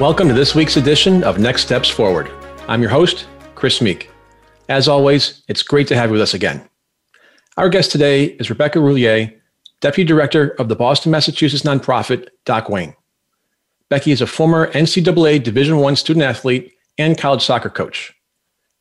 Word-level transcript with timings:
Welcome 0.00 0.26
to 0.26 0.34
this 0.34 0.56
week's 0.56 0.76
edition 0.76 1.22
of 1.22 1.38
Next 1.38 1.62
Steps 1.62 1.88
Forward. 1.88 2.28
I'm 2.66 2.82
your 2.82 2.90
host, 2.90 3.28
Chris 3.54 3.80
Meek. 3.80 4.10
As 4.68 4.88
always, 4.88 5.44
it's 5.46 5.62
great 5.62 5.86
to 5.86 5.94
have 5.94 6.10
you 6.10 6.14
with 6.14 6.20
us 6.20 6.34
again. 6.34 6.68
Our 7.56 7.68
guest 7.68 7.92
today 7.92 8.24
is 8.24 8.50
Rebecca 8.50 8.80
Roulier, 8.80 9.32
Deputy 9.80 10.04
Director 10.04 10.48
of 10.58 10.68
the 10.68 10.74
Boston, 10.74 11.12
Massachusetts 11.12 11.62
nonprofit 11.62 12.26
Doc 12.44 12.68
Wayne. 12.68 12.96
Becky 13.88 14.10
is 14.10 14.20
a 14.20 14.26
former 14.26 14.72
NCAA 14.72 15.40
Division 15.40 15.78
I 15.78 15.94
student 15.94 16.24
athlete 16.24 16.72
and 16.98 17.16
college 17.16 17.44
soccer 17.44 17.70
coach. 17.70 18.12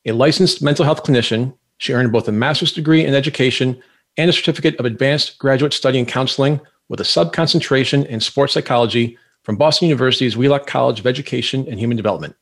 A 0.08 0.14
licensed 0.14 0.64
mental 0.64 0.84
health 0.84 1.03
clinician, 1.03 1.55
she 1.77 1.94
earned 1.94 2.11
both 2.11 2.27
a 2.27 2.31
master's 2.31 2.73
degree 2.73 3.05
in 3.05 3.14
education 3.14 3.80
and 4.17 4.31
a 4.31 4.34
certificate 4.34 4.77
of 4.77 4.86
advanced 4.86 5.38
graduate 5.38 5.73
study 5.73 6.00
in 6.00 6.08
counseling 6.08 6.59
with 6.89 7.00
a 7.00 7.05
sub-concentration 7.05 8.03
in 8.08 8.20
sports 8.20 8.53
psychology 8.53 9.16
from 9.44 9.58
Boston 9.58 9.90
University's 9.90 10.38
Wheelock 10.38 10.68
College 10.68 11.00
of 11.00 11.08
Education 11.08 11.68
and 11.68 11.80
Human 11.80 11.98
Development. 11.98 12.36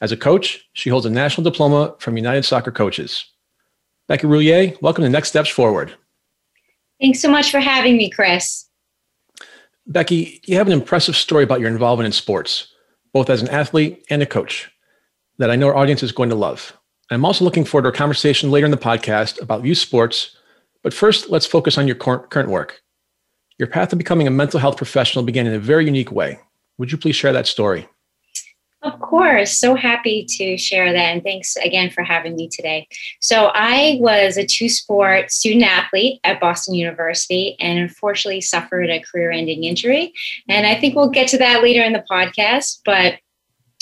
As 0.00 0.12
a 0.12 0.16
coach, 0.16 0.68
she 0.72 0.88
holds 0.88 1.04
a 1.04 1.10
national 1.10 1.44
diploma 1.44 1.94
from 1.98 2.16
United 2.16 2.44
Soccer 2.44 2.70
Coaches. 2.70 3.26
Becky 4.06 4.26
Roulier, 4.26 4.80
welcome 4.80 5.02
to 5.02 5.10
Next 5.10 5.28
Steps 5.28 5.48
Forward. 5.48 5.92
Thanks 7.00 7.20
so 7.20 7.30
much 7.30 7.50
for 7.50 7.60
having 7.60 7.96
me, 7.96 8.08
Chris. 8.08 8.66
Becky, 9.86 10.40
you 10.44 10.56
have 10.56 10.68
an 10.68 10.72
impressive 10.72 11.16
story 11.16 11.42
about 11.42 11.60
your 11.60 11.68
involvement 11.68 12.06
in 12.06 12.12
sports, 12.12 12.72
both 13.12 13.28
as 13.28 13.42
an 13.42 13.48
athlete 13.48 14.04
and 14.08 14.22
a 14.22 14.26
coach, 14.26 14.70
that 15.38 15.50
I 15.50 15.56
know 15.56 15.68
our 15.68 15.76
audience 15.76 16.04
is 16.04 16.12
going 16.12 16.30
to 16.30 16.36
love. 16.36 16.76
I'm 17.10 17.24
also 17.24 17.44
looking 17.44 17.64
forward 17.64 17.82
to 17.82 17.88
a 17.94 17.98
conversation 17.98 18.50
later 18.50 18.64
in 18.64 18.70
the 18.70 18.76
podcast 18.76 19.42
about 19.42 19.64
youth 19.64 19.78
sports. 19.78 20.36
But 20.82 20.94
first, 20.94 21.30
let's 21.30 21.46
focus 21.46 21.78
on 21.78 21.86
your 21.86 21.96
current 21.96 22.48
work. 22.48 22.82
Your 23.62 23.68
path 23.68 23.90
to 23.90 23.96
becoming 23.96 24.26
a 24.26 24.30
mental 24.32 24.58
health 24.58 24.76
professional 24.76 25.24
began 25.24 25.46
in 25.46 25.54
a 25.54 25.58
very 25.60 25.84
unique 25.84 26.10
way. 26.10 26.40
Would 26.78 26.90
you 26.90 26.98
please 26.98 27.14
share 27.14 27.32
that 27.32 27.46
story? 27.46 27.88
Of 28.82 28.98
course, 28.98 29.56
so 29.56 29.76
happy 29.76 30.26
to 30.30 30.58
share 30.58 30.92
that. 30.92 30.98
And 30.98 31.22
thanks 31.22 31.54
again 31.54 31.88
for 31.88 32.02
having 32.02 32.34
me 32.34 32.48
today. 32.48 32.88
So, 33.20 33.52
I 33.54 33.98
was 34.00 34.36
a 34.36 34.44
two 34.44 34.68
sport 34.68 35.30
student 35.30 35.62
athlete 35.62 36.18
at 36.24 36.40
Boston 36.40 36.74
University 36.74 37.54
and 37.60 37.78
unfortunately 37.78 38.40
suffered 38.40 38.90
a 38.90 38.98
career 38.98 39.30
ending 39.30 39.62
injury. 39.62 40.12
And 40.48 40.66
I 40.66 40.74
think 40.80 40.96
we'll 40.96 41.10
get 41.10 41.28
to 41.28 41.38
that 41.38 41.62
later 41.62 41.84
in 41.84 41.92
the 41.92 42.04
podcast. 42.10 42.80
But 42.84 43.20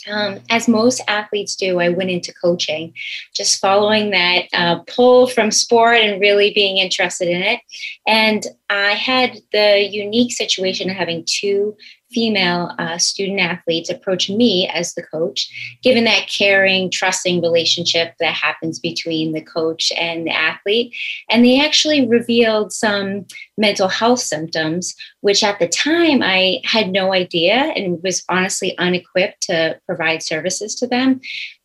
um, 0.08 0.40
as 0.50 0.68
most 0.68 1.00
athletes 1.08 1.56
do, 1.56 1.78
I 1.80 1.88
went 1.88 2.10
into 2.10 2.32
coaching, 2.32 2.94
just 3.34 3.60
following 3.60 4.10
that 4.10 4.44
uh, 4.52 4.78
pull 4.86 5.26
from 5.26 5.50
sport 5.50 5.96
and 5.96 6.20
really 6.20 6.52
being 6.52 6.78
interested 6.78 7.28
in 7.28 7.42
it. 7.42 7.60
And 8.06 8.46
I 8.68 8.92
had 8.92 9.38
the 9.52 9.88
unique 9.90 10.32
situation 10.32 10.90
of 10.90 10.96
having 10.96 11.24
two 11.26 11.76
female 12.12 12.74
uh, 12.78 12.98
student 12.98 13.40
athletes 13.40 13.88
approach 13.88 14.28
me 14.28 14.68
as 14.68 14.94
the 14.94 15.02
coach, 15.02 15.48
given 15.82 16.04
that 16.04 16.28
caring, 16.28 16.90
trusting 16.90 17.40
relationship 17.40 18.14
that 18.18 18.34
happens 18.34 18.78
between 18.78 19.32
the 19.32 19.40
coach 19.42 19.92
and 19.96 20.26
the 20.26 20.34
athlete. 20.34 20.94
And 21.28 21.44
they 21.44 21.60
actually 21.60 22.06
revealed 22.06 22.72
some 22.72 23.26
mental 23.60 23.88
health 23.88 24.20
symptoms, 24.20 24.96
which 25.20 25.44
at 25.44 25.58
the 25.58 25.68
time 25.68 26.22
I 26.22 26.60
had 26.64 26.90
no 26.90 27.12
idea 27.12 27.54
and 27.54 28.02
was 28.02 28.24
honestly 28.28 28.76
unequipped 28.78 29.42
to 29.42 29.78
provide 29.86 30.22
services 30.22 30.74
to 30.76 30.86
them 30.86 31.20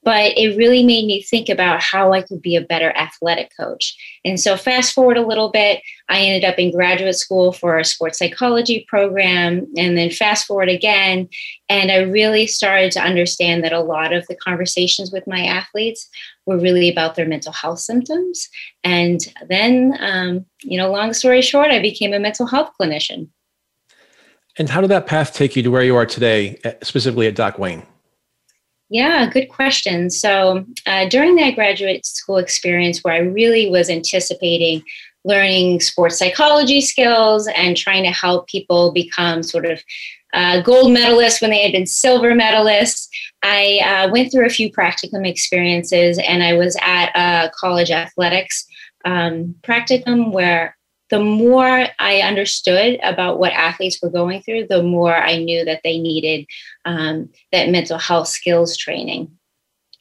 but 0.05 0.37
it 0.37 0.55
really 0.55 0.83
made 0.83 1.07
me 1.07 1.23
think 1.23 1.49
about 1.49 1.81
how 1.81 2.13
I 2.13 2.21
could 2.21 2.39
be 2.39 2.55
a 2.55 2.61
better 2.61 2.91
athletic 2.95 3.51
coach. 3.59 3.97
And 4.23 4.39
so, 4.39 4.55
fast 4.55 4.93
forward 4.93 5.17
a 5.17 5.25
little 5.25 5.49
bit, 5.49 5.81
I 6.07 6.19
ended 6.19 6.47
up 6.47 6.59
in 6.59 6.71
graduate 6.71 7.15
school 7.15 7.51
for 7.51 7.79
a 7.79 7.83
sports 7.83 8.19
psychology 8.19 8.85
program, 8.87 9.65
and 9.75 9.97
then 9.97 10.11
fast 10.11 10.45
forward 10.45 10.69
again, 10.69 11.27
and 11.67 11.91
I 11.91 11.97
really 11.97 12.45
started 12.45 12.91
to 12.93 13.01
understand 13.01 13.63
that 13.63 13.73
a 13.73 13.81
lot 13.81 14.13
of 14.13 14.27
the 14.27 14.35
conversations 14.35 15.11
with 15.11 15.25
my 15.25 15.43
athletes 15.43 16.07
were 16.45 16.57
really 16.57 16.89
about 16.89 17.15
their 17.15 17.27
mental 17.27 17.51
health 17.51 17.79
symptoms. 17.79 18.49
And 18.83 19.19
then, 19.47 19.97
um, 19.99 20.45
you 20.61 20.77
know, 20.77 20.91
long 20.91 21.13
story 21.13 21.41
short, 21.41 21.71
I 21.71 21.79
became 21.81 22.13
a 22.13 22.19
mental 22.19 22.45
health 22.45 22.71
clinician. 22.79 23.29
And 24.57 24.69
how 24.69 24.81
did 24.81 24.89
that 24.91 25.05
path 25.05 25.33
take 25.33 25.55
you 25.55 25.63
to 25.63 25.69
where 25.69 25.83
you 25.83 25.95
are 25.95 26.05
today, 26.05 26.59
specifically 26.81 27.27
at 27.27 27.35
Doc 27.35 27.59
Wayne? 27.59 27.83
Yeah, 28.89 29.29
good 29.29 29.47
question. 29.47 30.09
So, 30.09 30.63
uh, 30.85 31.09
during 31.09 31.35
that 31.35 31.55
graduate 31.55 32.05
school 32.05 32.37
experience 32.37 33.03
where 33.03 33.15
I 33.15 33.17
really 33.17 33.69
was 33.69 33.89
anticipating 33.89 34.83
learning 35.25 35.81
sports 35.81 36.19
psychology 36.19 36.81
skills 36.81 37.47
and 37.55 37.75
trying 37.75 38.03
to 38.03 38.11
help 38.11 38.47
people 38.47 38.91
become 38.93 39.41
sort 39.41 39.65
of 39.65 39.81
uh, 40.33 40.61
gold 40.61 40.91
medalists 40.91 41.41
when 41.41 41.49
they 41.49 41.63
had 41.63 41.71
been 41.71 41.87
silver 41.87 42.31
medalists, 42.33 43.07
I 43.47 43.79
uh, 44.07 44.09
went 44.09 44.31
through 44.31 44.47
a 44.47 44.49
few 44.49 44.71
practicum 44.71 45.27
experiences 45.27 46.17
and 46.17 46.41
I 46.41 46.53
was 46.53 46.75
at 46.81 47.11
a 47.15 47.51
college 47.51 47.91
athletics 47.91 48.65
um, 49.05 49.53
practicum 49.61 50.31
where 50.31 50.75
the 51.11 51.19
more 51.19 51.85
I 51.99 52.21
understood 52.21 52.99
about 53.03 53.37
what 53.37 53.53
athletes 53.53 53.99
were 54.01 54.09
going 54.09 54.41
through, 54.41 54.65
the 54.67 54.81
more 54.81 55.15
I 55.15 55.37
knew 55.37 55.63
that 55.63 55.81
they 55.83 55.99
needed 55.99 56.47
um, 56.85 57.29
that 57.51 57.69
mental 57.69 57.99
health 57.99 58.29
skills 58.29 58.75
training. 58.75 59.29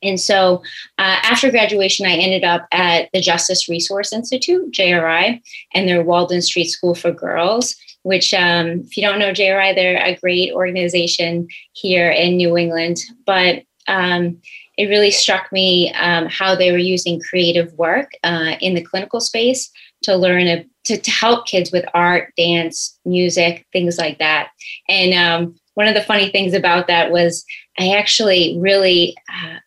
And 0.03 0.19
so 0.19 0.63
uh, 0.97 1.21
after 1.23 1.51
graduation, 1.51 2.07
I 2.07 2.13
ended 2.13 2.45
up 2.45 2.67
at 2.73 3.11
the 3.13 3.21
Justice 3.21 3.69
Resource 3.69 4.11
Institute, 4.11 4.73
JRI, 4.73 5.43
and 5.75 5.87
their 5.87 6.03
Walden 6.03 6.41
Street 6.41 6.71
School 6.71 6.95
for 6.95 7.13
Girls, 7.13 7.77
which, 8.05 8.33
um, 8.33 8.81
if 8.87 8.97
you 8.97 9.03
don't 9.03 9.19
know 9.19 9.33
JRI, 9.33 9.75
they're 9.75 10.03
a 10.03 10.17
great 10.17 10.53
organization 10.53 11.49
here 11.73 12.11
in 12.11 12.37
New 12.37 12.57
England. 12.57 12.99
But 13.27 13.65
um, 13.89 14.39
it 14.77 14.87
really 14.87 15.11
struck 15.11 15.51
me 15.53 15.93
um, 15.95 16.27
how 16.27 16.55
they 16.55 16.73
were 16.73 16.79
using 16.79 17.21
creative 17.21 17.73
work 17.75 18.11
uh, 18.23 18.55
in 18.61 18.75
the 18.75 18.83
clinical 18.83 19.21
space 19.21 19.71
to 20.03 20.17
learn 20.17 20.47
a, 20.47 20.67
to, 20.85 20.97
to 20.97 21.11
help 21.11 21.47
kids 21.47 21.73
with 21.73 21.85
art, 21.95 22.33
dance, 22.37 22.99
music, 23.05 23.67
things 23.73 23.99
like 23.99 24.19
that. 24.19 24.51
And 24.89 25.15
um, 25.15 25.57
one 25.75 25.89
of 25.89 25.95
the 25.95 26.03
funny 26.03 26.31
things 26.31 26.55
about 26.55 26.87
that 26.89 27.11
was 27.11 27.45
I 27.79 27.97
actually 27.97 28.59
really 28.59 29.17
uh, 29.29 29.59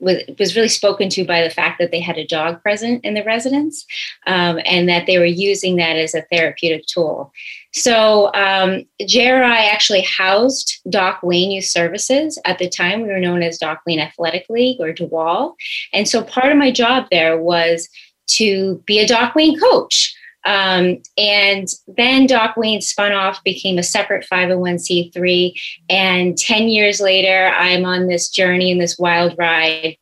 was, 0.00 0.22
was 0.38 0.56
really 0.56 0.68
spoken 0.68 1.08
to 1.10 1.24
by 1.24 1.42
the 1.42 1.50
fact 1.50 1.78
that 1.78 1.90
they 1.90 2.00
had 2.00 2.18
a 2.18 2.26
dog 2.26 2.62
present 2.62 3.04
in 3.04 3.14
the 3.14 3.24
residence 3.24 3.86
um, 4.26 4.60
and 4.64 4.88
that 4.88 5.06
they 5.06 5.18
were 5.18 5.24
using 5.24 5.76
that 5.76 5.96
as 5.96 6.14
a 6.14 6.22
therapeutic 6.32 6.86
tool. 6.86 7.32
So 7.72 8.26
um, 8.34 8.84
JRI 9.00 9.70
actually 9.72 10.02
housed 10.02 10.80
Doc 10.88 11.20
Wayne 11.22 11.50
Youth 11.50 11.66
Services. 11.66 12.38
At 12.44 12.58
the 12.58 12.68
time, 12.68 13.02
we 13.02 13.08
were 13.08 13.20
known 13.20 13.42
as 13.42 13.58
Doc 13.58 13.82
Wayne 13.86 14.00
Athletic 14.00 14.46
League 14.48 14.80
or 14.80 14.92
DeWall. 14.92 15.54
And 15.92 16.08
so 16.08 16.22
part 16.22 16.50
of 16.50 16.58
my 16.58 16.72
job 16.72 17.06
there 17.10 17.38
was 17.38 17.88
to 18.28 18.82
be 18.86 18.98
a 18.98 19.06
Doc 19.06 19.34
Wayne 19.34 19.58
coach. 19.58 20.14
Um, 20.46 21.02
and 21.18 21.68
then 21.86 22.26
Doc 22.26 22.56
Wayne 22.56 22.80
spun 22.80 23.12
off, 23.12 23.42
became 23.44 23.78
a 23.78 23.82
separate 23.82 24.26
501c3. 24.30 25.52
And 25.88 26.36
10 26.36 26.68
years 26.68 27.00
later, 27.00 27.52
I'm 27.56 27.84
on 27.84 28.08
this 28.08 28.28
journey 28.28 28.72
and 28.72 28.80
this 28.80 28.98
wild 28.98 29.34
ride. 29.38 29.96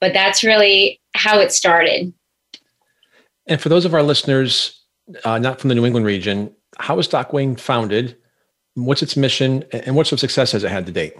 But 0.00 0.12
that's 0.12 0.44
really 0.44 1.00
how 1.14 1.40
it 1.40 1.52
started. 1.52 2.12
And 3.46 3.60
for 3.60 3.68
those 3.68 3.84
of 3.84 3.94
our 3.94 4.02
listeners 4.02 4.80
uh, 5.24 5.38
not 5.38 5.60
from 5.60 5.68
the 5.68 5.74
New 5.74 5.84
England 5.84 6.06
region, 6.06 6.54
how 6.78 6.96
was 6.96 7.08
Doc 7.08 7.32
Wayne 7.32 7.56
founded? 7.56 8.16
What's 8.74 9.02
its 9.02 9.16
mission? 9.16 9.64
And 9.72 9.96
what 9.96 10.06
sort 10.06 10.14
of 10.14 10.20
success 10.20 10.52
has 10.52 10.64
it 10.64 10.70
had 10.70 10.86
to 10.86 10.92
date? 10.92 11.14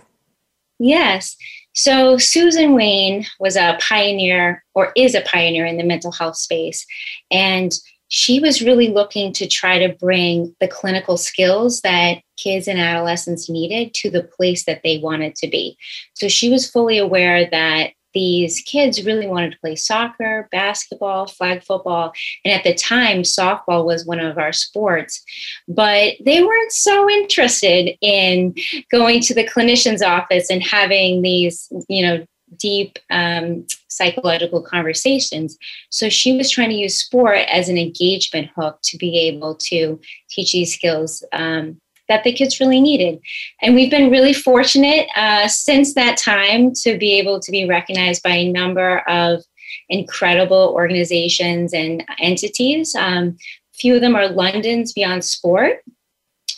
Yes. 0.78 1.36
So 1.74 2.18
Susan 2.18 2.74
Wayne 2.74 3.26
was 3.38 3.56
a 3.56 3.78
pioneer 3.80 4.64
or 4.74 4.92
is 4.96 5.14
a 5.14 5.20
pioneer 5.22 5.66
in 5.66 5.76
the 5.76 5.84
mental 5.84 6.12
health 6.12 6.36
space. 6.36 6.86
And 7.30 7.72
she 8.10 8.40
was 8.40 8.60
really 8.60 8.88
looking 8.88 9.32
to 9.32 9.46
try 9.46 9.78
to 9.78 9.94
bring 9.94 10.54
the 10.60 10.68
clinical 10.68 11.16
skills 11.16 11.80
that 11.82 12.18
kids 12.36 12.66
and 12.66 12.78
adolescents 12.78 13.48
needed 13.48 13.94
to 13.94 14.10
the 14.10 14.24
place 14.24 14.64
that 14.64 14.80
they 14.82 14.98
wanted 14.98 15.36
to 15.36 15.48
be. 15.48 15.78
So 16.14 16.28
she 16.28 16.50
was 16.50 16.70
fully 16.70 16.98
aware 16.98 17.48
that 17.50 17.92
these 18.12 18.60
kids 18.62 19.06
really 19.06 19.28
wanted 19.28 19.52
to 19.52 19.58
play 19.60 19.76
soccer, 19.76 20.48
basketball, 20.50 21.28
flag 21.28 21.62
football. 21.62 22.12
And 22.44 22.52
at 22.52 22.64
the 22.64 22.74
time, 22.74 23.22
softball 23.22 23.84
was 23.84 24.04
one 24.04 24.18
of 24.18 24.36
our 24.38 24.52
sports, 24.52 25.22
but 25.68 26.14
they 26.24 26.42
weren't 26.42 26.72
so 26.72 27.08
interested 27.08 27.96
in 28.00 28.56
going 28.90 29.20
to 29.20 29.34
the 29.34 29.46
clinician's 29.46 30.02
office 30.02 30.50
and 30.50 30.64
having 30.64 31.22
these, 31.22 31.68
you 31.88 32.04
know, 32.04 32.26
deep 32.56 32.98
um, 33.10 33.66
psychological 33.88 34.62
conversations. 34.62 35.56
So 35.90 36.08
she 36.08 36.36
was 36.36 36.50
trying 36.50 36.70
to 36.70 36.76
use 36.76 36.96
sport 36.96 37.38
as 37.50 37.68
an 37.68 37.78
engagement 37.78 38.50
hook 38.56 38.78
to 38.84 38.96
be 38.96 39.18
able 39.18 39.54
to 39.56 40.00
teach 40.28 40.52
these 40.52 40.74
skills 40.74 41.24
um, 41.32 41.80
that 42.08 42.24
the 42.24 42.32
kids 42.32 42.60
really 42.60 42.80
needed. 42.80 43.20
And 43.62 43.74
we've 43.74 43.90
been 43.90 44.10
really 44.10 44.32
fortunate 44.32 45.08
uh, 45.14 45.46
since 45.48 45.94
that 45.94 46.16
time 46.16 46.72
to 46.82 46.98
be 46.98 47.18
able 47.18 47.40
to 47.40 47.50
be 47.52 47.68
recognized 47.68 48.22
by 48.22 48.30
a 48.30 48.52
number 48.52 48.98
of 49.08 49.44
incredible 49.88 50.72
organizations 50.74 51.72
and 51.72 52.04
entities. 52.18 52.94
Um, 52.94 53.36
few 53.72 53.94
of 53.94 54.00
them 54.00 54.16
are 54.16 54.28
London's 54.28 54.92
Beyond 54.92 55.24
Sport. 55.24 55.78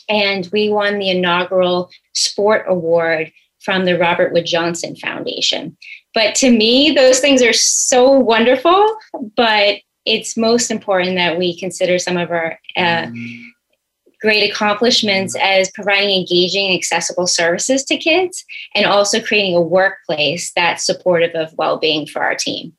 And 0.08 0.48
we 0.52 0.68
won 0.68 0.98
the 0.98 1.10
inaugural 1.10 1.90
Sport 2.14 2.64
Award 2.68 3.32
from 3.64 3.84
the 3.84 3.98
Robert 3.98 4.32
Wood 4.32 4.46
Johnson 4.46 4.96
Foundation. 4.96 5.76
But 6.14 6.34
to 6.36 6.50
me, 6.50 6.92
those 6.92 7.20
things 7.20 7.42
are 7.42 7.52
so 7.52 8.10
wonderful, 8.10 8.96
but 9.36 9.76
it's 10.04 10.36
most 10.36 10.70
important 10.70 11.16
that 11.16 11.38
we 11.38 11.58
consider 11.58 11.98
some 11.98 12.16
of 12.16 12.30
our 12.30 12.58
uh, 12.76 13.06
great 14.20 14.50
accomplishments 14.50 15.36
as 15.40 15.70
providing 15.72 16.20
engaging 16.20 16.66
and 16.66 16.74
accessible 16.76 17.26
services 17.26 17.84
to 17.84 17.96
kids 17.96 18.44
and 18.74 18.86
also 18.86 19.20
creating 19.20 19.56
a 19.56 19.60
workplace 19.60 20.52
that's 20.54 20.84
supportive 20.84 21.34
of 21.34 21.52
well-being 21.56 22.06
for 22.06 22.22
our 22.22 22.34
team. 22.34 22.72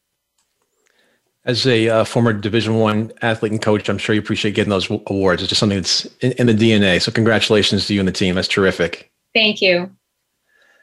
As 1.45 1.67
a 1.67 1.89
uh, 1.89 2.03
former 2.05 2.31
division 2.31 2.75
one 2.75 3.11
athlete 3.21 3.51
and 3.51 3.61
coach 3.61 3.89
i'm 3.89 3.97
sure 3.97 4.15
you 4.15 4.21
appreciate 4.21 4.55
getting 4.55 4.69
those 4.69 4.89
awards. 4.89 5.41
It's 5.41 5.49
just 5.49 5.59
something 5.59 5.77
that's 5.77 6.05
in, 6.21 6.31
in 6.33 6.47
the 6.47 6.53
dna 6.53 7.01
so 7.01 7.11
congratulations 7.11 7.85
to 7.87 7.93
you 7.93 7.99
and 7.99 8.07
the 8.07 8.13
team. 8.13 8.35
That's 8.35 8.47
terrific. 8.47 9.11
Thank 9.33 9.61
you 9.61 9.93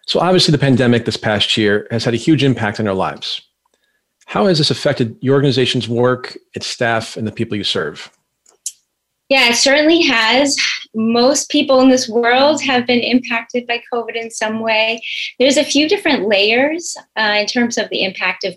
so 0.06 0.20
obviously 0.20 0.52
the 0.52 0.58
pandemic 0.58 1.04
this 1.04 1.16
past 1.16 1.56
year 1.56 1.86
has 1.90 2.04
had 2.04 2.14
a 2.14 2.18
huge 2.18 2.42
impact 2.42 2.80
on 2.80 2.88
our 2.88 2.94
lives 2.94 3.42
how 4.26 4.46
has 4.46 4.58
this 4.58 4.70
affected 4.70 5.16
your 5.20 5.34
organization's 5.34 5.88
work 5.88 6.36
its 6.54 6.66
staff 6.66 7.16
and 7.16 7.26
the 7.26 7.32
people 7.32 7.56
you 7.56 7.64
serve 7.64 8.10
yeah, 9.30 9.50
it 9.50 9.54
certainly 9.54 10.02
has. 10.02 10.56
Most 10.92 11.50
people 11.50 11.80
in 11.80 11.88
this 11.88 12.08
world 12.08 12.60
have 12.62 12.84
been 12.84 12.98
impacted 12.98 13.64
by 13.64 13.80
COVID 13.94 14.16
in 14.16 14.28
some 14.28 14.58
way. 14.58 15.00
There's 15.38 15.56
a 15.56 15.62
few 15.62 15.88
different 15.88 16.26
layers 16.26 16.96
uh, 17.16 17.36
in 17.38 17.46
terms 17.46 17.78
of 17.78 17.88
the 17.90 18.02
impact 18.02 18.42
of 18.42 18.56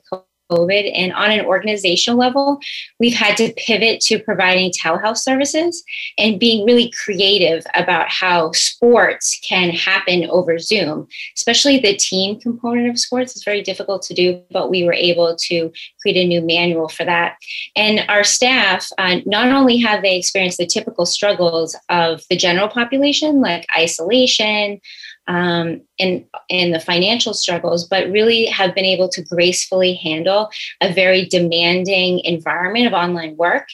COVID. 0.53 0.91
And 0.93 1.13
on 1.13 1.31
an 1.31 1.45
organizational 1.45 2.19
level, 2.19 2.59
we've 2.99 3.13
had 3.13 3.37
to 3.37 3.53
pivot 3.53 4.01
to 4.01 4.19
providing 4.19 4.71
telehealth 4.71 5.17
services 5.17 5.83
and 6.17 6.39
being 6.39 6.65
really 6.65 6.91
creative 7.03 7.65
about 7.75 8.09
how 8.09 8.51
sports 8.51 9.39
can 9.47 9.69
happen 9.69 10.25
over 10.29 10.59
Zoom, 10.59 11.07
especially 11.35 11.79
the 11.79 11.95
team 11.95 12.39
component 12.39 12.89
of 12.89 12.99
sports 12.99 13.35
is 13.35 13.43
very 13.43 13.61
difficult 13.61 14.01
to 14.03 14.13
do, 14.13 14.41
but 14.51 14.69
we 14.69 14.83
were 14.83 14.93
able 14.93 15.35
to 15.35 15.71
create 16.01 16.17
a 16.17 16.27
new 16.27 16.41
manual 16.41 16.89
for 16.89 17.05
that. 17.05 17.37
And 17.75 18.05
our 18.09 18.23
staff, 18.23 18.87
uh, 18.97 19.17
not 19.25 19.47
only 19.47 19.77
have 19.77 20.01
they 20.01 20.17
experienced 20.17 20.57
the 20.57 20.65
typical 20.65 21.05
struggles 21.05 21.75
of 21.89 22.21
the 22.29 22.35
general 22.35 22.67
population, 22.67 23.41
like 23.41 23.65
isolation, 23.75 24.79
um, 25.27 25.81
and 25.99 26.25
and 26.49 26.73
the 26.73 26.79
financial 26.79 27.33
struggles, 27.33 27.87
but 27.87 28.09
really 28.11 28.45
have 28.45 28.75
been 28.75 28.85
able 28.85 29.09
to 29.09 29.23
gracefully 29.23 29.95
handle 29.95 30.49
a 30.81 30.91
very 30.91 31.25
demanding 31.25 32.19
environment 32.19 32.87
of 32.87 32.93
online 32.93 33.37
work, 33.37 33.67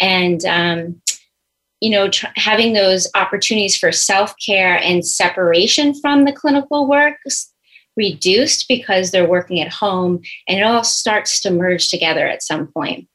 and 0.00 0.44
um, 0.46 1.00
you 1.80 1.90
know 1.90 2.08
tr- 2.08 2.26
having 2.36 2.72
those 2.72 3.08
opportunities 3.14 3.76
for 3.76 3.92
self 3.92 4.34
care 4.44 4.78
and 4.78 5.06
separation 5.06 5.94
from 6.00 6.24
the 6.24 6.32
clinical 6.32 6.88
work 6.88 7.16
reduced 7.96 8.68
because 8.68 9.10
they're 9.10 9.28
working 9.28 9.60
at 9.60 9.72
home, 9.72 10.20
and 10.48 10.58
it 10.58 10.62
all 10.62 10.84
starts 10.84 11.40
to 11.40 11.50
merge 11.50 11.88
together 11.88 12.26
at 12.26 12.42
some 12.42 12.66
point. 12.66 13.08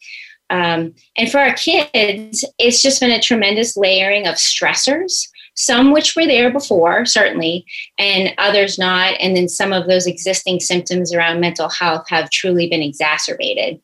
Um, 0.49 0.95
and 1.15 1.31
for 1.31 1.39
our 1.39 1.53
kids, 1.53 2.43
it's 2.59 2.81
just 2.81 2.99
been 2.99 3.11
a 3.11 3.21
tremendous 3.21 3.77
layering 3.77 4.27
of 4.27 4.35
stressors 4.35 5.27
some 5.55 5.91
which 5.91 6.15
were 6.15 6.25
there 6.25 6.51
before, 6.51 7.05
certainly, 7.05 7.65
and 7.97 8.33
others 8.37 8.79
not. 8.79 9.15
And 9.19 9.35
then 9.35 9.49
some 9.49 9.73
of 9.73 9.87
those 9.87 10.07
existing 10.07 10.59
symptoms 10.59 11.13
around 11.13 11.39
mental 11.39 11.69
health 11.69 12.07
have 12.09 12.29
truly 12.29 12.67
been 12.67 12.81
exacerbated. 12.81 13.79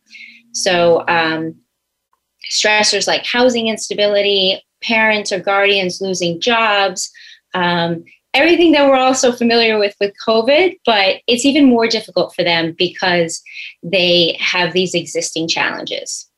So, 0.54 1.06
um, 1.08 1.56
stressors 2.50 3.08
like 3.08 3.26
housing 3.26 3.68
instability, 3.68 4.64
parents 4.82 5.32
or 5.32 5.40
guardians 5.40 6.00
losing 6.02 6.40
jobs, 6.40 7.12
um, 7.54 8.06
everything 8.34 8.72
that 8.72 8.88
we're 8.88 8.96
all 8.96 9.16
so 9.16 9.32
familiar 9.32 9.78
with 9.78 9.96
with 10.00 10.14
COVID, 10.26 10.78
but 10.86 11.18
it's 11.28 11.46
even 11.46 11.66
more 11.66 11.88
difficult 11.88 12.34
for 12.34 12.44
them 12.44 12.74
because 12.78 13.42
they 13.84 14.38
have 14.40 14.74
these 14.74 14.94
existing 14.94 15.48
challenges. 15.48 16.30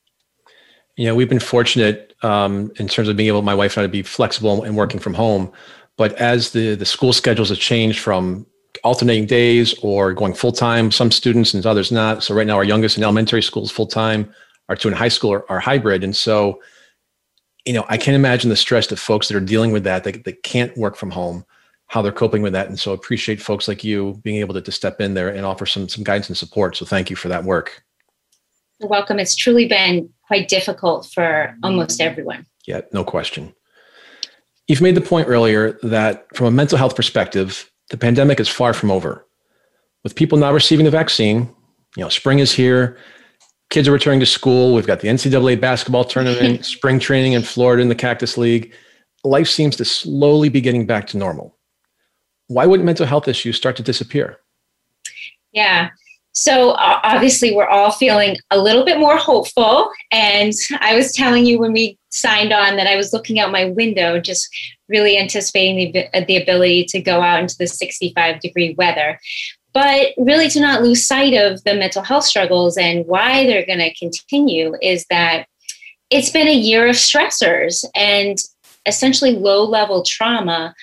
Yeah, 0.97 1.13
we've 1.13 1.29
been 1.29 1.39
fortunate 1.39 2.08
um, 2.21 2.71
in 2.77 2.87
terms 2.87 3.07
of 3.07 3.15
being 3.15 3.27
able, 3.27 3.41
my 3.41 3.55
wife 3.55 3.77
and 3.77 3.83
I, 3.83 3.87
to 3.87 3.91
be 3.91 4.03
flexible 4.03 4.63
and 4.63 4.75
working 4.75 4.99
from 4.99 5.13
home. 5.13 5.51
But 5.97 6.13
as 6.13 6.51
the 6.51 6.75
the 6.75 6.85
school 6.85 7.13
schedules 7.13 7.49
have 7.49 7.59
changed 7.59 7.99
from 7.99 8.45
alternating 8.83 9.25
days 9.25 9.73
or 9.81 10.13
going 10.13 10.33
full 10.33 10.51
time, 10.51 10.91
some 10.91 11.11
students 11.11 11.53
and 11.53 11.65
others 11.65 11.91
not. 11.91 12.23
So 12.23 12.33
right 12.33 12.47
now, 12.47 12.55
our 12.55 12.63
youngest 12.63 12.97
in 12.97 13.03
elementary 13.03 13.41
school 13.41 13.63
is 13.63 13.71
full 13.71 13.87
time. 13.87 14.33
Our 14.69 14.75
two 14.75 14.87
in 14.87 14.93
high 14.93 15.09
school 15.09 15.33
are, 15.33 15.51
are, 15.51 15.59
hybrid, 15.59 16.03
and 16.03 16.15
so 16.15 16.61
you 17.65 17.73
know 17.73 17.85
I 17.89 17.97
can't 17.97 18.15
imagine 18.15 18.49
the 18.49 18.55
stress 18.55 18.87
that 18.87 18.97
folks 18.97 19.27
that 19.27 19.35
are 19.35 19.41
dealing 19.41 19.71
with 19.71 19.83
that 19.83 20.03
that, 20.03 20.23
that 20.23 20.43
can't 20.43 20.75
work 20.77 20.95
from 20.95 21.11
home, 21.11 21.43
how 21.87 22.01
they're 22.01 22.11
coping 22.11 22.43
with 22.43 22.53
that. 22.53 22.67
And 22.67 22.79
so 22.79 22.91
I 22.91 22.93
appreciate 22.93 23.41
folks 23.41 23.67
like 23.67 23.83
you 23.83 24.19
being 24.23 24.37
able 24.37 24.53
to, 24.53 24.61
to 24.61 24.71
step 24.71 25.01
in 25.01 25.15
there 25.15 25.29
and 25.29 25.45
offer 25.45 25.65
some 25.65 25.89
some 25.89 26.03
guidance 26.03 26.29
and 26.29 26.37
support. 26.37 26.77
So 26.77 26.85
thank 26.85 27.09
you 27.09 27.15
for 27.15 27.29
that 27.29 27.43
work. 27.43 27.83
You're 28.79 28.89
welcome. 28.89 29.19
It's 29.19 29.35
truly 29.35 29.67
been 29.67 30.09
quite 30.29 30.47
difficult 30.47 31.07
for 31.07 31.55
almost 31.63 31.99
mm. 31.99 32.05
everyone. 32.05 32.45
Yeah, 32.67 32.81
no 32.93 33.03
question. 33.03 33.51
You've 34.67 34.79
made 34.79 34.93
the 34.93 35.01
point 35.01 35.27
earlier 35.27 35.79
that 35.81 36.27
from 36.35 36.45
a 36.45 36.51
mental 36.51 36.77
health 36.77 36.95
perspective, 36.95 37.67
the 37.89 37.97
pandemic 37.97 38.39
is 38.39 38.47
far 38.47 38.75
from 38.75 38.91
over. 38.91 39.25
With 40.03 40.15
people 40.15 40.37
now 40.37 40.53
receiving 40.53 40.85
the 40.85 40.91
vaccine, 40.91 41.49
you 41.97 42.03
know, 42.03 42.09
spring 42.09 42.37
is 42.37 42.51
here, 42.51 42.95
kids 43.71 43.87
are 43.87 43.91
returning 43.91 44.19
to 44.19 44.27
school, 44.27 44.75
we've 44.75 44.85
got 44.85 44.99
the 44.99 45.07
NCAA 45.07 45.59
basketball 45.59 46.03
tournament, 46.03 46.63
spring 46.77 46.99
training 46.99 47.33
in 47.33 47.41
Florida 47.41 47.81
in 47.81 47.89
the 47.89 47.95
Cactus 47.95 48.37
League. 48.37 48.71
Life 49.23 49.47
seems 49.47 49.75
to 49.77 49.83
slowly 49.83 50.49
be 50.49 50.61
getting 50.61 50.85
back 50.85 51.07
to 51.07 51.17
normal. 51.17 51.57
Why 52.49 52.67
wouldn't 52.67 52.85
mental 52.85 53.07
health 53.07 53.27
issues 53.27 53.57
start 53.57 53.75
to 53.77 53.83
disappear? 53.83 54.37
Yeah. 55.51 55.89
So 56.39 56.71
uh, 56.71 57.01
obviously, 57.03 57.53
we're 57.53 57.67
all 57.67 57.91
feeling 57.91 58.37
a 58.49 58.57
little 58.57 58.85
bit 58.85 58.97
more 58.97 59.17
hopeful. 59.17 59.91
And 60.09 60.53
I 60.79 60.95
was 60.95 61.11
telling 61.11 61.45
you 61.45 61.59
when 61.59 61.73
we 61.73 61.97
signed 62.11 62.53
on 62.53 62.77
that 62.77 62.87
I 62.87 62.95
was 62.95 63.11
looking 63.11 63.41
out 63.41 63.51
my 63.51 63.65
window, 63.65 64.21
just 64.21 64.47
really 64.87 65.17
anticipating 65.17 65.91
the, 65.91 66.23
the 66.25 66.41
ability 66.41 66.85
to 66.85 67.01
go 67.01 67.19
out 67.19 67.41
into 67.41 67.57
the 67.57 67.67
65 67.67 68.39
degree 68.39 68.73
weather. 68.77 69.19
But 69.73 70.13
really, 70.17 70.47
to 70.51 70.61
not 70.61 70.81
lose 70.81 71.05
sight 71.05 71.33
of 71.33 71.61
the 71.65 71.73
mental 71.73 72.03
health 72.03 72.23
struggles 72.23 72.77
and 72.77 73.05
why 73.05 73.45
they're 73.45 73.65
going 73.65 73.79
to 73.79 73.93
continue 73.95 74.75
is 74.81 75.05
that 75.09 75.45
it's 76.09 76.31
been 76.31 76.47
a 76.47 76.53
year 76.53 76.87
of 76.87 76.95
stressors 76.95 77.83
and 77.95 78.37
essentially 78.85 79.33
low 79.33 79.65
level 79.65 80.03
trauma 80.03 80.73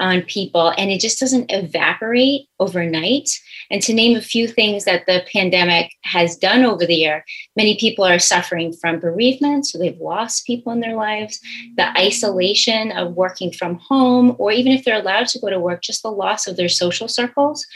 on 0.00 0.22
people, 0.22 0.72
and 0.76 0.90
it 0.90 1.00
just 1.00 1.20
doesn't 1.20 1.50
evaporate 1.50 2.48
overnight. 2.58 3.28
And 3.70 3.80
to 3.82 3.94
name 3.94 4.16
a 4.16 4.20
few 4.22 4.48
things 4.48 4.84
that 4.84 5.06
the 5.06 5.22
pandemic 5.32 5.92
has 6.02 6.36
done 6.36 6.64
over 6.64 6.84
the 6.84 6.94
year, 6.94 7.24
many 7.56 7.78
people 7.78 8.04
are 8.04 8.18
suffering 8.18 8.72
from 8.72 8.98
bereavement, 8.98 9.66
so 9.66 9.78
they've 9.78 10.00
lost 10.00 10.46
people 10.46 10.72
in 10.72 10.80
their 10.80 10.96
lives, 10.96 11.38
the 11.76 11.96
isolation 11.98 12.90
of 12.92 13.14
working 13.14 13.52
from 13.52 13.76
home, 13.76 14.34
or 14.38 14.50
even 14.50 14.72
if 14.72 14.84
they're 14.84 15.00
allowed 15.00 15.28
to 15.28 15.38
go 15.38 15.50
to 15.50 15.60
work, 15.60 15.82
just 15.82 16.02
the 16.02 16.10
loss 16.10 16.46
of 16.46 16.56
their 16.56 16.68
social 16.68 17.06
circles, 17.06 17.66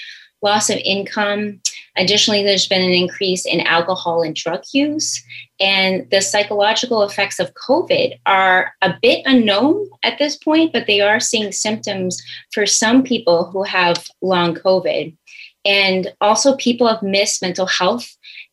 loss 0.45 0.71
of 0.71 0.79
income. 0.85 1.61
Additionally, 1.97 2.43
there's 2.43 2.69
been 2.69 2.85
an 2.85 2.93
increase 2.93 3.47
in 3.47 3.61
alcohol 3.61 4.23
and 4.23 4.37
drug 4.37 4.63
use. 4.73 5.23
And 5.59 6.09
the 6.11 6.21
psychological 6.21 7.03
effects 7.03 7.39
of 7.41 7.55
COVID 7.55 8.19
are 8.27 8.73
a 8.83 8.95
bit 9.01 9.23
unknown 9.25 9.89
at 10.03 10.19
this 10.19 10.37
point, 10.37 10.73
but 10.73 10.87
they 10.87 11.01
are 11.01 11.19
seeing 11.19 11.51
symptoms 11.51 12.23
for 12.53 12.67
some 12.67 13.03
people 13.03 13.51
who 13.51 13.63
have 13.63 14.07
long 14.21 14.55
COVID. 14.55 15.17
And 15.65 16.13
also, 16.21 16.57
people 16.57 16.87
have 16.87 17.03
missed 17.03 17.41
mental 17.41 17.67
health 17.67 18.07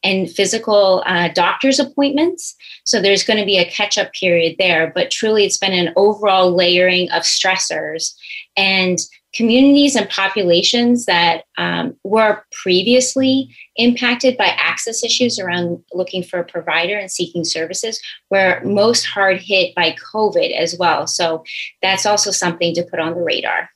and 0.03 0.31
physical 0.31 1.03
uh, 1.05 1.27
doctor's 1.33 1.79
appointments. 1.79 2.55
So 2.85 3.01
there's 3.01 3.23
going 3.23 3.39
to 3.39 3.45
be 3.45 3.57
a 3.57 3.69
catch 3.69 3.97
up 3.97 4.13
period 4.13 4.55
there. 4.57 4.91
But 4.95 5.11
truly, 5.11 5.43
it's 5.43 5.57
been 5.57 5.73
an 5.73 5.93
overall 5.95 6.55
layering 6.55 7.11
of 7.11 7.23
stressors. 7.23 8.13
And 8.55 8.97
communities 9.33 9.95
and 9.95 10.09
populations 10.09 11.05
that 11.05 11.45
um, 11.57 11.95
were 12.03 12.43
previously 12.51 13.55
impacted 13.77 14.37
by 14.37 14.47
access 14.47 15.03
issues 15.03 15.39
around 15.39 15.81
looking 15.93 16.21
for 16.21 16.39
a 16.39 16.43
provider 16.43 16.97
and 16.97 17.09
seeking 17.09 17.45
services 17.45 18.01
were 18.29 18.61
most 18.65 19.05
hard 19.05 19.37
hit 19.37 19.73
by 19.73 19.95
COVID 20.13 20.55
as 20.55 20.75
well. 20.77 21.07
So 21.07 21.43
that's 21.81 22.05
also 22.05 22.31
something 22.31 22.73
to 22.75 22.83
put 22.83 22.99
on 22.99 23.13
the 23.13 23.21
radar. 23.21 23.69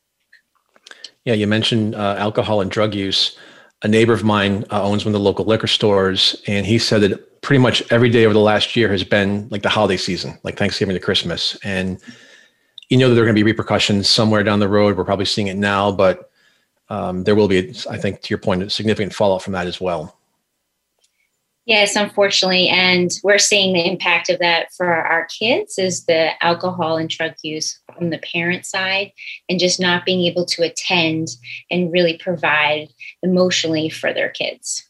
Yeah, 1.23 1.33
you 1.33 1.47
mentioned 1.47 1.95
uh, 1.95 2.15
alcohol 2.19 2.61
and 2.61 2.69
drug 2.69 2.93
use. 2.93 3.37
A 3.81 3.87
neighbor 3.87 4.13
of 4.13 4.23
mine 4.23 4.65
uh, 4.71 4.83
owns 4.83 5.05
one 5.05 5.13
of 5.13 5.19
the 5.19 5.23
local 5.23 5.45
liquor 5.45 5.67
stores, 5.67 6.41
and 6.47 6.65
he 6.65 6.77
said 6.77 7.01
that 7.01 7.41
pretty 7.41 7.61
much 7.61 7.83
every 7.91 8.09
day 8.09 8.25
over 8.25 8.33
the 8.33 8.39
last 8.39 8.75
year 8.75 8.89
has 8.89 9.03
been 9.03 9.47
like 9.49 9.61
the 9.61 9.69
holiday 9.69 9.97
season, 9.97 10.37
like 10.43 10.57
Thanksgiving 10.57 10.95
to 10.95 10.99
Christmas. 10.99 11.57
And 11.63 11.99
you 12.89 12.97
know 12.97 13.09
that 13.09 13.15
there 13.15 13.23
are 13.23 13.27
going 13.27 13.35
to 13.35 13.43
be 13.43 13.51
repercussions 13.51 14.09
somewhere 14.09 14.43
down 14.43 14.59
the 14.59 14.67
road. 14.67 14.97
We're 14.97 15.05
probably 15.05 15.25
seeing 15.25 15.47
it 15.47 15.57
now, 15.57 15.91
but 15.91 16.29
um, 16.89 17.23
there 17.23 17.35
will 17.35 17.47
be, 17.47 17.73
I 17.89 17.97
think, 17.97 18.21
to 18.21 18.29
your 18.29 18.37
point, 18.37 18.63
a 18.63 18.69
significant 18.69 19.13
fallout 19.13 19.41
from 19.41 19.53
that 19.53 19.67
as 19.67 19.81
well. 19.81 20.17
Yes, 21.65 21.95
unfortunately, 21.95 22.69
and 22.69 23.09
we're 23.23 23.39
seeing 23.39 23.73
the 23.73 23.83
impact 23.83 24.29
of 24.29 24.37
that 24.37 24.71
for 24.77 24.85
our 24.85 25.25
kids 25.25 25.79
is 25.79 26.05
the 26.05 26.31
alcohol 26.45 26.97
and 26.97 27.09
drug 27.09 27.33
use 27.41 27.79
from 27.97 28.11
the 28.11 28.19
parent 28.19 28.67
side, 28.67 29.11
and 29.49 29.59
just 29.59 29.79
not 29.79 30.05
being 30.05 30.25
able 30.25 30.45
to 30.45 30.61
attend 30.61 31.29
and 31.71 31.91
really 31.91 32.19
provide 32.19 32.89
emotionally 33.23 33.89
for 33.89 34.13
their 34.13 34.29
kids. 34.29 34.87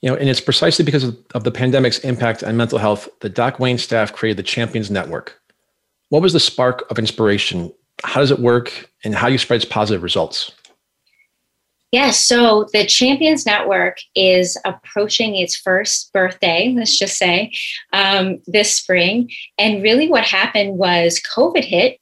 You 0.00 0.10
know, 0.10 0.16
and 0.16 0.30
it's 0.30 0.40
precisely 0.40 0.86
because 0.86 1.04
of, 1.04 1.18
of 1.34 1.44
the 1.44 1.50
pandemic's 1.50 1.98
impact 1.98 2.42
on 2.42 2.56
mental 2.56 2.78
health 2.78 3.06
that 3.20 3.34
Doc 3.34 3.60
Wayne 3.60 3.76
staff 3.76 4.14
created 4.14 4.38
the 4.38 4.42
Champions 4.42 4.90
Network, 4.90 5.38
what 6.08 6.22
was 6.22 6.32
the 6.32 6.40
spark 6.40 6.84
of 6.90 6.98
inspiration? 6.98 7.72
How 8.04 8.20
does 8.20 8.30
it 8.30 8.38
work 8.38 8.90
and 9.04 9.14
how 9.14 9.26
do 9.26 9.32
you 9.32 9.38
spread 9.38 9.56
its 9.56 9.64
positive 9.64 10.02
results? 10.02 10.52
Yes, 11.92 12.20
so 12.20 12.66
the 12.72 12.84
Champions 12.84 13.46
Network 13.46 13.98
is 14.14 14.58
approaching 14.64 15.36
its 15.36 15.56
first 15.56 16.12
birthday, 16.12 16.74
let's 16.76 16.98
just 16.98 17.16
say, 17.16 17.52
um, 17.92 18.42
this 18.46 18.74
spring. 18.74 19.30
And 19.56 19.82
really, 19.82 20.08
what 20.08 20.24
happened 20.24 20.78
was 20.78 21.22
COVID 21.34 21.64
hit, 21.64 21.98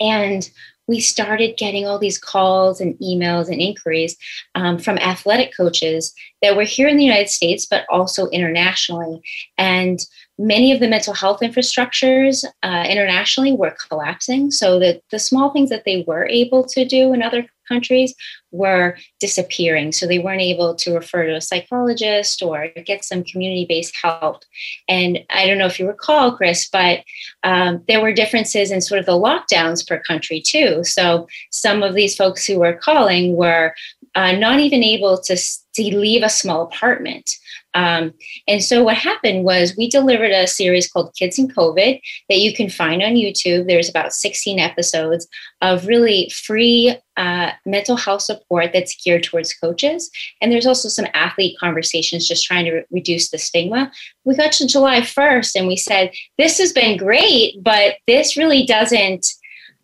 and 0.00 0.48
we 0.86 1.00
started 1.00 1.56
getting 1.56 1.86
all 1.86 1.98
these 1.98 2.18
calls 2.18 2.80
and 2.80 2.98
emails 2.98 3.48
and 3.48 3.60
inquiries 3.60 4.16
um, 4.54 4.78
from 4.78 4.98
athletic 4.98 5.56
coaches 5.56 6.14
that 6.40 6.56
were 6.56 6.64
here 6.64 6.88
in 6.88 6.96
the 6.96 7.04
United 7.04 7.28
States, 7.28 7.66
but 7.66 7.84
also 7.90 8.28
internationally. 8.28 9.20
And 9.58 10.00
many 10.42 10.72
of 10.72 10.80
the 10.80 10.88
mental 10.88 11.14
health 11.14 11.40
infrastructures 11.40 12.44
uh, 12.62 12.84
internationally 12.88 13.52
were 13.52 13.76
collapsing. 13.88 14.50
So 14.50 14.78
the, 14.78 15.00
the 15.10 15.18
small 15.18 15.50
things 15.50 15.70
that 15.70 15.84
they 15.84 16.04
were 16.06 16.26
able 16.26 16.64
to 16.64 16.84
do 16.84 17.12
in 17.12 17.22
other 17.22 17.46
countries 17.68 18.12
were 18.50 18.98
disappearing. 19.20 19.92
So 19.92 20.06
they 20.06 20.18
weren't 20.18 20.40
able 20.40 20.74
to 20.74 20.94
refer 20.94 21.26
to 21.26 21.36
a 21.36 21.40
psychologist 21.40 22.42
or 22.42 22.68
get 22.84 23.04
some 23.04 23.22
community 23.22 23.66
based 23.68 23.96
help. 24.02 24.42
And 24.88 25.20
I 25.30 25.46
don't 25.46 25.58
know 25.58 25.66
if 25.66 25.78
you 25.78 25.86
recall, 25.86 26.36
Chris, 26.36 26.68
but 26.68 27.00
um, 27.44 27.82
there 27.86 28.02
were 28.02 28.12
differences 28.12 28.72
in 28.72 28.80
sort 28.80 28.98
of 28.98 29.06
the 29.06 29.12
lockdowns 29.12 29.86
per 29.86 30.00
country 30.00 30.40
too. 30.40 30.82
So 30.82 31.28
some 31.50 31.82
of 31.84 31.94
these 31.94 32.16
folks 32.16 32.44
who 32.44 32.58
were 32.58 32.74
calling 32.74 33.36
were 33.36 33.74
uh, 34.16 34.32
not 34.32 34.58
even 34.58 34.82
able 34.82 35.18
to, 35.22 35.36
to 35.36 35.82
leave 35.96 36.22
a 36.24 36.28
small 36.28 36.62
apartment. 36.62 37.30
Um, 37.74 38.12
and 38.46 38.62
so 38.62 38.82
what 38.84 38.96
happened 38.96 39.44
was 39.44 39.76
we 39.76 39.88
delivered 39.88 40.30
a 40.30 40.46
series 40.46 40.90
called 40.90 41.14
Kids 41.14 41.38
in 41.38 41.48
COVID 41.48 42.00
that 42.28 42.38
you 42.38 42.54
can 42.54 42.68
find 42.68 43.02
on 43.02 43.14
YouTube. 43.14 43.66
There's 43.66 43.88
about 43.88 44.12
16 44.12 44.58
episodes 44.58 45.26
of 45.60 45.86
really 45.86 46.30
free 46.30 46.96
uh, 47.16 47.52
mental 47.66 47.96
health 47.96 48.22
support 48.22 48.70
that's 48.72 49.02
geared 49.02 49.22
towards 49.22 49.54
coaches. 49.54 50.10
And 50.40 50.50
there's 50.50 50.66
also 50.66 50.88
some 50.88 51.06
athlete 51.14 51.58
conversations 51.58 52.28
just 52.28 52.44
trying 52.44 52.64
to 52.66 52.72
re- 52.72 52.84
reduce 52.90 53.30
the 53.30 53.38
stigma. 53.38 53.90
We 54.24 54.34
got 54.34 54.52
to 54.52 54.66
July 54.66 55.00
1st 55.00 55.56
and 55.56 55.68
we 55.68 55.76
said, 55.76 56.12
this 56.38 56.58
has 56.58 56.72
been 56.72 56.96
great, 56.96 57.62
but 57.62 57.96
this 58.06 58.36
really 58.36 58.64
doesn't 58.64 59.26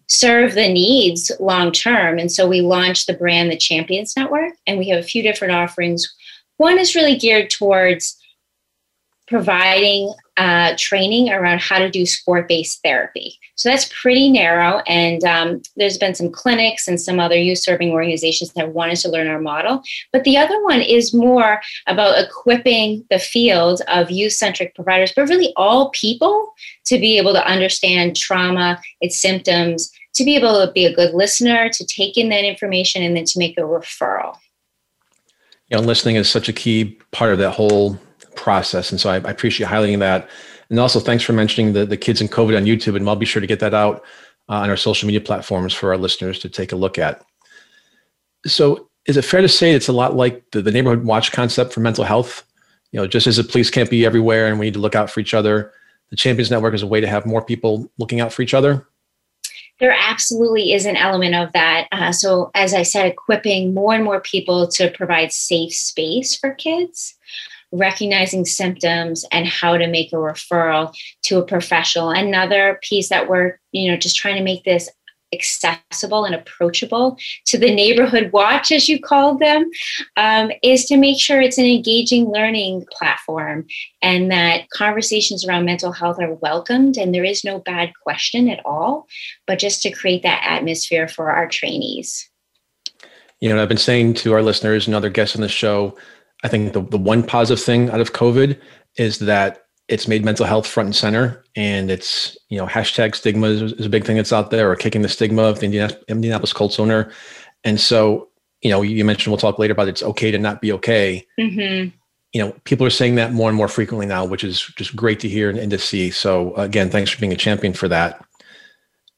serve 0.08 0.54
the 0.54 0.68
needs 0.68 1.30
long 1.38 1.70
term. 1.70 2.18
And 2.18 2.32
so 2.32 2.48
we 2.48 2.62
launched 2.62 3.06
the 3.06 3.14
brand, 3.14 3.50
the 3.50 3.56
Champions 3.56 4.14
Network, 4.16 4.54
and 4.66 4.78
we 4.78 4.88
have 4.88 4.98
a 4.98 5.06
few 5.06 5.22
different 5.22 5.52
offerings 5.52 6.12
one 6.58 6.78
is 6.78 6.94
really 6.94 7.16
geared 7.16 7.50
towards 7.50 8.16
providing 9.28 10.12
uh, 10.38 10.74
training 10.78 11.30
around 11.30 11.60
how 11.60 11.78
to 11.78 11.90
do 11.90 12.06
sport 12.06 12.48
based 12.48 12.80
therapy. 12.82 13.38
So 13.56 13.68
that's 13.68 13.90
pretty 14.00 14.30
narrow. 14.30 14.78
And 14.86 15.22
um, 15.24 15.62
there's 15.76 15.98
been 15.98 16.14
some 16.14 16.30
clinics 16.30 16.86
and 16.86 17.00
some 17.00 17.20
other 17.20 17.36
youth 17.36 17.58
serving 17.58 17.90
organizations 17.90 18.52
that 18.52 18.72
wanted 18.72 18.96
to 18.98 19.10
learn 19.10 19.26
our 19.26 19.40
model. 19.40 19.82
But 20.12 20.24
the 20.24 20.36
other 20.36 20.62
one 20.64 20.80
is 20.80 21.12
more 21.12 21.60
about 21.86 22.22
equipping 22.22 23.04
the 23.10 23.18
field 23.18 23.82
of 23.88 24.10
youth 24.10 24.32
centric 24.32 24.74
providers, 24.74 25.12
but 25.14 25.28
really 25.28 25.52
all 25.56 25.90
people 25.90 26.54
to 26.86 26.98
be 26.98 27.18
able 27.18 27.32
to 27.34 27.46
understand 27.46 28.16
trauma, 28.16 28.80
its 29.00 29.20
symptoms, 29.20 29.92
to 30.14 30.24
be 30.24 30.36
able 30.36 30.64
to 30.64 30.72
be 30.72 30.86
a 30.86 30.94
good 30.94 31.14
listener, 31.14 31.68
to 31.68 31.84
take 31.84 32.16
in 32.16 32.28
that 32.30 32.44
information, 32.44 33.02
and 33.02 33.16
then 33.16 33.24
to 33.24 33.38
make 33.38 33.58
a 33.58 33.62
referral 33.62 34.36
you 35.70 35.76
know, 35.76 35.82
listening 35.82 36.16
is 36.16 36.28
such 36.28 36.48
a 36.48 36.52
key 36.52 36.98
part 37.10 37.32
of 37.32 37.38
that 37.38 37.52
whole 37.52 37.98
process. 38.36 38.90
And 38.90 39.00
so 39.00 39.10
I, 39.10 39.14
I 39.16 39.30
appreciate 39.30 39.68
highlighting 39.68 39.98
that. 39.98 40.28
And 40.70 40.78
also 40.78 41.00
thanks 41.00 41.24
for 41.24 41.32
mentioning 41.32 41.72
the, 41.72 41.86
the 41.86 41.96
kids 41.96 42.20
in 42.20 42.28
COVID 42.28 42.56
on 42.56 42.64
YouTube. 42.64 42.96
And 42.96 43.08
I'll 43.08 43.16
be 43.16 43.26
sure 43.26 43.40
to 43.40 43.46
get 43.46 43.60
that 43.60 43.74
out 43.74 44.04
uh, 44.48 44.54
on 44.54 44.70
our 44.70 44.76
social 44.76 45.06
media 45.06 45.20
platforms 45.20 45.74
for 45.74 45.90
our 45.90 45.98
listeners 45.98 46.38
to 46.40 46.48
take 46.48 46.72
a 46.72 46.76
look 46.76 46.98
at. 46.98 47.24
So 48.46 48.88
is 49.06 49.16
it 49.16 49.22
fair 49.22 49.40
to 49.40 49.48
say 49.48 49.72
it's 49.72 49.88
a 49.88 49.92
lot 49.92 50.16
like 50.16 50.50
the, 50.52 50.62
the 50.62 50.70
neighborhood 50.70 51.04
watch 51.04 51.32
concept 51.32 51.72
for 51.72 51.80
mental 51.80 52.04
health? 52.04 52.44
You 52.92 53.00
know, 53.00 53.06
just 53.06 53.26
as 53.26 53.36
the 53.36 53.44
police 53.44 53.70
can't 53.70 53.90
be 53.90 54.06
everywhere 54.06 54.46
and 54.46 54.58
we 54.58 54.66
need 54.66 54.74
to 54.74 54.80
look 54.80 54.94
out 54.94 55.10
for 55.10 55.20
each 55.20 55.34
other, 55.34 55.72
the 56.10 56.16
Champions 56.16 56.50
Network 56.50 56.74
is 56.74 56.82
a 56.82 56.86
way 56.86 57.00
to 57.00 57.06
have 57.06 57.26
more 57.26 57.42
people 57.42 57.90
looking 57.98 58.20
out 58.20 58.32
for 58.32 58.42
each 58.42 58.54
other? 58.54 58.86
There 59.80 59.94
absolutely 59.98 60.72
is 60.72 60.86
an 60.86 60.96
element 60.96 61.34
of 61.34 61.52
that. 61.52 61.88
Uh, 61.92 62.12
so, 62.12 62.50
as 62.54 62.74
I 62.74 62.82
said, 62.82 63.06
equipping 63.06 63.74
more 63.74 63.94
and 63.94 64.04
more 64.04 64.20
people 64.20 64.68
to 64.68 64.90
provide 64.90 65.32
safe 65.32 65.72
space 65.72 66.36
for 66.36 66.54
kids, 66.54 67.14
recognizing 67.70 68.44
symptoms, 68.44 69.24
and 69.30 69.46
how 69.46 69.76
to 69.76 69.86
make 69.86 70.12
a 70.12 70.16
referral 70.16 70.94
to 71.24 71.38
a 71.38 71.46
professional. 71.46 72.10
Another 72.10 72.80
piece 72.82 73.08
that 73.08 73.28
we're, 73.28 73.58
you 73.72 73.90
know, 73.90 73.96
just 73.96 74.16
trying 74.16 74.36
to 74.36 74.42
make 74.42 74.64
this 74.64 74.90
accessible 75.32 76.24
and 76.24 76.34
approachable 76.34 77.18
to 77.46 77.58
the 77.58 77.74
neighborhood 77.74 78.32
watch, 78.32 78.72
as 78.72 78.88
you 78.88 79.00
called 79.00 79.40
them, 79.40 79.70
um, 80.16 80.50
is 80.62 80.84
to 80.86 80.96
make 80.96 81.20
sure 81.20 81.40
it's 81.40 81.58
an 81.58 81.64
engaging 81.64 82.30
learning 82.30 82.86
platform 82.90 83.66
and 84.02 84.30
that 84.30 84.68
conversations 84.70 85.46
around 85.46 85.64
mental 85.64 85.92
health 85.92 86.18
are 86.20 86.34
welcomed 86.34 86.96
and 86.96 87.14
there 87.14 87.24
is 87.24 87.44
no 87.44 87.58
bad 87.58 87.92
question 88.02 88.48
at 88.48 88.64
all, 88.64 89.06
but 89.46 89.58
just 89.58 89.82
to 89.82 89.90
create 89.90 90.22
that 90.22 90.42
atmosphere 90.44 91.08
for 91.08 91.30
our 91.30 91.46
trainees. 91.46 92.28
You 93.40 93.48
know, 93.48 93.62
I've 93.62 93.68
been 93.68 93.76
saying 93.76 94.14
to 94.14 94.32
our 94.32 94.42
listeners 94.42 94.86
and 94.86 94.96
other 94.96 95.10
guests 95.10 95.36
on 95.36 95.42
the 95.42 95.48
show, 95.48 95.96
I 96.42 96.48
think 96.48 96.72
the, 96.72 96.82
the 96.82 96.98
one 96.98 97.22
positive 97.22 97.62
thing 97.62 97.90
out 97.90 98.00
of 98.00 98.12
COVID 98.12 98.58
is 98.96 99.18
that 99.20 99.67
it's 99.88 100.06
made 100.06 100.24
mental 100.24 100.44
health 100.44 100.66
front 100.66 100.88
and 100.88 100.96
center 100.96 101.44
and 101.56 101.90
it's 101.90 102.36
you 102.48 102.58
know 102.58 102.66
hashtag 102.66 103.14
stigma 103.14 103.48
is, 103.48 103.72
is, 103.72 103.86
a 103.86 103.90
big 103.90 104.04
thing 104.04 104.16
that's 104.16 104.32
out 104.32 104.50
there 104.50 104.70
or 104.70 104.76
kicking 104.76 105.02
the 105.02 105.08
stigma 105.08 105.42
of 105.42 105.60
the 105.60 105.66
indianapolis 106.08 106.52
colts 106.52 106.78
owner 106.78 107.10
and 107.64 107.80
so 107.80 108.28
you 108.62 108.70
know 108.70 108.82
you 108.82 109.04
mentioned 109.04 109.32
we'll 109.32 109.38
talk 109.38 109.58
later 109.58 109.72
about 109.72 109.88
it's 109.88 110.02
okay 110.02 110.30
to 110.30 110.38
not 110.38 110.60
be 110.60 110.72
okay. 110.72 111.26
Mm-hmm. 111.38 111.90
you 112.32 112.42
know 112.42 112.52
people 112.64 112.86
are 112.86 112.90
saying 112.90 113.14
that 113.16 113.32
more 113.32 113.48
and 113.48 113.56
more 113.56 113.68
frequently 113.68 114.06
now 114.06 114.24
which 114.24 114.44
is 114.44 114.60
just 114.76 114.94
great 114.96 115.20
to 115.20 115.28
hear 115.28 115.50
and, 115.50 115.58
and 115.58 115.70
to 115.70 115.78
see. 115.78 116.10
So 116.10 116.54
again 116.54 116.90
thanks 116.90 117.10
for 117.10 117.20
being 117.20 117.32
a 117.32 117.36
champion 117.36 117.72
for 117.72 117.88
that. 117.88 118.24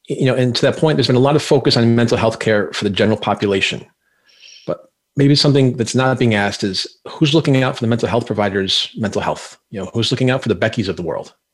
You 0.09 0.27
know 0.27 0.35
and 0.35 0.55
to 0.57 0.63
that 0.63 0.77
point 0.77 0.97
there's 0.97 1.07
been 1.07 1.17
a 1.17 1.21
lot 1.21 1.37
of 1.37 1.43
focus 1.43 1.77
on 1.77 1.95
mental 1.95 2.19
health 2.19 2.39
care 2.39 2.73
for 2.73 2.85
the 2.85 2.91
general 2.91 3.19
population 3.19 3.87
maybe 5.17 5.35
something 5.35 5.77
that's 5.77 5.95
not 5.95 6.19
being 6.19 6.35
asked 6.35 6.65
is 6.65 6.87
who's 7.09 7.35
looking 7.35 7.63
out 7.63 7.77
for 7.77 7.83
the 7.83 7.89
mental 7.89 8.09
health 8.09 8.27
providers 8.27 8.91
mental 8.97 9.21
health? 9.21 9.59
You 9.71 9.81
know 9.81 9.91
who's 9.93 10.11
looking 10.11 10.31
out 10.31 10.43
for 10.43 10.49
the 10.49 10.57
beckys 10.57 10.89
of 10.89 10.97
the 10.97 11.03
world? 11.03 11.35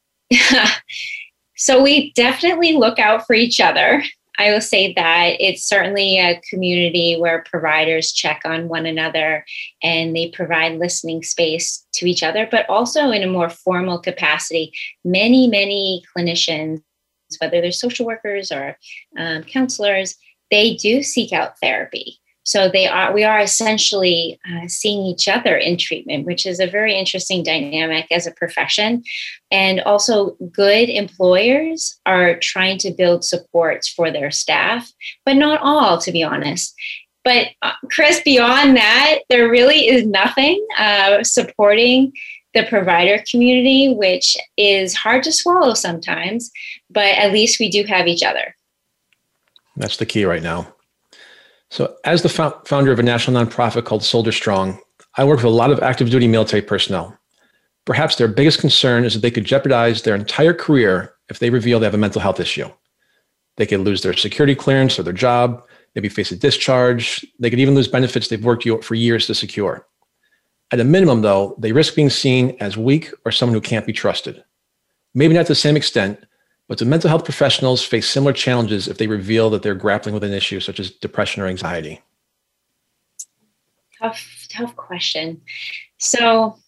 So 1.56 1.82
we 1.82 2.12
definitely 2.12 2.74
look 2.74 2.98
out 2.98 3.26
for 3.26 3.34
each 3.34 3.60
other. 3.60 4.04
I 4.38 4.52
will 4.52 4.60
say 4.60 4.92
that 4.92 5.36
it's 5.40 5.66
certainly 5.66 6.18
a 6.18 6.40
community 6.50 7.16
where 7.18 7.44
providers 7.50 8.12
check 8.12 8.42
on 8.44 8.68
one 8.68 8.84
another 8.84 9.46
and 9.82 10.14
they 10.14 10.28
provide 10.28 10.78
listening 10.78 11.22
space 11.22 11.86
to 11.94 12.06
each 12.06 12.22
other 12.22 12.46
but 12.50 12.68
also 12.68 13.10
in 13.10 13.22
a 13.22 13.26
more 13.26 13.48
formal 13.48 13.98
capacity. 13.98 14.72
Many 15.04 15.48
many 15.48 16.04
clinicians 16.14 16.82
whether 17.40 17.62
they're 17.62 17.72
social 17.72 18.06
workers 18.06 18.52
or 18.52 18.76
um, 19.18 19.42
counselors 19.42 20.14
they 20.50 20.76
do 20.76 21.02
seek 21.02 21.32
out 21.32 21.58
therapy 21.60 22.20
So 22.46 22.68
they 22.68 22.86
are 22.86 23.12
we 23.12 23.24
are 23.24 23.40
essentially 23.40 24.38
uh, 24.48 24.68
seeing 24.68 25.04
each 25.04 25.26
other 25.26 25.56
in 25.56 25.76
treatment, 25.76 26.26
which 26.26 26.46
is 26.46 26.60
a 26.60 26.66
very 26.66 26.94
interesting 26.94 27.42
dynamic 27.42 28.06
as 28.12 28.24
a 28.24 28.30
profession. 28.30 29.02
And 29.50 29.80
also, 29.80 30.36
good 30.52 30.88
employers 30.88 31.98
are 32.06 32.38
trying 32.38 32.78
to 32.78 32.92
build 32.92 33.24
supports 33.24 33.88
for 33.88 34.12
their 34.12 34.30
staff, 34.30 34.92
but 35.24 35.36
not 35.36 35.60
all, 35.60 35.98
to 35.98 36.12
be 36.12 36.22
honest. 36.22 36.72
But 37.24 37.48
uh, 37.62 37.72
Chris, 37.90 38.20
beyond 38.24 38.76
that, 38.76 39.18
there 39.28 39.50
really 39.50 39.88
is 39.88 40.06
nothing 40.06 40.64
uh, 40.78 41.24
supporting 41.24 42.12
the 42.54 42.62
provider 42.62 43.24
community, 43.28 43.92
which 43.92 44.36
is 44.56 44.94
hard 44.94 45.24
to 45.24 45.32
swallow 45.32 45.74
sometimes, 45.74 46.52
but 46.90 47.18
at 47.18 47.32
least 47.32 47.58
we 47.58 47.68
do 47.68 47.82
have 47.82 48.06
each 48.06 48.22
other. 48.22 48.54
That's 49.76 49.96
the 49.96 50.06
key 50.06 50.24
right 50.24 50.42
now. 50.42 50.72
So, 51.70 51.96
as 52.04 52.22
the 52.22 52.28
founder 52.28 52.92
of 52.92 52.98
a 52.98 53.02
national 53.02 53.44
nonprofit 53.44 53.84
called 53.84 54.04
Soldier 54.04 54.32
Strong, 54.32 54.78
I 55.16 55.24
work 55.24 55.38
with 55.38 55.46
a 55.46 55.50
lot 55.50 55.70
of 55.70 55.82
active 55.82 56.10
duty 56.10 56.28
military 56.28 56.62
personnel. 56.62 57.18
Perhaps 57.84 58.16
their 58.16 58.28
biggest 58.28 58.60
concern 58.60 59.04
is 59.04 59.14
that 59.14 59.20
they 59.20 59.30
could 59.30 59.44
jeopardize 59.44 60.02
their 60.02 60.14
entire 60.14 60.54
career 60.54 61.14
if 61.28 61.38
they 61.38 61.50
reveal 61.50 61.80
they 61.80 61.86
have 61.86 61.94
a 61.94 61.98
mental 61.98 62.20
health 62.20 62.40
issue. 62.40 62.68
They 63.56 63.66
could 63.66 63.80
lose 63.80 64.02
their 64.02 64.12
security 64.12 64.54
clearance 64.54 64.98
or 64.98 65.02
their 65.02 65.12
job, 65.12 65.62
maybe 65.94 66.08
face 66.08 66.30
a 66.30 66.36
discharge. 66.36 67.24
They 67.38 67.50
could 67.50 67.60
even 67.60 67.74
lose 67.74 67.88
benefits 67.88 68.28
they've 68.28 68.44
worked 68.44 68.68
for 68.84 68.94
years 68.94 69.26
to 69.26 69.34
secure. 69.34 69.86
At 70.72 70.80
a 70.80 70.84
minimum, 70.84 71.22
though, 71.22 71.56
they 71.58 71.72
risk 71.72 71.94
being 71.94 72.10
seen 72.10 72.56
as 72.60 72.76
weak 72.76 73.12
or 73.24 73.32
someone 73.32 73.54
who 73.54 73.60
can't 73.60 73.86
be 73.86 73.92
trusted. 73.92 74.42
Maybe 75.14 75.34
not 75.34 75.46
to 75.46 75.52
the 75.52 75.54
same 75.54 75.76
extent, 75.76 76.24
but 76.68 76.78
do 76.78 76.84
mental 76.84 77.08
health 77.08 77.24
professionals 77.24 77.84
face 77.84 78.08
similar 78.08 78.32
challenges 78.32 78.88
if 78.88 78.98
they 78.98 79.06
reveal 79.06 79.50
that 79.50 79.62
they're 79.62 79.74
grappling 79.74 80.14
with 80.14 80.24
an 80.24 80.32
issue 80.32 80.60
such 80.60 80.80
as 80.80 80.90
depression 80.90 81.42
or 81.42 81.46
anxiety? 81.46 82.02
Tough, 84.00 84.46
tough 84.50 84.76
question. 84.76 85.40
So, 85.98 86.58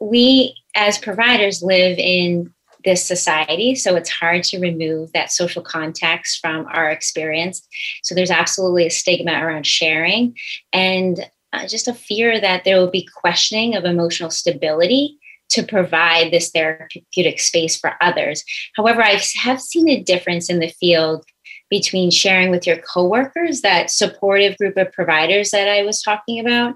we 0.00 0.54
as 0.74 0.98
providers 0.98 1.62
live 1.62 1.96
in 1.98 2.52
this 2.84 3.06
society. 3.06 3.74
So 3.74 3.94
it's 3.94 4.10
hard 4.10 4.42
to 4.44 4.58
remove 4.58 5.12
that 5.12 5.30
social 5.30 5.62
context 5.62 6.40
from 6.40 6.66
our 6.66 6.90
experience. 6.90 7.66
So 8.02 8.14
there's 8.14 8.30
absolutely 8.30 8.86
a 8.86 8.90
stigma 8.90 9.32
around 9.32 9.66
sharing 9.66 10.36
and 10.72 11.30
uh, 11.52 11.66
just 11.66 11.86
a 11.86 11.94
fear 11.94 12.40
that 12.40 12.64
there 12.64 12.78
will 12.78 12.90
be 12.90 13.06
questioning 13.14 13.76
of 13.76 13.84
emotional 13.84 14.30
stability 14.30 15.18
to 15.52 15.62
provide 15.62 16.30
this 16.30 16.50
therapeutic 16.50 17.40
space 17.40 17.76
for 17.76 17.94
others. 18.00 18.44
However, 18.76 19.02
I 19.02 19.20
have 19.42 19.60
seen 19.60 19.88
a 19.88 20.02
difference 20.02 20.50
in 20.50 20.58
the 20.58 20.68
field 20.68 21.24
between 21.70 22.10
sharing 22.10 22.50
with 22.50 22.66
your 22.66 22.76
coworkers, 22.76 23.62
that 23.62 23.90
supportive 23.90 24.58
group 24.58 24.76
of 24.76 24.92
providers 24.92 25.50
that 25.50 25.68
I 25.68 25.82
was 25.82 26.02
talking 26.02 26.38
about, 26.38 26.74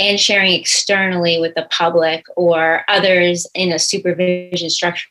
and 0.00 0.18
sharing 0.18 0.52
externally 0.52 1.38
with 1.38 1.54
the 1.54 1.68
public 1.70 2.24
or 2.36 2.82
others 2.88 3.46
in 3.54 3.70
a 3.70 3.78
supervision 3.78 4.68
structure 4.68 5.06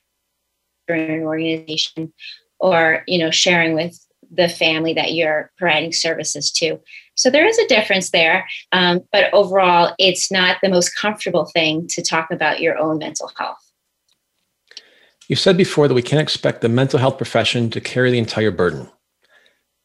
in 0.89 0.99
an 0.99 1.23
organization, 1.23 2.11
or 2.59 3.03
you 3.07 3.17
know, 3.19 3.31
sharing 3.31 3.73
with 3.73 3.97
the 4.29 4.49
family 4.49 4.93
that 4.93 5.13
you're 5.13 5.51
providing 5.57 5.93
services 5.93 6.51
to. 6.51 6.79
So 7.21 7.29
there 7.29 7.45
is 7.45 7.59
a 7.59 7.67
difference 7.67 8.09
there. 8.09 8.47
Um, 8.71 9.01
but 9.11 9.31
overall, 9.31 9.93
it's 9.99 10.31
not 10.31 10.57
the 10.63 10.69
most 10.69 10.95
comfortable 10.95 11.45
thing 11.45 11.85
to 11.89 12.01
talk 12.01 12.31
about 12.31 12.61
your 12.61 12.79
own 12.79 12.97
mental 12.97 13.29
health. 13.37 13.59
You 15.27 15.35
said 15.35 15.55
before 15.55 15.87
that 15.87 15.93
we 15.93 16.01
can't 16.01 16.19
expect 16.19 16.61
the 16.61 16.67
mental 16.67 16.97
health 16.97 17.17
profession 17.17 17.69
to 17.69 17.79
carry 17.79 18.09
the 18.09 18.17
entire 18.17 18.49
burden. 18.49 18.89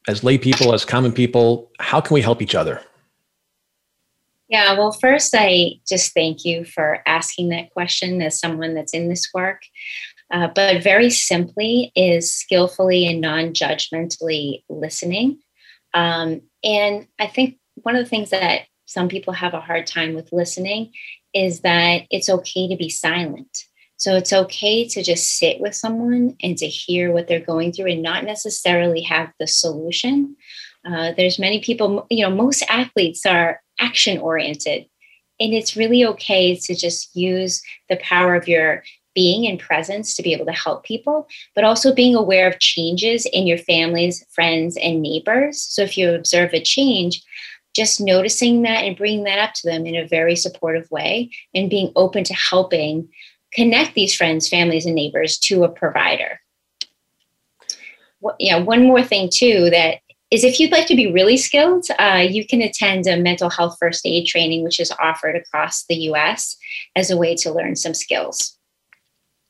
As 0.09 0.25
lay 0.25 0.39
people, 0.39 0.73
as 0.73 0.87
common 0.87 1.13
people, 1.13 1.71
how 1.79 2.01
can 2.01 2.15
we 2.15 2.23
help 2.23 2.41
each 2.41 2.55
other? 2.55 2.81
Yeah, 4.49 4.73
well, 4.79 4.93
first, 4.93 5.35
I 5.37 5.73
just 5.87 6.15
thank 6.15 6.47
you 6.47 6.65
for 6.65 7.03
asking 7.05 7.51
that 7.51 7.71
question 7.71 8.23
as 8.23 8.41
someone 8.41 8.73
that's 8.73 8.95
in 8.95 9.11
this 9.11 9.29
work. 9.35 9.61
Uh, 10.33 10.49
but 10.55 10.83
very 10.83 11.11
simply, 11.11 11.93
is 11.95 12.33
skillfully 12.33 13.07
and 13.07 13.21
non 13.21 13.53
judgmentally 13.53 14.63
listening 14.71 15.39
um, 15.97 16.43
and 16.63 17.09
I 17.19 17.27
think 17.27 17.57
one 17.77 17.97
of 17.97 18.05
the 18.05 18.09
things 18.09 18.29
that 18.31 18.67
some 18.85 19.09
people 19.09 19.33
have 19.33 19.55
a 19.55 19.61
hard 19.61 19.87
time 19.87 20.15
with 20.15 20.31
listening 20.31 20.93
is 21.33 21.61
that 21.61 22.03
it's 22.11 22.29
okay 22.29 22.69
to 22.69 22.77
be 22.77 22.91
silent. 22.91 23.65
So 23.97 24.15
it's 24.15 24.33
okay 24.33 24.87
to 24.89 25.03
just 25.03 25.39
sit 25.39 25.59
with 25.59 25.75
someone 25.75 26.37
and 26.43 26.57
to 26.59 26.67
hear 26.67 27.13
what 27.13 27.29
they're 27.29 27.41
going 27.41 27.73
through 27.73 27.91
and 27.91 28.03
not 28.03 28.25
necessarily 28.25 29.01
have 29.03 29.33
the 29.41 29.47
solution. 29.47 30.37
Uh, 30.85 31.13
there's 31.17 31.39
many 31.39 31.61
people, 31.61 32.07
you 32.11 32.23
know, 32.23 32.35
most 32.35 32.63
athletes 32.69 33.25
are 33.25 33.63
action 33.81 34.19
oriented. 34.19 34.85
And 35.41 35.55
it's 35.55 35.77
really 35.77 36.05
okay 36.05 36.57
to 36.57 36.75
just 36.75 37.17
use 37.17 37.63
the 37.89 37.97
power 37.97 38.35
of 38.35 38.49
your 38.49 38.83
being 39.17 39.45
in 39.45 39.57
presence 39.57 40.15
to 40.15 40.23
be 40.23 40.33
able 40.35 40.45
to 40.45 40.53
help 40.53 40.85
people, 40.85 41.27
but 41.55 41.65
also 41.65 41.93
being 41.93 42.15
aware 42.15 42.47
of 42.47 42.61
changes 42.61 43.27
in 43.33 43.47
your 43.47 43.59
families, 43.59 44.25
friends, 44.31 44.77
and 44.77 45.03
neighbors. 45.03 45.61
So 45.61 45.83
if 45.83 45.97
you 45.97 46.13
observe 46.13 46.53
a 46.53 46.61
change, 46.61 47.25
just 47.75 48.01
noticing 48.01 48.63
that 48.63 48.85
and 48.85 48.97
bringing 48.97 49.25
that 49.25 49.39
up 49.39 49.55
to 49.55 49.67
them 49.67 49.87
in 49.87 49.97
a 49.97 50.07
very 50.07 50.37
supportive 50.37 50.89
way 50.91 51.31
and 51.55 51.71
being 51.71 51.93
open 51.97 52.25
to 52.25 52.35
helping 52.35 53.09
connect 53.53 53.95
these 53.95 54.15
friends, 54.15 54.49
families, 54.49 54.85
and 54.85 54.95
neighbors 54.95 55.39
to 55.39 55.65
a 55.65 55.69
provider. 55.69 56.41
Yeah, 58.39 58.59
one 58.59 58.87
more 58.87 59.03
thing 59.03 59.31
too 59.33 59.71
that 59.71 59.99
is 60.31 60.45
if 60.45 60.59
you'd 60.59 60.73
like 60.73 60.87
to 60.89 60.97
be 60.97 61.13
really 61.13 61.37
skilled, 61.37 61.87
uh, 61.99 62.27
you 62.29 62.47
can 62.47 62.61
attend 62.61 63.07
a 63.07 63.17
mental 63.17 63.49
health 63.49 63.77
first 63.79 64.05
aid 64.05 64.27
training, 64.27 64.65
which 64.65 64.81
is 64.81 64.93
offered 65.01 65.37
across 65.37 65.85
the 65.87 65.95
US 66.11 66.57
as 66.97 67.11
a 67.11 67.17
way 67.17 67.35
to 67.37 67.53
learn 67.53 67.77
some 67.77 67.95
skills. 67.95 68.56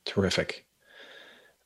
Terrific. 0.07 0.65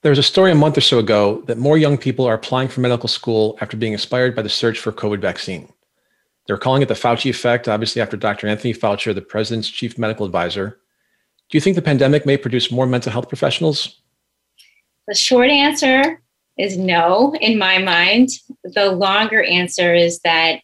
There 0.02 0.10
was 0.10 0.20
a 0.20 0.24
story 0.24 0.52
a 0.52 0.56
month 0.56 0.78
or 0.78 0.82
so 0.82 0.98
ago 0.98 1.44
that 1.46 1.60
more 1.60 1.78
young 1.78 1.98
people 1.98 2.26
are 2.26 2.34
applying 2.34 2.68
for 2.68 2.82
medical 2.82 3.08
school 3.08 3.56
after 3.62 3.78
being 3.78 3.94
inspired 3.94 4.36
by 4.36 4.42
the 4.42 4.50
search 4.50 4.80
for 4.80 4.92
COVID 4.92 5.22
vaccine. 5.22 5.72
They're 6.48 6.58
calling 6.58 6.82
it 6.82 6.88
the 6.88 6.96
Fauci 6.96 7.30
effect, 7.30 7.68
obviously, 7.68 8.02
after 8.02 8.18
Dr. 8.18 8.48
Anthony 8.48 8.74
Fauci, 8.74 9.14
the 9.14 9.22
president's 9.22 9.70
chief 9.70 10.00
medical 10.00 10.26
advisor. 10.26 10.80
Do 11.50 11.58
you 11.58 11.62
think 11.62 11.76
the 11.76 11.84
pandemic 11.84 12.26
may 12.26 12.36
produce 12.36 12.72
more 12.72 12.88
mental 12.88 13.12
health 13.12 13.30
professionals? 13.30 14.02
The 15.08 15.14
short 15.14 15.52
answer 15.52 16.20
is 16.58 16.78
no, 16.78 17.36
in 17.40 17.60
my 17.60 17.78
mind. 17.78 18.30
The 18.64 18.92
longer 18.92 19.44
answer 19.44 19.94
is 19.94 20.20
that 20.22 20.62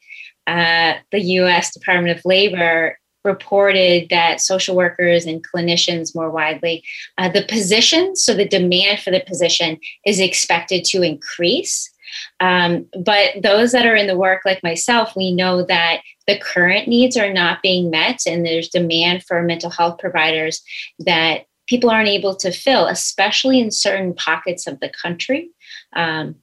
uh, 0.48 0.96
the 1.12 1.20
US 1.20 1.74
Department 1.74 2.18
of 2.18 2.26
Labor 2.26 2.98
reported 3.24 4.08
that 4.10 4.42
social 4.42 4.76
workers 4.76 5.26
and 5.26 5.46
clinicians 5.46 6.16
more 6.16 6.32
widely, 6.32 6.84
uh, 7.18 7.30
the 7.30 7.44
position, 7.44 8.16
so 8.16 8.34
the 8.34 8.48
demand 8.48 9.00
for 9.00 9.12
the 9.12 9.24
position 9.28 9.78
is 10.06 10.20
expected 10.20 10.84
to 10.86 11.02
increase. 11.02 11.92
Um, 12.40 12.88
but 13.04 13.32
those 13.42 13.72
that 13.74 13.86
are 13.86 13.96
in 13.96 14.08
the 14.08 14.18
work, 14.18 14.42
like 14.46 14.64
myself, 14.64 15.16
we 15.16 15.34
know 15.34 15.64
that 15.64 16.02
the 16.26 16.40
current 16.40 16.88
needs 16.88 17.18
are 17.18 17.34
not 17.34 17.62
being 17.62 17.90
met, 17.90 18.22
and 18.26 18.46
there's 18.46 18.70
demand 18.70 19.24
for 19.24 19.42
mental 19.44 19.70
health 19.70 20.00
providers 20.00 20.62
that 21.00 21.46
people 21.68 21.90
aren't 21.90 22.08
able 22.08 22.36
to 22.38 22.52
fill, 22.52 22.88
especially 22.88 23.60
in 23.60 23.72
certain 23.72 24.14
pockets 24.14 24.68
of 24.68 24.80
the 24.80 24.90
country. 24.90 25.50
Um, 25.96 26.36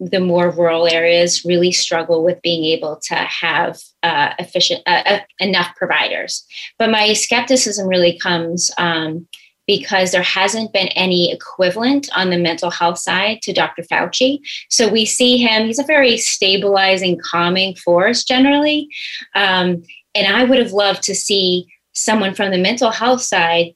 the 0.00 0.20
more 0.20 0.50
rural 0.50 0.86
areas 0.86 1.44
really 1.44 1.72
struggle 1.72 2.24
with 2.24 2.40
being 2.42 2.64
able 2.64 2.96
to 2.96 3.14
have 3.14 3.78
uh, 4.02 4.32
efficient 4.38 4.80
uh, 4.86 5.02
uh, 5.04 5.20
enough 5.40 5.74
providers. 5.76 6.44
But 6.78 6.90
my 6.90 7.12
skepticism 7.14 7.88
really 7.88 8.18
comes 8.18 8.70
um, 8.78 9.26
because 9.66 10.12
there 10.12 10.22
hasn't 10.22 10.72
been 10.72 10.88
any 10.88 11.32
equivalent 11.32 12.08
on 12.14 12.30
the 12.30 12.38
mental 12.38 12.70
health 12.70 12.98
side 12.98 13.42
to 13.42 13.52
Dr. 13.52 13.82
Fauci. 13.82 14.38
So 14.70 14.88
we 14.88 15.04
see 15.04 15.36
him; 15.36 15.66
he's 15.66 15.78
a 15.78 15.84
very 15.84 16.16
stabilizing, 16.16 17.18
calming 17.22 17.74
force 17.74 18.24
generally. 18.24 18.88
Um, 19.34 19.82
and 20.14 20.34
I 20.34 20.44
would 20.44 20.58
have 20.58 20.72
loved 20.72 21.02
to 21.04 21.14
see 21.14 21.66
someone 21.92 22.34
from 22.34 22.52
the 22.52 22.58
mental 22.58 22.90
health 22.90 23.22
side 23.22 23.72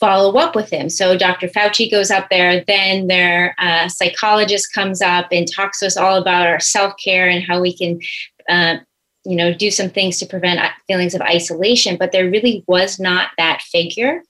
follow 0.00 0.38
up 0.38 0.56
with 0.56 0.70
him. 0.70 0.88
So 0.88 1.16
Dr. 1.16 1.46
Fauci 1.46 1.90
goes 1.90 2.10
up 2.10 2.28
there, 2.30 2.64
then 2.66 3.06
their 3.06 3.54
uh, 3.58 3.88
psychologist 3.88 4.72
comes 4.72 5.02
up 5.02 5.28
and 5.30 5.46
talks 5.50 5.80
to 5.80 5.86
us 5.86 5.96
all 5.96 6.16
about 6.16 6.46
our 6.46 6.58
self 6.58 6.94
care 7.02 7.28
and 7.28 7.44
how 7.44 7.60
we 7.60 7.76
can. 7.76 8.00
Uh, 8.48 8.78
you 9.26 9.36
know, 9.36 9.52
do 9.52 9.70
some 9.70 9.90
things 9.90 10.18
to 10.18 10.24
prevent 10.24 10.58
feelings 10.86 11.14
of 11.14 11.20
isolation, 11.20 11.98
but 11.98 12.10
there 12.10 12.30
really 12.30 12.64
was 12.66 12.98
not 12.98 13.32
that 13.36 13.60
figure. 13.60 14.22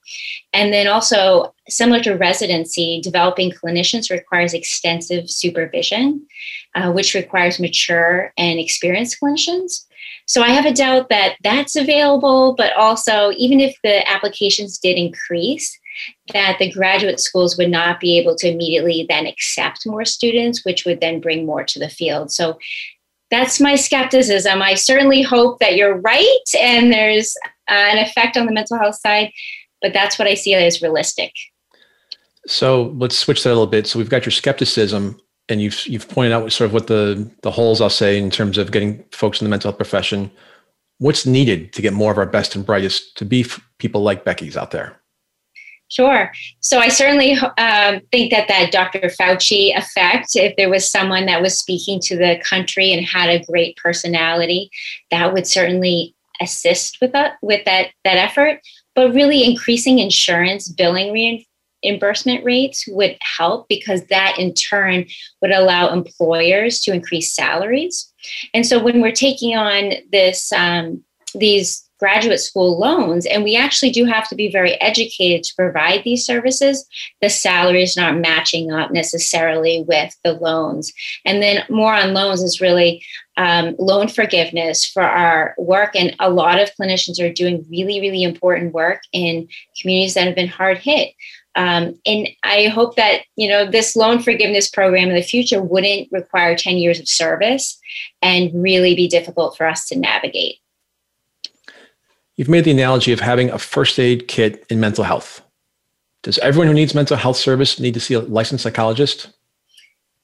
And 0.52 0.72
then 0.72 0.88
also, 0.88 1.54
similar 1.68 2.02
to 2.02 2.14
residency, 2.14 3.00
developing 3.00 3.52
clinicians 3.52 4.10
requires 4.10 4.52
extensive 4.52 5.30
supervision, 5.30 6.26
uh, 6.74 6.90
which 6.90 7.14
requires 7.14 7.60
mature 7.60 8.32
and 8.36 8.58
experienced 8.58 9.18
clinicians. 9.22 9.86
So 10.30 10.42
I 10.42 10.50
have 10.50 10.64
a 10.64 10.72
doubt 10.72 11.08
that 11.08 11.34
that's 11.42 11.74
available, 11.74 12.54
but 12.56 12.72
also, 12.76 13.32
even 13.36 13.58
if 13.58 13.74
the 13.82 14.08
applications 14.08 14.78
did 14.78 14.96
increase, 14.96 15.76
that 16.32 16.56
the 16.60 16.70
graduate 16.70 17.18
schools 17.18 17.58
would 17.58 17.68
not 17.68 17.98
be 17.98 18.16
able 18.16 18.36
to 18.36 18.48
immediately 18.48 19.04
then 19.08 19.26
accept 19.26 19.88
more 19.88 20.04
students, 20.04 20.64
which 20.64 20.84
would 20.84 21.00
then 21.00 21.18
bring 21.18 21.44
more 21.44 21.64
to 21.64 21.80
the 21.80 21.88
field. 21.88 22.30
So 22.30 22.60
that's 23.32 23.58
my 23.58 23.74
skepticism. 23.74 24.62
I 24.62 24.74
certainly 24.74 25.20
hope 25.20 25.58
that 25.58 25.74
you're 25.74 26.00
right 26.00 26.44
and 26.56 26.92
there's 26.92 27.34
uh, 27.68 27.74
an 27.74 27.98
effect 27.98 28.36
on 28.36 28.46
the 28.46 28.52
mental 28.52 28.78
health 28.78 29.00
side, 29.00 29.32
but 29.82 29.92
that's 29.92 30.16
what 30.16 30.28
I 30.28 30.34
see 30.34 30.54
as 30.54 30.80
realistic. 30.80 31.32
So 32.46 32.94
let's 32.98 33.18
switch 33.18 33.42
that 33.42 33.48
a 33.48 33.58
little 33.58 33.66
bit. 33.66 33.88
So 33.88 33.98
we've 33.98 34.08
got 34.08 34.26
your 34.26 34.30
skepticism, 34.30 35.20
and 35.50 35.60
you've 35.60 35.86
you've 35.86 36.08
pointed 36.08 36.32
out 36.32 36.50
sort 36.52 36.66
of 36.66 36.72
what 36.72 36.86
the 36.86 37.28
the 37.42 37.50
holes 37.50 37.80
I'll 37.80 37.90
say 37.90 38.18
in 38.18 38.30
terms 38.30 38.56
of 38.56 38.72
getting 38.72 39.04
folks 39.12 39.40
in 39.40 39.44
the 39.44 39.50
mental 39.50 39.70
health 39.70 39.78
profession. 39.78 40.30
What's 40.98 41.26
needed 41.26 41.72
to 41.72 41.82
get 41.82 41.92
more 41.92 42.12
of 42.12 42.18
our 42.18 42.26
best 42.26 42.54
and 42.54 42.64
brightest 42.64 43.16
to 43.18 43.24
be 43.24 43.46
people 43.78 44.02
like 44.02 44.24
Becky's 44.24 44.56
out 44.56 44.70
there? 44.70 45.00
Sure. 45.88 46.30
So 46.60 46.78
I 46.78 46.88
certainly 46.88 47.32
um, 47.32 48.00
think 48.12 48.30
that 48.30 48.46
that 48.46 48.70
Dr. 48.70 49.00
Fauci 49.08 49.76
effect, 49.76 50.36
if 50.36 50.54
there 50.56 50.70
was 50.70 50.88
someone 50.88 51.26
that 51.26 51.42
was 51.42 51.58
speaking 51.58 51.98
to 52.02 52.16
the 52.16 52.40
country 52.44 52.92
and 52.92 53.04
had 53.04 53.28
a 53.28 53.44
great 53.44 53.76
personality, 53.76 54.70
that 55.10 55.32
would 55.32 55.48
certainly 55.48 56.14
assist 56.40 56.98
with 57.00 57.12
that 57.12 57.34
with 57.42 57.64
that 57.64 57.88
that 58.04 58.16
effort. 58.16 58.60
But 58.94 59.14
really, 59.14 59.44
increasing 59.44 59.98
insurance 59.98 60.68
billing 60.68 61.12
reimbursement 61.84 62.44
rates 62.44 62.84
would 62.88 63.16
help 63.20 63.68
because 63.68 64.04
that 64.06 64.36
in 64.38 64.54
turn 64.54 65.06
would 65.40 65.50
allow 65.50 65.92
employers 65.92 66.80
to 66.80 66.92
increase 66.92 67.34
salaries. 67.34 68.12
And 68.54 68.66
so 68.66 68.82
when 68.82 69.00
we're 69.00 69.12
taking 69.12 69.56
on 69.56 69.94
this 70.10 70.52
um, 70.52 71.02
these 71.34 71.88
graduate 72.00 72.40
school 72.40 72.78
loans. 72.78 73.26
And 73.26 73.44
we 73.44 73.54
actually 73.54 73.90
do 73.90 74.06
have 74.06 74.26
to 74.30 74.34
be 74.34 74.50
very 74.50 74.80
educated 74.80 75.44
to 75.44 75.54
provide 75.54 76.02
these 76.02 76.24
services. 76.24 76.88
The 77.20 77.28
salary 77.28 77.82
is 77.82 77.96
not 77.96 78.18
matching 78.18 78.72
up 78.72 78.90
necessarily 78.90 79.84
with 79.86 80.16
the 80.24 80.32
loans. 80.32 80.92
And 81.26 81.42
then 81.42 81.62
more 81.68 81.94
on 81.94 82.14
loans 82.14 82.42
is 82.42 82.60
really 82.60 83.04
um, 83.36 83.76
loan 83.78 84.08
forgiveness 84.08 84.84
for 84.84 85.02
our 85.02 85.54
work. 85.58 85.94
And 85.94 86.16
a 86.18 86.30
lot 86.30 86.58
of 86.58 86.70
clinicians 86.80 87.22
are 87.22 87.32
doing 87.32 87.64
really, 87.70 88.00
really 88.00 88.22
important 88.22 88.72
work 88.72 89.02
in 89.12 89.46
communities 89.80 90.14
that 90.14 90.26
have 90.26 90.34
been 90.34 90.48
hard 90.48 90.78
hit. 90.78 91.14
Um, 91.56 91.98
and 92.06 92.28
I 92.44 92.68
hope 92.68 92.96
that 92.96 93.22
you 93.36 93.48
know 93.48 93.68
this 93.68 93.96
loan 93.96 94.20
forgiveness 94.20 94.70
program 94.70 95.08
in 95.08 95.14
the 95.14 95.22
future 95.22 95.62
wouldn't 95.62 96.08
require 96.12 96.56
10 96.56 96.78
years 96.78 97.00
of 97.00 97.08
service 97.08 97.78
and 98.22 98.50
really 98.54 98.94
be 98.94 99.08
difficult 99.08 99.56
for 99.56 99.66
us 99.66 99.86
to 99.88 99.98
navigate. 99.98 100.56
You've 102.36 102.48
made 102.48 102.64
the 102.64 102.70
analogy 102.70 103.12
of 103.12 103.20
having 103.20 103.50
a 103.50 103.58
first 103.58 103.98
aid 103.98 104.28
kit 104.28 104.64
in 104.70 104.80
mental 104.80 105.04
health. 105.04 105.42
Does 106.22 106.38
everyone 106.38 106.68
who 106.68 106.74
needs 106.74 106.94
mental 106.94 107.16
health 107.16 107.36
service 107.36 107.80
need 107.80 107.94
to 107.94 108.00
see 108.00 108.14
a 108.14 108.20
licensed 108.20 108.62
psychologist? 108.62 109.30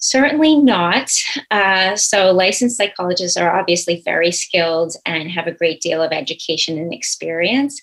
Certainly 0.06 0.58
not. 0.58 1.10
Uh, 1.50 1.96
so, 1.96 2.30
licensed 2.30 2.76
psychologists 2.76 3.36
are 3.36 3.58
obviously 3.58 4.02
very 4.04 4.30
skilled 4.30 4.94
and 5.04 5.28
have 5.28 5.48
a 5.48 5.52
great 5.52 5.80
deal 5.80 6.00
of 6.00 6.12
education 6.12 6.78
and 6.78 6.94
experience. 6.94 7.82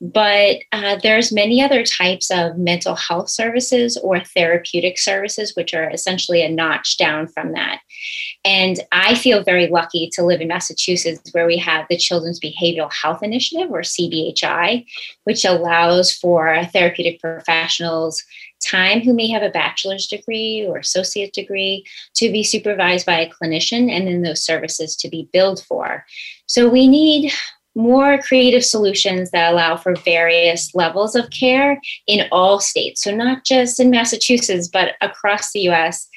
But 0.00 0.58
uh, 0.70 1.00
there's 1.02 1.32
many 1.32 1.60
other 1.60 1.82
types 1.82 2.30
of 2.30 2.56
mental 2.56 2.94
health 2.94 3.28
services 3.28 3.96
or 3.96 4.20
therapeutic 4.20 4.98
services, 4.98 5.56
which 5.56 5.74
are 5.74 5.90
essentially 5.90 6.42
a 6.42 6.48
notch 6.48 6.96
down 6.96 7.26
from 7.26 7.54
that. 7.54 7.80
And 8.44 8.80
I 8.92 9.14
feel 9.14 9.42
very 9.42 9.68
lucky 9.68 10.10
to 10.12 10.22
live 10.22 10.40
in 10.40 10.48
Massachusetts, 10.48 11.32
where 11.32 11.46
we 11.46 11.56
have 11.56 11.86
the 11.88 11.96
Children's 11.96 12.38
Behavioral 12.38 12.92
Health 12.92 13.22
Initiative, 13.22 13.70
or 13.70 13.80
CBHI, 13.80 14.84
which 15.24 15.44
allows 15.44 16.12
for 16.12 16.62
therapeutic 16.72 17.20
professionals 17.20 18.22
time 18.60 19.00
who 19.00 19.12
may 19.12 19.28
have 19.28 19.42
a 19.42 19.50
bachelor's 19.50 20.06
degree 20.06 20.64
or 20.66 20.78
associate 20.78 21.32
degree 21.32 21.84
to 22.14 22.30
be 22.30 22.42
supervised 22.42 23.06
by 23.06 23.20
a 23.20 23.30
clinician 23.30 23.90
and 23.90 24.06
then 24.06 24.22
those 24.22 24.42
services 24.42 24.96
to 24.96 25.08
be 25.08 25.28
billed 25.32 25.62
for. 25.64 26.04
So 26.46 26.68
we 26.68 26.88
need 26.88 27.32
more 27.74 28.18
creative 28.18 28.64
solutions 28.64 29.30
that 29.30 29.52
allow 29.52 29.76
for 29.76 29.96
various 29.96 30.74
levels 30.74 31.14
of 31.14 31.30
care 31.30 31.80
in 32.06 32.26
all 32.30 32.60
states. 32.60 33.02
So, 33.02 33.14
not 33.14 33.44
just 33.44 33.80
in 33.80 33.90
Massachusetts, 33.90 34.68
but 34.68 34.92
across 35.00 35.52
the 35.52 35.68
US, 35.70 36.08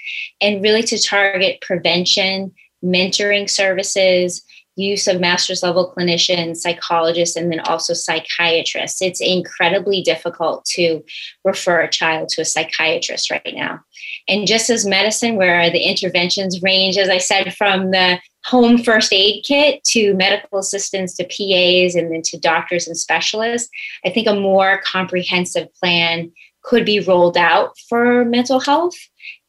and 0.42 0.62
really 0.62 0.84
to 0.84 1.02
target 1.02 1.62
prevention, 1.62 2.54
mentoring 2.84 3.50
services, 3.50 4.44
use 4.78 5.08
of 5.08 5.20
master's 5.20 5.64
level 5.64 5.94
clinicians, 5.98 6.58
psychologists, 6.58 7.36
and 7.36 7.52
then 7.52 7.60
also 7.62 7.94
psychiatrists. 7.94 9.02
It's 9.02 9.20
incredibly 9.20 10.02
difficult 10.02 10.66
to 10.76 11.04
refer 11.44 11.82
a 11.82 11.90
child 11.90 12.30
to 12.30 12.42
a 12.42 12.46
psychiatrist 12.46 13.32
right 13.32 13.54
now. 13.54 13.80
And 14.28 14.48
just 14.48 14.70
as 14.70 14.86
medicine, 14.86 15.36
where 15.36 15.70
the 15.72 15.82
interventions 15.82 16.62
range, 16.62 16.98
as 16.98 17.10
I 17.10 17.18
said, 17.18 17.56
from 17.56 17.92
the 17.92 18.20
home 18.48 18.78
first 18.78 19.14
aid 19.14 19.44
kit 19.46 19.84
to 19.84 20.14
medical 20.14 20.58
assistants 20.58 21.16
to 21.16 21.24
PAs 21.24 21.96
and 21.96 22.12
then 22.12 22.22
to 22.24 22.40
doctors 22.40 22.88
and 22.88 22.98
specialists, 22.98 23.70
I 24.06 24.10
think 24.10 24.28
a 24.28 24.36
more 24.36 24.82
comprehensive 24.86 25.68
plan 25.76 26.32
could 26.64 26.86
be 26.86 27.00
rolled 27.00 27.38
out 27.38 27.78
for 27.90 28.26
mental 28.26 28.60
health 28.60 28.96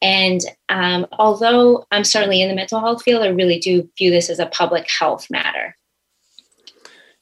and 0.01 0.41
um, 0.69 1.07
although 1.13 1.87
I'm 1.91 2.05
certainly 2.05 2.41
in 2.41 2.49
the 2.49 2.55
mental 2.55 2.81
health 2.81 3.03
field, 3.03 3.23
I 3.23 3.29
really 3.29 3.59
do 3.59 3.89
view 3.99 4.11
this 4.11 4.31
as 4.31 4.39
a 4.39 4.47
public 4.47 4.89
health 4.89 5.27
matter. 5.31 5.77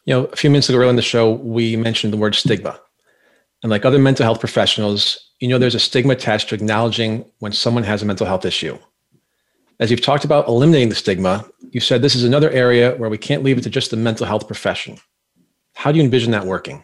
You 0.05 0.15
know, 0.15 0.25
a 0.27 0.37
few 0.37 0.51
minutes 0.51 0.69
ago 0.69 0.89
in 0.89 0.97
the 0.97 1.03
show, 1.03 1.33
we 1.33 1.77
mentioned 1.77 2.13
the 2.13 2.19
word 2.19 2.35
stigma. 2.35 2.79
And 3.63 3.71
like 3.71 3.85
other 3.85 3.99
mental 3.99 4.25
health 4.25 4.41
professionals, 4.41 5.19
you 5.41 5.49
know, 5.49 5.59
there's 5.59 5.75
a 5.75 5.81
stigma 5.81 6.13
attached 6.13 6.51
to 6.51 6.55
acknowledging 6.55 7.25
when 7.39 7.53
someone 7.53 7.83
has 7.83 8.03
a 8.03 8.07
mental 8.07 8.27
health 8.27 8.45
issue. 8.45 8.79
As 9.79 9.91
you've 9.91 10.01
talked 10.01 10.25
about 10.25 10.49
eliminating 10.49 10.89
the 10.89 10.95
stigma, 10.95 11.45
you 11.71 11.81
said 11.81 12.01
this 12.01 12.15
is 12.15 12.25
another 12.25 12.51
area 12.51 12.97
where 12.97 13.11
we 13.11 13.19
can't 13.19 13.43
leave 13.43 13.59
it 13.59 13.63
to 13.63 13.71
just 13.71 13.91
the 13.91 13.97
mental 13.97 14.27
health 14.27 14.47
profession. 14.47 14.97
How 15.75 15.93
do 15.93 15.99
you 15.99 16.05
envision 16.05 16.33
that 16.33 16.47
working? 16.47 16.83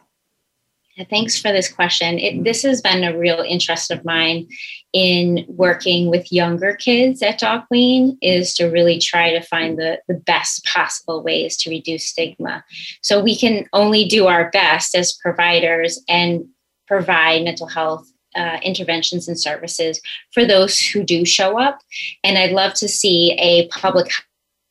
Thanks 1.08 1.40
for 1.40 1.50
this 1.52 1.72
question. 1.72 2.18
It, 2.18 2.44
this 2.44 2.62
has 2.64 2.82
been 2.82 3.02
a 3.02 3.16
real 3.16 3.40
interest 3.40 3.90
of 3.90 4.04
mine 4.04 4.46
in 4.92 5.46
working 5.48 6.10
with 6.10 6.30
younger 6.30 6.74
kids 6.74 7.22
at 7.22 7.38
Doc 7.38 7.66
Wayne 7.70 8.18
is 8.20 8.52
to 8.56 8.66
really 8.66 8.98
try 8.98 9.30
to 9.30 9.40
find 9.40 9.78
the, 9.78 9.98
the 10.06 10.14
best 10.14 10.66
possible 10.66 11.22
ways 11.22 11.56
to 11.58 11.70
reduce 11.70 12.08
stigma. 12.08 12.62
So 13.00 13.22
we 13.22 13.34
can 13.34 13.66
only 13.72 14.04
do 14.04 14.26
our 14.26 14.50
best 14.50 14.94
as 14.94 15.14
providers 15.14 15.98
and 16.10 16.44
provide 16.86 17.42
mental 17.42 17.68
health 17.68 18.11
uh, 18.36 18.58
interventions 18.62 19.28
and 19.28 19.38
services 19.38 20.00
for 20.32 20.44
those 20.44 20.78
who 20.78 21.02
do 21.02 21.24
show 21.24 21.58
up. 21.58 21.78
And 22.24 22.38
I'd 22.38 22.52
love 22.52 22.74
to 22.74 22.88
see 22.88 23.32
a 23.32 23.68
public 23.68 24.10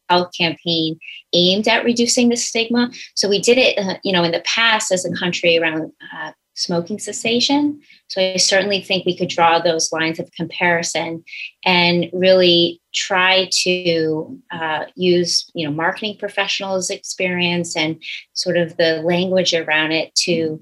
health 0.09 0.31
campaign 0.37 0.99
aimed 1.33 1.67
at 1.67 1.85
reducing 1.85 2.29
the 2.29 2.35
stigma. 2.35 2.91
So 3.15 3.29
we 3.29 3.39
did 3.39 3.57
it, 3.57 3.77
uh, 3.77 3.97
you 4.03 4.11
know, 4.11 4.23
in 4.23 4.31
the 4.31 4.41
past 4.41 4.91
as 4.91 5.05
a 5.05 5.13
country 5.15 5.57
around 5.57 5.91
uh, 6.13 6.31
smoking 6.55 6.99
cessation. 6.99 7.81
So 8.09 8.21
I 8.21 8.37
certainly 8.37 8.81
think 8.81 9.05
we 9.05 9.17
could 9.17 9.29
draw 9.29 9.59
those 9.59 9.91
lines 9.91 10.19
of 10.19 10.31
comparison 10.33 11.23
and 11.65 12.09
really 12.11 12.81
try 12.93 13.47
to 13.63 14.37
uh, 14.51 14.85
use, 14.95 15.49
you 15.53 15.65
know, 15.65 15.73
marketing 15.73 16.17
professionals' 16.19 16.89
experience 16.89 17.77
and 17.77 18.01
sort 18.33 18.57
of 18.57 18.75
the 18.75 19.01
language 19.01 19.53
around 19.53 19.93
it 19.93 20.13
to 20.15 20.61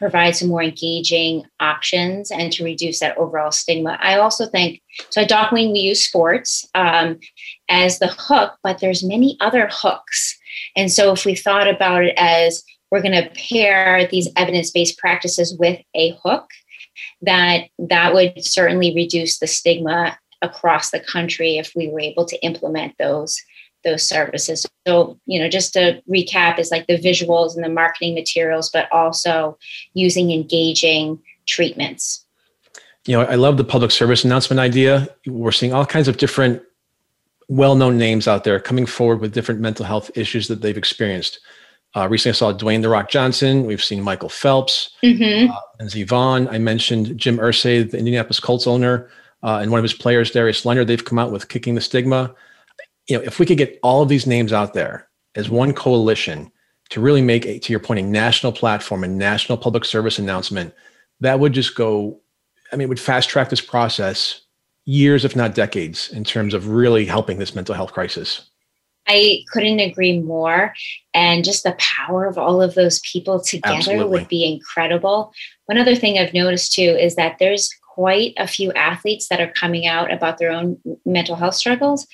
provide 0.00 0.34
some 0.34 0.48
more 0.48 0.62
engaging 0.62 1.44
options 1.60 2.30
and 2.30 2.50
to 2.52 2.64
reduce 2.64 3.00
that 3.00 3.16
overall 3.18 3.52
stigma. 3.52 3.98
I 4.00 4.16
also 4.18 4.46
think 4.46 4.80
so. 5.10 5.20
At 5.20 5.28
Doc 5.28 5.52
Wayne, 5.52 5.72
we 5.72 5.80
use 5.80 6.04
sports 6.04 6.66
um, 6.74 7.20
as 7.68 7.98
the 7.98 8.08
hook, 8.08 8.54
but 8.62 8.80
there's 8.80 9.04
many 9.04 9.36
other 9.40 9.68
hooks. 9.70 10.38
And 10.74 10.90
so, 10.90 11.12
if 11.12 11.26
we 11.26 11.34
thought 11.34 11.68
about 11.68 12.04
it 12.04 12.14
as 12.16 12.64
we're 12.90 13.02
going 13.02 13.22
to 13.22 13.30
pair 13.30 14.08
these 14.08 14.28
evidence-based 14.36 14.98
practices 14.98 15.56
with 15.58 15.80
a 15.94 16.18
hook, 16.24 16.48
that 17.22 17.68
that 17.78 18.14
would 18.14 18.42
certainly 18.42 18.94
reduce 18.94 19.38
the 19.38 19.46
stigma 19.46 20.18
across 20.42 20.90
the 20.90 21.00
country 21.00 21.58
if 21.58 21.72
we 21.76 21.88
were 21.88 22.00
able 22.00 22.24
to 22.24 22.42
implement 22.42 22.94
those 22.98 23.40
those 23.84 24.06
services. 24.06 24.66
So, 24.86 25.18
you 25.26 25.38
know, 25.38 25.48
just 25.48 25.72
to 25.74 26.02
recap 26.08 26.58
is 26.58 26.70
like 26.70 26.86
the 26.86 26.98
visuals 26.98 27.54
and 27.54 27.64
the 27.64 27.68
marketing 27.68 28.14
materials, 28.14 28.70
but 28.70 28.90
also 28.92 29.58
using 29.94 30.30
engaging 30.30 31.20
treatments. 31.46 32.24
You 33.06 33.16
know, 33.16 33.22
I 33.22 33.34
love 33.36 33.56
the 33.56 33.64
public 33.64 33.90
service 33.90 34.24
announcement 34.24 34.60
idea. 34.60 35.08
We're 35.26 35.52
seeing 35.52 35.72
all 35.72 35.86
kinds 35.86 36.08
of 36.08 36.16
different 36.16 36.62
well 37.48 37.74
known 37.74 37.98
names 37.98 38.28
out 38.28 38.44
there 38.44 38.60
coming 38.60 38.86
forward 38.86 39.20
with 39.20 39.34
different 39.34 39.60
mental 39.60 39.84
health 39.84 40.10
issues 40.14 40.48
that 40.48 40.62
they've 40.62 40.76
experienced. 40.76 41.40
Uh, 41.96 42.06
recently, 42.08 42.30
I 42.30 42.38
saw 42.38 42.52
Dwayne 42.52 42.82
The 42.82 42.88
Rock 42.88 43.10
Johnson. 43.10 43.66
We've 43.66 43.82
seen 43.82 44.00
Michael 44.00 44.28
Phelps, 44.28 44.90
mm-hmm. 45.02 45.50
uh, 45.50 45.56
Lindsey 45.80 46.06
Vonn. 46.06 46.48
I 46.52 46.58
mentioned 46.58 47.18
Jim 47.18 47.38
Irsay, 47.38 47.90
the 47.90 47.98
Indianapolis 47.98 48.38
Colts 48.38 48.68
owner, 48.68 49.10
uh, 49.42 49.58
and 49.60 49.72
one 49.72 49.78
of 49.78 49.82
his 49.82 49.94
players, 49.94 50.30
Darius 50.30 50.64
Leonard. 50.64 50.86
They've 50.86 51.04
come 51.04 51.18
out 51.18 51.32
with 51.32 51.48
Kicking 51.48 51.74
the 51.74 51.80
Stigma 51.80 52.32
you 53.06 53.16
know, 53.16 53.22
if 53.22 53.38
we 53.38 53.46
could 53.46 53.58
get 53.58 53.78
all 53.82 54.02
of 54.02 54.08
these 54.08 54.26
names 54.26 54.52
out 54.52 54.74
there 54.74 55.08
as 55.34 55.48
one 55.48 55.72
coalition 55.72 56.50
to 56.90 57.00
really 57.00 57.22
make 57.22 57.46
a, 57.46 57.58
to 57.58 57.72
your 57.72 57.80
point, 57.80 58.00
a 58.00 58.02
national 58.02 58.52
platform, 58.52 59.04
a 59.04 59.08
national 59.08 59.58
public 59.58 59.84
service 59.84 60.18
announcement, 60.18 60.74
that 61.20 61.40
would 61.40 61.52
just 61.52 61.74
go, 61.74 62.20
I 62.72 62.76
mean, 62.76 62.86
it 62.86 62.88
would 62.88 63.00
fast 63.00 63.28
track 63.28 63.50
this 63.50 63.60
process 63.60 64.42
years, 64.84 65.24
if 65.24 65.36
not 65.36 65.54
decades, 65.54 66.10
in 66.10 66.24
terms 66.24 66.54
of 66.54 66.68
really 66.68 67.04
helping 67.04 67.38
this 67.38 67.54
mental 67.54 67.74
health 67.74 67.92
crisis. 67.92 68.50
I 69.06 69.44
couldn't 69.52 69.80
agree 69.80 70.20
more. 70.20 70.74
And 71.14 71.44
just 71.44 71.64
the 71.64 71.76
power 71.78 72.26
of 72.26 72.38
all 72.38 72.62
of 72.62 72.74
those 72.74 73.00
people 73.00 73.40
together 73.40 73.76
Absolutely. 73.76 74.20
would 74.20 74.28
be 74.28 74.44
incredible. 74.44 75.32
One 75.66 75.78
other 75.78 75.96
thing 75.96 76.18
I've 76.18 76.34
noticed 76.34 76.72
too 76.72 76.82
is 76.82 77.16
that 77.16 77.36
there's 77.38 77.70
quite 77.94 78.34
a 78.36 78.46
few 78.46 78.72
athletes 78.72 79.28
that 79.28 79.40
are 79.40 79.52
coming 79.52 79.86
out 79.86 80.12
about 80.12 80.38
their 80.38 80.50
own 80.50 80.78
mental 81.04 81.36
health 81.36 81.54
struggles, 81.54 82.06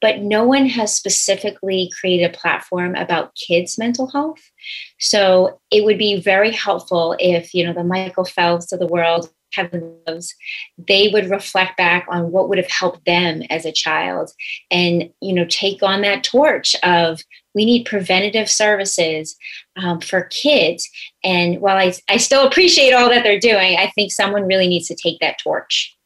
but 0.00 0.20
no 0.20 0.44
one 0.44 0.66
has 0.66 0.94
specifically 0.94 1.90
created 1.98 2.24
a 2.24 2.38
platform 2.38 2.94
about 2.94 3.34
kids' 3.34 3.78
mental 3.78 4.08
health. 4.08 4.50
So 4.98 5.60
it 5.70 5.84
would 5.84 5.98
be 5.98 6.20
very 6.20 6.52
helpful 6.52 7.16
if, 7.18 7.54
you 7.54 7.66
know, 7.66 7.72
the 7.72 7.84
Michael 7.84 8.24
Phelps 8.24 8.72
of 8.72 8.78
the 8.78 8.86
world 8.86 9.30
Kevin 9.54 9.96
Loves, 10.06 10.34
they 10.76 11.08
would 11.08 11.30
reflect 11.30 11.76
back 11.76 12.06
on 12.10 12.30
what 12.30 12.48
would 12.48 12.58
have 12.58 12.70
helped 12.70 13.04
them 13.04 13.42
as 13.50 13.64
a 13.64 13.72
child 13.72 14.30
and, 14.70 15.10
you 15.20 15.32
know, 15.32 15.46
take 15.48 15.82
on 15.82 16.02
that 16.02 16.24
torch 16.24 16.76
of 16.82 17.22
we 17.54 17.64
need 17.64 17.86
preventative 17.86 18.48
services 18.48 19.36
um, 19.76 20.00
for 20.00 20.24
kids. 20.24 20.88
And 21.24 21.60
while 21.60 21.76
I, 21.76 21.92
I 22.08 22.18
still 22.18 22.46
appreciate 22.46 22.92
all 22.92 23.08
that 23.08 23.24
they're 23.24 23.40
doing, 23.40 23.76
I 23.76 23.90
think 23.94 24.12
someone 24.12 24.46
really 24.46 24.68
needs 24.68 24.88
to 24.88 24.94
take 24.94 25.18
that 25.20 25.38
torch. 25.38 25.96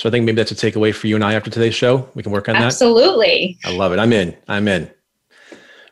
So 0.00 0.08
I 0.08 0.12
think 0.12 0.24
maybe 0.24 0.36
that's 0.36 0.50
a 0.50 0.54
takeaway 0.54 0.94
for 0.94 1.08
you 1.08 1.14
and 1.14 1.22
I 1.22 1.34
after 1.34 1.50
today's 1.50 1.74
show. 1.74 2.08
We 2.14 2.22
can 2.22 2.32
work 2.32 2.48
on 2.48 2.56
Absolutely. 2.56 3.58
that. 3.62 3.68
Absolutely. 3.68 3.76
I 3.76 3.76
love 3.76 3.92
it. 3.92 3.98
I'm 3.98 4.14
in. 4.14 4.34
I'm 4.48 4.66
in. 4.66 4.90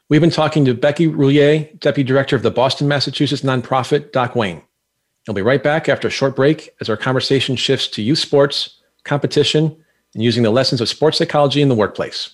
We've 0.09 0.23
been 0.23 0.31
talking 0.31 0.64
to 0.64 0.73
Becky 0.73 1.09
Roulier, 1.09 1.79
Deputy 1.79 2.09
Director 2.09 2.35
of 2.35 2.42
the 2.42 2.51
Boston, 2.51 2.88
Massachusetts 2.88 3.42
nonprofit 3.42 4.12
Doc 4.12 4.35
Wayne. 4.35 4.62
We'll 5.27 5.35
be 5.35 5.42
right 5.42 5.62
back 5.62 5.90
after 5.90 6.09
a 6.09 6.11
short 6.11 6.35
break 6.35 6.71
as 6.81 6.88
our 6.88 6.97
conversation 6.97 7.55
shifts 7.55 7.87
to 7.88 8.03
youth 8.03 8.18
sports, 8.18 8.79
competition, 9.05 9.77
and 10.14 10.23
using 10.23 10.42
the 10.42 10.49
lessons 10.49 10.81
of 10.81 10.88
sports 10.88 11.18
psychology 11.18 11.61
in 11.61 11.68
the 11.68 11.75
workplace. 11.75 12.31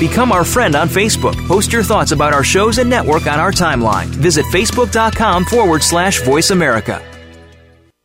Become 0.00 0.32
our 0.32 0.44
friend 0.44 0.76
on 0.76 0.88
Facebook. 0.88 1.36
Post 1.46 1.74
your 1.74 1.82
thoughts 1.82 2.12
about 2.12 2.32
our 2.32 2.42
shows 2.42 2.78
and 2.78 2.88
network 2.88 3.26
on 3.26 3.38
our 3.38 3.52
timeline. 3.52 4.06
Visit 4.06 4.46
facebook.com 4.46 5.44
forward 5.44 5.82
slash 5.82 6.22
voice 6.22 6.52
America. 6.52 7.04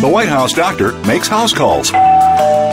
The 0.00 0.08
White 0.10 0.28
House 0.28 0.52
doctor 0.52 0.92
makes 1.06 1.28
house 1.28 1.52
calls. 1.52 1.90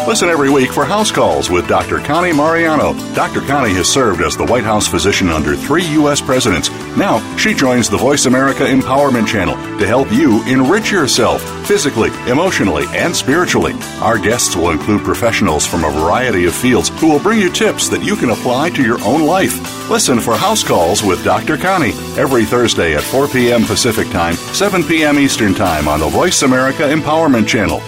Listen 0.07 0.29
every 0.29 0.49
week 0.49 0.71
for 0.71 0.83
House 0.83 1.11
Calls 1.11 1.49
with 1.49 1.67
Dr. 1.67 1.99
Connie 1.99 2.33
Mariano. 2.33 2.93
Dr. 3.13 3.39
Connie 3.41 3.73
has 3.75 3.87
served 3.87 4.21
as 4.21 4.35
the 4.35 4.45
White 4.45 4.63
House 4.63 4.87
physician 4.87 5.29
under 5.29 5.55
three 5.55 5.85
U.S. 5.93 6.19
presidents. 6.19 6.69
Now, 6.97 7.19
she 7.37 7.53
joins 7.53 7.89
the 7.89 7.97
Voice 7.97 8.25
America 8.25 8.63
Empowerment 8.63 9.27
Channel 9.27 9.55
to 9.79 9.87
help 9.87 10.11
you 10.11 10.43
enrich 10.47 10.91
yourself 10.91 11.41
physically, 11.67 12.09
emotionally, 12.27 12.85
and 12.89 13.15
spiritually. 13.15 13.73
Our 14.01 14.17
guests 14.17 14.55
will 14.55 14.71
include 14.71 15.03
professionals 15.03 15.65
from 15.65 15.83
a 15.83 15.91
variety 15.91 16.45
of 16.45 16.55
fields 16.55 16.89
who 16.99 17.09
will 17.09 17.19
bring 17.21 17.39
you 17.39 17.51
tips 17.51 17.87
that 17.89 18.03
you 18.03 18.15
can 18.15 18.31
apply 18.31 18.71
to 18.71 18.83
your 18.83 19.01
own 19.03 19.21
life. 19.25 19.80
Listen 19.91 20.21
for 20.21 20.37
House 20.37 20.63
Calls 20.63 21.03
with 21.03 21.21
Dr. 21.21 21.57
Connie 21.57 21.91
every 22.17 22.45
Thursday 22.45 22.95
at 22.95 23.03
4 23.03 23.27
p.m. 23.27 23.65
Pacific 23.65 24.07
Time, 24.07 24.35
7 24.35 24.85
p.m. 24.85 25.19
Eastern 25.19 25.53
Time 25.53 25.89
on 25.89 25.99
the 25.99 26.07
Voice 26.07 26.43
America 26.43 26.83
Empowerment 26.83 27.45
Channel. 27.45 27.81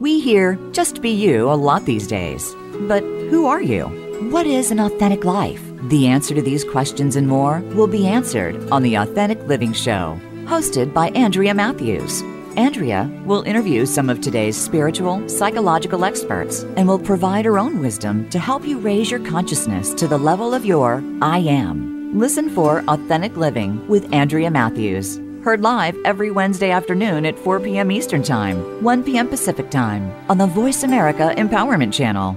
We 0.00 0.18
hear 0.18 0.58
just 0.72 1.02
be 1.02 1.10
you 1.10 1.50
a 1.50 1.52
lot 1.52 1.84
these 1.84 2.06
days. 2.06 2.56
But 2.88 3.02
who 3.02 3.44
are 3.44 3.60
you? 3.60 3.84
What 4.30 4.46
is 4.46 4.70
an 4.70 4.80
authentic 4.80 5.26
life? 5.26 5.62
The 5.90 6.06
answer 6.06 6.34
to 6.34 6.40
these 6.40 6.64
questions 6.64 7.16
and 7.16 7.28
more 7.28 7.60
will 7.74 7.86
be 7.86 8.06
answered 8.06 8.56
on 8.70 8.82
the 8.82 8.94
Authentic 8.94 9.46
Living 9.46 9.74
Show, 9.74 10.18
hosted 10.46 10.94
by 10.94 11.10
Andrea 11.10 11.52
Matthews. 11.52 12.22
Andrea 12.56 13.10
will 13.24 13.42
interview 13.42 13.86
some 13.86 14.10
of 14.10 14.20
today's 14.20 14.56
spiritual, 14.56 15.28
psychological 15.28 16.04
experts 16.04 16.64
and 16.76 16.86
will 16.86 16.98
provide 16.98 17.44
her 17.44 17.58
own 17.58 17.80
wisdom 17.80 18.28
to 18.30 18.38
help 18.38 18.66
you 18.66 18.78
raise 18.78 19.10
your 19.10 19.24
consciousness 19.26 19.94
to 19.94 20.06
the 20.08 20.18
level 20.18 20.54
of 20.54 20.64
your 20.64 21.02
I 21.22 21.38
am. 21.38 22.18
Listen 22.18 22.50
for 22.50 22.84
Authentic 22.88 23.36
Living 23.36 23.86
with 23.88 24.12
Andrea 24.12 24.50
Matthews 24.50 25.20
Heard 25.42 25.62
live 25.62 25.96
every 26.04 26.30
Wednesday 26.30 26.70
afternoon 26.70 27.24
at 27.24 27.38
4 27.38 27.60
p.m. 27.60 27.90
Eastern 27.90 28.22
Time, 28.22 28.84
1 28.84 29.02
p.m. 29.04 29.26
Pacific 29.26 29.70
Time 29.70 30.12
on 30.28 30.36
the 30.36 30.46
Voice 30.46 30.82
America 30.82 31.34
Empowerment 31.38 31.94
Channel. 31.94 32.36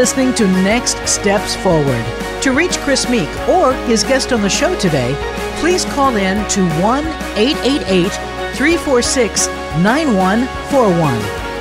Listening 0.00 0.32
to 0.32 0.46
Next 0.46 0.96
Steps 1.06 1.54
Forward. 1.56 2.04
To 2.40 2.52
reach 2.52 2.78
Chris 2.78 3.06
Meek 3.10 3.28
or 3.50 3.74
his 3.84 4.02
guest 4.02 4.32
on 4.32 4.40
the 4.40 4.48
show 4.48 4.74
today, 4.78 5.14
please 5.60 5.84
call 5.84 6.16
in 6.16 6.42
to 6.48 6.66
1 6.80 7.04
888 7.36 8.10
346 8.56 9.48
9141. 9.82 11.18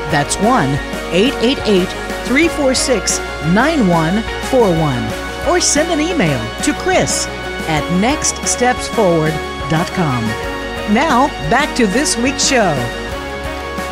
That's 0.10 0.38
1 0.38 0.70
888 1.12 1.90
346 2.30 3.20
9141. 3.54 5.50
Or 5.50 5.60
send 5.60 5.92
an 5.92 6.00
email 6.00 6.40
to 6.64 6.72
Chris 6.76 7.28
at 7.68 7.84
nextstepsforward.com. 8.00 10.24
Now, 10.94 11.28
back 11.50 11.76
to 11.76 11.88
this 11.88 12.16
week's 12.16 12.48
show. 12.48 12.74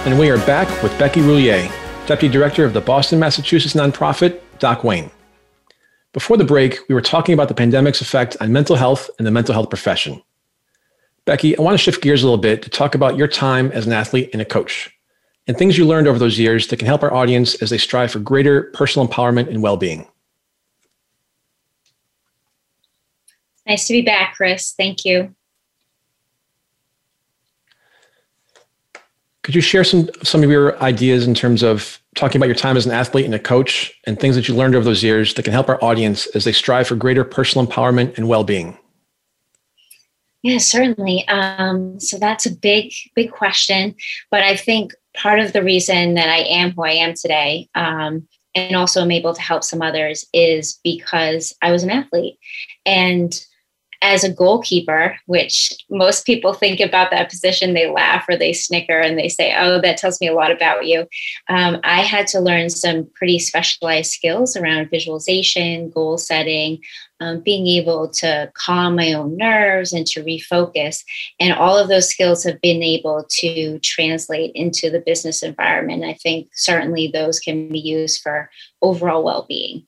And 0.06 0.18
we 0.18 0.30
are 0.30 0.40
back 0.46 0.70
with 0.82 0.98
Becky 0.98 1.20
Roulier. 1.20 1.70
Deputy 2.08 2.32
Director 2.32 2.64
of 2.64 2.72
the 2.72 2.80
Boston, 2.80 3.20
Massachusetts 3.20 3.76
nonprofit, 3.76 4.40
Doc 4.60 4.86
Wayne. 4.86 5.12
Before 6.14 6.38
the 6.38 6.46
break, 6.46 6.80
we 6.88 6.96
were 6.96 7.02
talking 7.02 7.34
about 7.34 7.50
the 7.50 7.54
pandemic's 7.54 8.00
effect 8.00 8.38
on 8.40 8.54
mental 8.54 8.78
health 8.78 9.10
and 9.18 9.28
the 9.28 9.32
mental 9.32 9.54
health 9.54 9.70
profession. 9.70 10.24
Becky, 11.26 11.58
I 11.58 11.62
want 11.62 11.74
to 11.74 11.78
shift 11.78 12.02
gears 12.02 12.24
a 12.24 12.26
little 12.26 12.42
bit 12.42 12.62
to 12.62 12.70
talk 12.70 12.96
about 12.96 13.18
your 13.18 13.28
time 13.28 13.74
as 13.74 13.86
an 13.86 13.92
athlete 13.92 14.30
and 14.32 14.42
a 14.42 14.46
coach 14.46 14.90
and 15.48 15.58
things 15.58 15.78
you 15.78 15.86
learned 15.86 16.08
over 16.08 16.18
those 16.18 16.40
years 16.40 16.68
that 16.68 16.78
can 16.78 16.88
help 16.88 17.04
our 17.04 17.14
audience 17.14 17.62
as 17.62 17.72
they 17.72 17.78
strive 17.78 18.12
for 18.12 18.20
greater 18.20 18.72
personal 18.74 19.06
empowerment 19.06 19.50
and 19.50 19.62
well 19.62 19.76
being. 19.76 20.08
Nice 23.68 23.86
to 23.88 23.94
be 23.94 24.02
back, 24.02 24.36
Chris. 24.36 24.74
Thank 24.78 25.04
you. 25.04 25.36
Could 29.48 29.56
you 29.56 29.62
share 29.62 29.86
some 29.86 30.10
some 30.24 30.44
of 30.44 30.50
your 30.50 30.78
ideas 30.84 31.26
in 31.26 31.34
terms 31.34 31.64
of 31.64 32.02
talking 32.16 32.38
about 32.38 32.48
your 32.48 32.56
time 32.56 32.76
as 32.76 32.86
an 32.86 32.92
athlete 32.92 33.24
and 33.24 33.34
a 33.34 33.40
coach 33.40 33.98
and 34.06 34.20
things 34.20 34.36
that 34.36 34.50
you 34.50 34.54
learned 34.54 34.76
over 34.76 34.84
those 34.84 35.02
years 35.02 35.34
that 35.36 35.44
can 35.44 35.54
help 35.54 35.70
our 35.70 35.82
audience 35.82 36.26
as 36.36 36.44
they 36.44 36.52
strive 36.52 36.86
for 36.86 36.96
greater 36.96 37.24
personal 37.24 37.66
empowerment 37.66 38.18
and 38.18 38.28
well-being? 38.28 38.78
Yeah, 40.44 40.58
certainly. 40.58 41.26
Um, 41.30 41.98
so 41.98 42.18
that's 42.18 42.46
a 42.46 42.54
big, 42.54 42.92
big 43.16 43.32
question. 43.32 43.96
But 44.32 44.44
I 44.44 44.58
think 44.58 44.92
part 45.16 45.40
of 45.40 45.54
the 45.54 45.64
reason 45.64 46.16
that 46.16 46.28
I 46.28 46.40
am 46.40 46.72
who 46.72 46.84
I 46.84 46.92
am 46.92 47.14
today, 47.14 47.70
um, 47.74 48.28
and 48.54 48.76
also 48.76 49.02
am 49.02 49.12
able 49.12 49.34
to 49.34 49.42
help 49.42 49.64
some 49.64 49.82
others, 49.82 50.26
is 50.34 50.78
because 50.84 51.56
I 51.62 51.72
was 51.72 51.84
an 51.84 51.90
athlete. 51.90 52.38
And 52.86 53.34
as 54.02 54.24
a 54.24 54.32
goalkeeper, 54.32 55.18
which 55.26 55.74
most 55.90 56.26
people 56.26 56.54
think 56.54 56.80
about 56.80 57.12
that 57.12 57.30
position, 57.30 57.74
they 57.74 57.90
laugh 57.90 58.26
or 58.30 58.38
they 58.38 58.54
snicker 58.54 59.00
and 59.00 59.18
they 59.18 59.30
say, 59.30 59.56
Oh, 59.58 59.82
that 59.82 59.98
tells 59.98 60.22
me 60.22 60.28
a 60.28 60.34
lot 60.34 60.52
about 60.52 60.86
you. 60.86 61.08
Um, 61.50 61.80
I 61.84 62.02
had 62.02 62.28
to 62.28 62.40
learn 62.40 62.70
some 62.70 63.10
pretty 63.16 63.40
specialized 63.40 64.12
skills 64.12 64.56
around 64.56 64.90
visualization, 64.90 65.90
goal 65.90 66.18
setting, 66.18 66.80
um, 67.20 67.42
being 67.42 67.66
able 67.68 68.10
to 68.10 68.52
calm 68.54 68.96
my 68.96 69.14
own 69.14 69.36
nerves 69.38 69.94
and 69.94 70.06
to 70.08 70.24
refocus. 70.24 71.04
And 71.40 71.54
all 71.54 71.78
of 71.78 71.88
those 71.88 72.10
skills 72.10 72.44
have 72.44 72.62
been 72.62 72.84
able 72.84 73.26
to 73.30 73.80
translate 73.80 74.52
into 74.54 74.92
the 74.92 75.00
business 75.00 75.42
environment. 75.42 76.04
I 76.04 76.14
think 76.14 76.50
certainly 76.54 77.08
those 77.08 77.40
can 77.40 77.70
be 77.70 77.80
used 77.80 78.22
for 78.22 78.50
overall 78.82 79.24
well 79.24 79.46
being. 79.48 79.87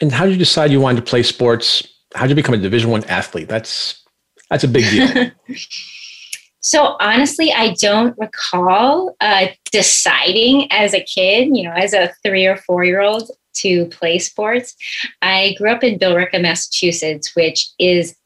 And 0.00 0.12
how 0.12 0.24
did 0.24 0.32
you 0.32 0.38
decide 0.38 0.70
you 0.70 0.80
wanted 0.80 1.04
to 1.04 1.08
play 1.08 1.22
sports? 1.22 1.86
How 2.14 2.22
did 2.22 2.30
you 2.30 2.36
become 2.36 2.54
a 2.54 2.58
Division 2.58 2.90
One 2.90 3.04
athlete? 3.04 3.48
That's 3.48 4.02
that's 4.50 4.64
a 4.64 4.68
big 4.68 4.84
deal. 4.90 5.30
so 6.60 6.96
honestly, 7.00 7.52
I 7.52 7.74
don't 7.74 8.16
recall 8.18 9.16
uh, 9.20 9.46
deciding 9.70 10.70
as 10.70 10.94
a 10.94 11.02
kid, 11.02 11.56
you 11.56 11.62
know, 11.62 11.72
as 11.72 11.94
a 11.94 12.12
three 12.24 12.46
or 12.46 12.56
four 12.56 12.84
year 12.84 13.00
old 13.00 13.30
to 13.54 13.86
play 13.86 14.18
sports. 14.18 14.74
I 15.20 15.54
grew 15.58 15.70
up 15.70 15.84
in 15.84 15.98
Billerica, 15.98 16.40
Massachusetts, 16.40 17.34
which 17.36 17.68
is 17.78 18.16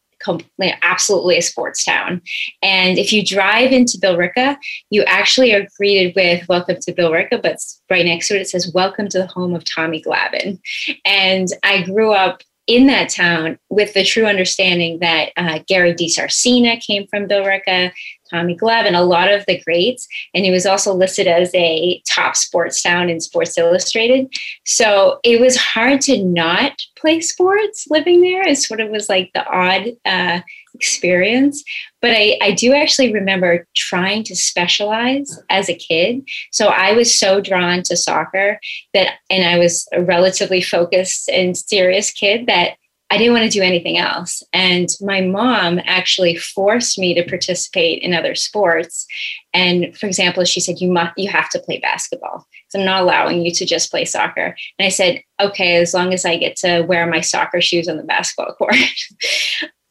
absolutely 0.82 1.38
a 1.38 1.42
sports 1.42 1.84
town. 1.84 2.22
And 2.62 2.98
if 2.98 3.12
you 3.12 3.24
drive 3.24 3.72
into 3.72 3.98
Billerica, 3.98 4.56
you 4.90 5.02
actually 5.04 5.52
are 5.54 5.66
greeted 5.76 6.14
with 6.16 6.48
"Welcome 6.48 6.76
to 6.80 6.92
Billerica," 6.92 7.42
but 7.42 7.58
right 7.90 8.04
next 8.04 8.28
to 8.28 8.36
it 8.36 8.42
it 8.42 8.48
says 8.48 8.72
"Welcome 8.74 9.08
to 9.08 9.18
the 9.18 9.26
home 9.26 9.54
of 9.54 9.64
Tommy 9.64 10.02
Glavine." 10.02 10.58
And 11.04 11.48
I 11.62 11.82
grew 11.82 12.12
up 12.12 12.42
in 12.66 12.86
that 12.86 13.08
town 13.08 13.58
with 13.70 13.94
the 13.94 14.04
true 14.04 14.26
understanding 14.26 14.98
that 14.98 15.30
uh, 15.36 15.60
Gary 15.68 15.94
DiSarcina 15.94 16.84
came 16.84 17.06
from 17.06 17.28
Billerica, 17.28 17.92
Tommy 18.30 18.56
Glavine, 18.56 18.98
a 18.98 19.02
lot 19.02 19.32
of 19.32 19.44
the 19.46 19.60
greats. 19.60 20.06
And 20.34 20.44
he 20.44 20.50
was 20.50 20.66
also 20.66 20.94
listed 20.94 21.26
as 21.26 21.50
a 21.54 22.02
top 22.08 22.36
sports 22.36 22.82
town 22.82 23.08
in 23.08 23.20
Sports 23.20 23.56
Illustrated. 23.58 24.32
So 24.64 25.20
it 25.24 25.40
was 25.40 25.56
hard 25.56 26.00
to 26.02 26.22
not 26.22 26.72
play 26.96 27.20
sports 27.20 27.86
living 27.90 28.20
there. 28.20 28.46
It 28.46 28.58
sort 28.58 28.80
of 28.80 28.90
was 28.90 29.08
like 29.08 29.30
the 29.32 29.46
odd 29.46 29.88
uh, 30.04 30.40
experience. 30.74 31.64
But 32.02 32.12
I, 32.12 32.38
I 32.40 32.52
do 32.52 32.72
actually 32.74 33.12
remember 33.12 33.66
trying 33.76 34.22
to 34.24 34.36
specialize 34.36 35.40
as 35.48 35.68
a 35.68 35.74
kid. 35.74 36.28
So 36.52 36.68
I 36.68 36.92
was 36.92 37.18
so 37.18 37.40
drawn 37.40 37.82
to 37.84 37.96
soccer 37.96 38.60
that, 38.92 39.14
and 39.30 39.44
I 39.44 39.58
was 39.58 39.88
a 39.92 40.02
relatively 40.02 40.62
focused 40.62 41.28
and 41.28 41.56
serious 41.56 42.10
kid 42.10 42.46
that 42.46 42.76
I 43.10 43.18
didn't 43.18 43.34
want 43.34 43.44
to 43.44 43.58
do 43.58 43.62
anything 43.62 43.98
else. 43.98 44.42
And 44.52 44.88
my 45.00 45.20
mom 45.20 45.80
actually 45.84 46.36
forced 46.36 46.98
me 46.98 47.14
to 47.14 47.28
participate 47.28 48.02
in 48.02 48.12
other 48.12 48.34
sports. 48.34 49.06
And 49.54 49.96
for 49.96 50.06
example, 50.06 50.44
she 50.44 50.58
said, 50.58 50.80
You 50.80 50.90
must 50.90 51.12
you 51.16 51.30
have 51.30 51.48
to 51.50 51.60
play 51.60 51.78
basketball. 51.78 52.46
So 52.68 52.80
I'm 52.80 52.84
not 52.84 53.02
allowing 53.02 53.42
you 53.42 53.52
to 53.52 53.64
just 53.64 53.90
play 53.90 54.04
soccer. 54.04 54.56
And 54.78 54.86
I 54.86 54.88
said, 54.88 55.22
Okay, 55.40 55.76
as 55.76 55.94
long 55.94 56.12
as 56.12 56.24
I 56.24 56.36
get 56.36 56.56
to 56.56 56.82
wear 56.82 57.06
my 57.06 57.20
soccer 57.20 57.60
shoes 57.60 57.88
on 57.88 57.96
the 57.96 58.02
basketball 58.02 58.54
court. 58.58 58.74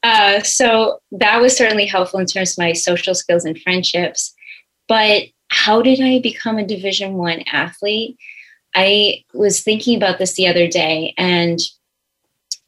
uh, 0.03 0.41
so 0.41 0.99
that 1.11 1.39
was 1.41 1.55
certainly 1.55 1.85
helpful 1.85 2.19
in 2.19 2.25
terms 2.25 2.51
of 2.51 2.57
my 2.57 2.73
social 2.73 3.15
skills 3.15 3.45
and 3.45 3.59
friendships. 3.61 4.33
But 4.89 5.23
how 5.47 5.81
did 5.81 6.01
I 6.01 6.19
become 6.19 6.57
a 6.57 6.67
division 6.67 7.13
one 7.13 7.43
athlete? 7.51 8.17
I 8.75 9.23
was 9.33 9.61
thinking 9.61 9.95
about 9.95 10.19
this 10.19 10.33
the 10.33 10.47
other 10.47 10.67
day 10.67 11.13
and 11.17 11.59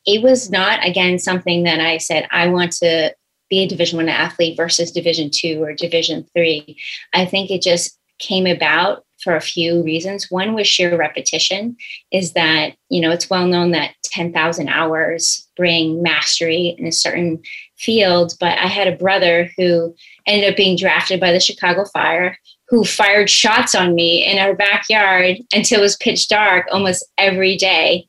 it 0.08 0.24
was 0.24 0.50
not 0.50 0.84
again 0.84 1.20
something 1.20 1.63
that 1.63 1.80
I 1.80 1.98
said 1.98 2.28
I 2.32 2.48
want 2.48 2.72
to 2.78 3.13
be 3.50 3.60
a 3.60 3.67
division 3.67 3.98
1 3.98 4.10
athlete 4.10 4.58
versus 4.58 4.91
division 4.91 5.30
2 5.32 5.62
or 5.62 5.74
division 5.74 6.26
3. 6.34 6.78
I 7.13 7.26
think 7.26 7.52
it 7.52 7.62
just 7.62 7.98
came 8.20 8.48
about 8.48 9.06
for 9.24 9.36
a 9.36 9.41
few 9.41 9.84
reasons. 9.84 10.30
One 10.30 10.54
was 10.54 10.67
sheer 10.67 10.98
repetition 10.98 11.76
is 12.12 12.34
that, 12.34 12.76
you 12.89 13.02
know, 13.02 13.12
it's 13.12 13.30
well 13.30 13.48
known 13.48 13.72
that 13.72 13.96
10,000 14.04 14.67
hours 14.67 15.48
bring 15.56 16.04
mastery 16.04 16.76
in 16.78 16.86
a 16.88 16.91
certain 16.91 17.41
field, 17.78 18.34
but 18.39 18.58
I 18.58 18.67
had 18.67 18.88
a 18.88 18.98
brother 18.98 19.50
who 19.58 19.96
ended 20.26 20.50
up 20.50 20.58
being 20.58 20.78
drafted 20.78 21.20
by 21.20 21.32
the 21.32 21.39
Chicago 21.39 21.86
Fire 21.86 22.38
who 22.70 22.84
fired 22.84 23.30
shots 23.30 23.74
on 23.74 23.96
me 23.96 24.26
in 24.26 24.38
our 24.39 24.54
backyard 24.54 25.38
until 25.54 25.80
it 25.80 25.84
was 25.84 25.96
pitch 25.98 26.28
dark 26.28 26.67
almost 26.72 27.06
every 27.17 27.56
day. 27.56 28.06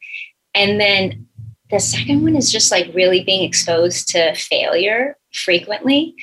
And 0.54 0.80
then 0.80 1.27
the 1.70 1.80
second 1.80 2.22
one 2.22 2.36
is 2.36 2.50
just 2.50 2.70
like 2.70 2.94
really 2.94 3.22
being 3.24 3.44
exposed 3.44 4.08
to 4.08 4.34
failure 4.34 5.16
frequently. 5.32 6.14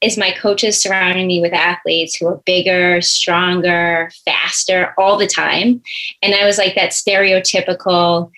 Is 0.00 0.18
my 0.18 0.32
coaches 0.32 0.80
surrounding 0.80 1.26
me 1.26 1.40
with 1.40 1.54
athletes 1.54 2.16
who 2.16 2.26
are 2.26 2.42
bigger, 2.44 3.00
stronger, 3.00 4.10
faster 4.26 4.92
all 4.98 5.16
the 5.16 5.26
time. 5.26 5.80
And 6.22 6.34
I 6.34 6.44
was 6.44 6.58
like 6.58 6.74
that 6.74 6.90
stereotypical 6.90 8.30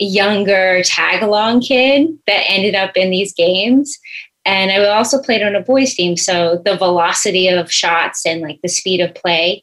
younger 0.00 0.82
tag 0.82 1.22
along 1.22 1.60
kid 1.60 2.08
that 2.26 2.44
ended 2.48 2.74
up 2.74 2.96
in 2.96 3.10
these 3.10 3.32
games. 3.32 3.96
And 4.44 4.72
I 4.72 4.84
also 4.88 5.22
played 5.22 5.42
on 5.42 5.54
a 5.54 5.60
boys 5.60 5.94
team. 5.94 6.16
So 6.16 6.60
the 6.64 6.76
velocity 6.76 7.48
of 7.48 7.70
shots 7.70 8.26
and 8.26 8.40
like 8.40 8.60
the 8.62 8.68
speed 8.68 9.00
of 9.00 9.14
play 9.14 9.62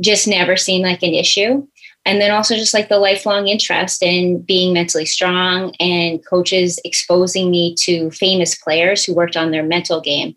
just 0.00 0.26
never 0.26 0.56
seemed 0.56 0.84
like 0.84 1.02
an 1.02 1.12
issue 1.12 1.66
and 2.08 2.22
then 2.22 2.30
also 2.30 2.56
just 2.56 2.72
like 2.72 2.88
the 2.88 2.98
lifelong 2.98 3.48
interest 3.48 4.02
in 4.02 4.40
being 4.40 4.72
mentally 4.72 5.04
strong 5.04 5.74
and 5.78 6.24
coaches 6.24 6.80
exposing 6.82 7.50
me 7.50 7.74
to 7.74 8.10
famous 8.12 8.54
players 8.54 9.04
who 9.04 9.14
worked 9.14 9.36
on 9.36 9.50
their 9.50 9.62
mental 9.62 10.00
game. 10.00 10.34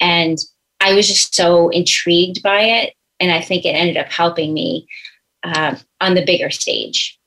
And 0.00 0.38
i 0.80 0.94
was 0.94 1.08
just 1.08 1.34
so 1.34 1.70
intrigued 1.70 2.40
by 2.40 2.60
it 2.60 2.94
and 3.18 3.32
i 3.32 3.40
think 3.40 3.64
it 3.64 3.70
ended 3.70 3.96
up 3.96 4.06
helping 4.12 4.54
me 4.54 4.86
uh, 5.42 5.74
on 6.00 6.14
the 6.14 6.24
bigger 6.24 6.50
stage. 6.50 7.18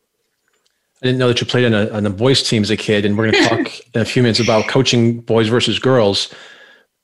I 1.01 1.07
didn't 1.07 1.19
know 1.19 1.27
that 1.27 1.41
you 1.41 1.47
played 1.47 1.65
on 1.65 1.73
a, 1.73 1.89
on 1.89 2.05
a 2.05 2.09
boys 2.09 2.43
team 2.43 2.63
as 2.63 2.69
a 2.69 2.77
kid 2.77 3.03
and 3.03 3.17
we're 3.17 3.29
going 3.29 3.43
to 3.43 3.49
talk 3.49 3.79
in 3.93 4.01
a 4.01 4.05
few 4.05 4.23
minutes 4.23 4.39
about 4.39 4.69
coaching 4.69 5.19
boys 5.19 5.49
versus 5.49 5.79
girls. 5.79 6.33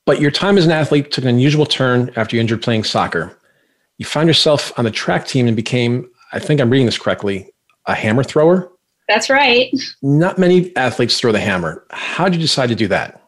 But 0.06 0.22
your 0.22 0.32
time 0.32 0.58
as 0.58 0.66
an 0.66 0.72
athlete 0.72 1.12
took 1.12 1.26
an 1.26 1.30
unusual 1.30 1.66
turn 1.66 2.12
after 2.16 2.38
you 2.38 2.42
injured 2.42 2.62
playing 2.62 2.86
soccer. 2.86 3.38
You 3.98 4.06
found 4.06 4.30
yourself 4.30 4.72
on 4.80 4.86
the 4.86 4.92
track 4.92 5.28
team 5.28 5.48
and 5.48 5.56
became 5.56 6.10
I 6.32 6.40
think 6.40 6.60
I'm 6.60 6.70
reading 6.70 6.86
this 6.86 6.98
correctly, 6.98 7.50
a 7.86 7.96
hammer 7.96 8.24
thrower. 8.24 8.72
That's 9.08 9.30
right. 9.30 9.74
Not 10.02 10.38
many 10.38 10.76
athletes 10.76 11.20
throw 11.20 11.32
the 11.32 11.40
hammer. 11.40 11.86
How 11.92 12.26
did 12.26 12.36
you 12.36 12.42
decide 12.42 12.70
to 12.70 12.76
do 12.76 12.88
that? 12.90 13.22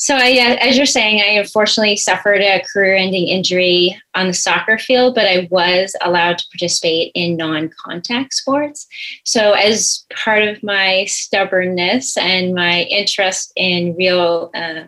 So, 0.00 0.14
I, 0.14 0.56
as 0.60 0.76
you're 0.76 0.86
saying, 0.86 1.20
I 1.20 1.40
unfortunately 1.40 1.96
suffered 1.96 2.40
a 2.40 2.62
career 2.72 2.94
ending 2.94 3.26
injury 3.26 4.00
on 4.14 4.28
the 4.28 4.32
soccer 4.32 4.78
field, 4.78 5.16
but 5.16 5.26
I 5.26 5.48
was 5.50 5.92
allowed 6.02 6.38
to 6.38 6.44
participate 6.52 7.10
in 7.16 7.36
non 7.36 7.68
contact 7.84 8.34
sports. 8.34 8.86
So, 9.24 9.54
as 9.54 10.04
part 10.14 10.44
of 10.44 10.62
my 10.62 11.04
stubbornness 11.06 12.16
and 12.16 12.54
my 12.54 12.82
interest 12.82 13.52
in 13.56 13.96
real 13.96 14.52
uh, 14.54 14.82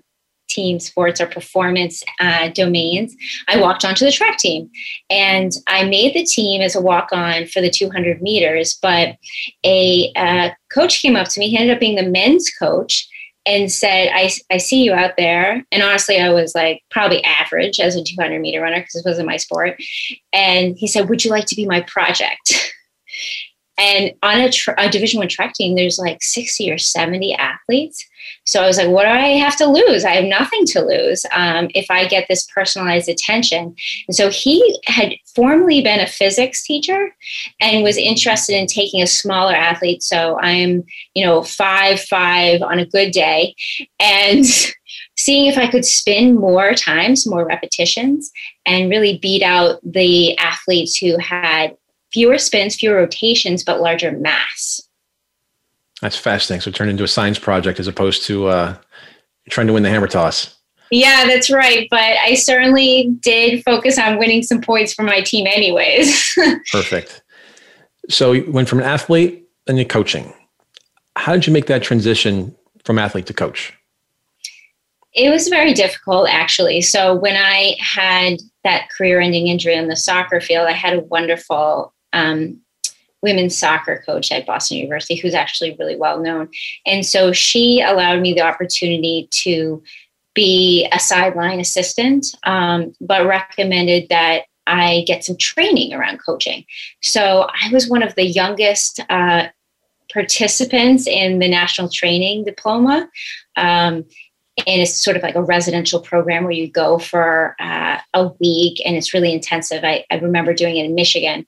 team 0.51 0.81
sports 0.81 1.21
or 1.21 1.27
performance 1.27 2.03
uh, 2.21 2.49
domains, 2.49 3.17
I 3.49 3.61
walked 3.61 3.85
onto 3.85 4.05
the 4.05 4.13
track 4.13 4.39
team. 4.39 4.71
And 5.09 5.53
I 5.67 5.85
made 5.85 6.15
the 6.15 6.25
team 6.25 6.61
as 6.61 6.75
a 6.75 6.81
walk 6.81 7.09
on 7.13 7.47
for 7.47 7.61
the 7.61 7.71
200 7.71 8.21
meters. 8.21 8.79
But 8.81 9.17
a 9.65 10.13
uh, 10.17 10.51
coach 10.73 11.01
came 11.01 11.17
up 11.17 11.29
to 11.29 11.41
me, 11.41 11.49
he 11.49 11.57
ended 11.57 11.75
up 11.75 11.81
being 11.81 11.97
the 11.97 12.11
men's 12.11 12.51
coach. 12.51 13.09
And 13.47 13.73
said, 13.73 14.11
I, 14.13 14.31
I 14.51 14.59
see 14.59 14.85
you 14.85 14.93
out 14.93 15.15
there. 15.17 15.65
And 15.73 15.83
honestly, 15.83 16.21
I 16.21 16.29
was 16.29 16.55
like 16.55 16.83
probably 16.91 17.25
average 17.25 17.81
as 17.81 17.97
a 17.97 18.05
200 18.05 18.39
meter 18.39 18.61
runner 18.61 18.81
because 18.81 18.97
it 18.97 19.09
wasn't 19.09 19.29
my 19.29 19.39
sport. 19.39 19.81
And 20.35 20.77
he 20.77 20.87
said, 20.87 21.09
Would 21.09 21.25
you 21.25 21.31
like 21.31 21.47
to 21.47 21.57
be 21.57 21.65
my 21.65 21.81
project? 21.81 22.75
And 23.81 24.13
on 24.23 24.41
a, 24.41 24.51
a 24.77 24.91
Division 24.91 25.19
One 25.19 25.29
track 25.29 25.55
team, 25.55 25.75
there's 25.75 25.99
like 25.99 26.23
60 26.23 26.71
or 26.71 26.77
70 26.77 27.35
athletes. 27.35 28.07
So 28.45 28.63
I 28.63 28.67
was 28.67 28.77
like, 28.77 28.89
what 28.89 29.05
do 29.05 29.11
I 29.11 29.39
have 29.39 29.57
to 29.57 29.67
lose? 29.67 30.05
I 30.05 30.11
have 30.11 30.25
nothing 30.25 30.67
to 30.67 30.85
lose 30.85 31.25
um, 31.33 31.69
if 31.75 31.87
I 31.91 32.07
get 32.07 32.27
this 32.29 32.47
personalized 32.47 33.09
attention. 33.09 33.75
And 34.07 34.15
so 34.15 34.29
he 34.29 34.79
had 34.87 35.15
formerly 35.35 35.83
been 35.83 36.01
a 36.01 36.07
physics 36.07 36.63
teacher 36.63 37.15
and 37.61 37.83
was 37.83 37.97
interested 37.97 38.55
in 38.55 38.67
taking 38.67 39.03
a 39.03 39.07
smaller 39.07 39.55
athlete. 39.55 40.03
So 40.03 40.39
I'm, 40.41 40.85
you 41.15 41.25
know, 41.25 41.43
five, 41.43 42.01
five 42.01 42.61
on 42.61 42.79
a 42.79 42.87
good 42.87 43.13
day. 43.13 43.55
And 43.99 44.45
seeing 45.17 45.47
if 45.47 45.57
I 45.57 45.71
could 45.71 45.85
spin 45.85 46.35
more 46.35 46.75
times, 46.75 47.27
more 47.27 47.47
repetitions, 47.47 48.31
and 48.67 48.91
really 48.91 49.19
beat 49.19 49.43
out 49.43 49.81
the 49.83 50.37
athletes 50.39 50.97
who 50.97 51.17
had 51.19 51.77
fewer 52.13 52.39
spins, 52.39 52.75
fewer 52.77 52.97
rotations, 52.97 53.65
but 53.65 53.81
larger 53.81 54.13
mass. 54.13 54.81
That's 56.01 56.17
fascinating. 56.17 56.63
So 56.63 56.71
turn 56.71 56.89
into 56.89 57.05
a 57.05 57.09
science 57.09 57.39
project 57.39 57.79
as 57.79 57.87
opposed 57.87 58.25
to 58.25 58.47
uh, 58.47 58.77
trying 59.51 59.67
to 59.67 59.73
win 59.73 59.83
the 59.83 59.91
hammer 59.91 60.09
toss. 60.09 60.57
Yeah, 60.91 61.25
that's 61.27 61.51
right. 61.51 61.87
But 61.91 62.01
I 62.01 62.35
certainly 62.35 63.17
did 63.21 63.63
focus 63.63 63.99
on 63.99 64.19
winning 64.19 64.43
some 64.43 64.61
points 64.61 64.93
for 64.93 65.03
my 65.03 65.21
team, 65.21 65.47
anyways. 65.47 66.35
Perfect. 66.73 67.23
So 68.09 68.33
you 68.33 68.51
went 68.51 68.69
from 68.69 68.81
an 68.81 68.87
athlete 68.87 69.47
and 69.69 69.89
coaching. 69.89 70.33
How 71.17 71.33
did 71.33 71.47
you 71.47 71.53
make 71.53 71.67
that 71.67 71.83
transition 71.83 72.57
from 72.85 72.99
athlete 72.99 73.27
to 73.27 73.35
coach? 73.35 73.73
It 75.13 75.31
was 75.31 75.49
very 75.49 75.75
difficult, 75.75 76.29
actually. 76.29 76.81
So 76.81 77.15
when 77.15 77.37
I 77.37 77.77
had 77.81 78.39
that 78.65 78.89
career-ending 78.97 79.49
injury 79.49 79.77
on 79.77 79.89
the 79.89 79.97
soccer 79.97 80.41
field, 80.41 80.67
I 80.69 80.73
had 80.73 80.95
a 80.95 81.01
wonderful 81.01 81.93
um, 82.13 82.61
women's 83.23 83.57
soccer 83.57 84.03
coach 84.07 84.33
at 84.33 84.47
Boston 84.47 84.79
University 84.79 85.17
who's 85.17 85.35
actually 85.35 85.77
really 85.79 85.97
well 85.97 86.21
known. 86.21 86.49
And 86.87 87.05
so 87.05 87.33
she 87.33 87.83
allowed 87.83 88.21
me 88.21 88.33
the 88.33 88.41
opportunity 88.43 89.29
to 89.43 89.83
be 90.35 90.89
a 90.93 90.99
sideline 90.99 91.61
assistant, 91.61 92.27
um, 92.45 92.95
but 93.01 93.27
recommended 93.27 94.09
that 94.09 94.45
I 94.67 95.05
get 95.07 95.25
some 95.25 95.37
training 95.37 95.93
around 95.93 96.19
coaching. 96.25 96.65
So 97.03 97.49
I 97.63 97.71
was 97.73 97.89
one 97.89 98.03
of 98.03 98.15
the 98.15 98.27
youngest 98.27 99.01
uh, 99.11 99.49
participants 100.13 101.07
in 101.07 101.41
the 101.41 101.49
national 101.49 101.89
training 101.89 102.45
diploma. 102.45 103.09
Um, 103.57 104.05
and 104.67 104.83
it's 104.83 104.95
sort 104.95 105.17
of 105.17 105.23
like 105.23 105.37
a 105.37 105.43
residential 105.43 106.01
program 106.01 106.45
where 106.45 106.53
you 106.53 106.69
go 106.69 106.99
for 106.99 107.57
uh, 107.59 107.99
a 108.15 108.29
week 108.41 108.81
and 108.85 108.97
it's 108.97 109.15
really 109.15 109.33
intensive. 109.33 109.85
I, 109.85 110.05
I 110.11 110.17
remember 110.17 110.53
doing 110.53 110.77
it 110.77 110.85
in 110.85 110.95
Michigan. 110.95 111.47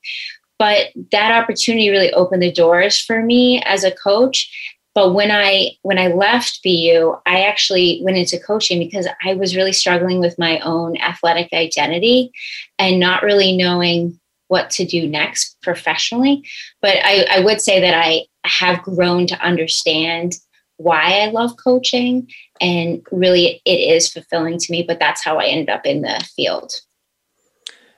But 0.59 0.89
that 1.11 1.33
opportunity 1.33 1.91
really 1.91 2.13
opened 2.13 2.43
the 2.43 2.53
doors 2.53 2.99
for 2.99 3.23
me 3.23 3.63
as 3.63 3.85
a 3.85 3.91
coach. 3.91 4.51
But 4.95 5.15
when 5.15 5.31
I 5.31 5.71
when 5.83 5.99
I 5.99 6.09
left 6.09 6.61
BU, 6.63 7.15
I 7.25 7.43
actually 7.45 8.01
went 8.05 8.19
into 8.19 8.39
coaching 8.39 8.79
because 8.79 9.09
I 9.25 9.35
was 9.35 9.57
really 9.57 9.73
struggling 9.73 10.21
with 10.21 10.39
my 10.39 10.59
own 10.61 10.97
athletic 10.99 11.53
identity 11.53 12.31
and 12.79 13.01
not 13.01 13.23
really 13.23 13.57
knowing 13.57 14.21
what 14.49 14.69
to 14.69 14.85
do 14.85 15.09
next 15.09 15.57
professionally. 15.63 16.45
But 16.83 16.99
I, 17.03 17.27
I 17.31 17.41
would 17.41 17.63
say 17.63 17.81
that 17.81 17.95
I 17.95 18.27
have 18.45 18.83
grown 18.83 19.27
to 19.29 19.41
understand 19.41 20.37
why 20.77 21.21
I 21.21 21.31
love 21.31 21.57
coaching. 21.57 22.29
And 22.61 23.05
really, 23.11 23.63
it 23.65 23.71
is 23.71 24.13
fulfilling 24.13 24.59
to 24.59 24.73
me, 24.73 24.83
but 24.83 24.99
that's 24.99 25.25
how 25.25 25.39
I 25.39 25.47
ended 25.47 25.71
up 25.71 25.87
in 25.87 26.03
the 26.03 26.23
field. 26.37 26.73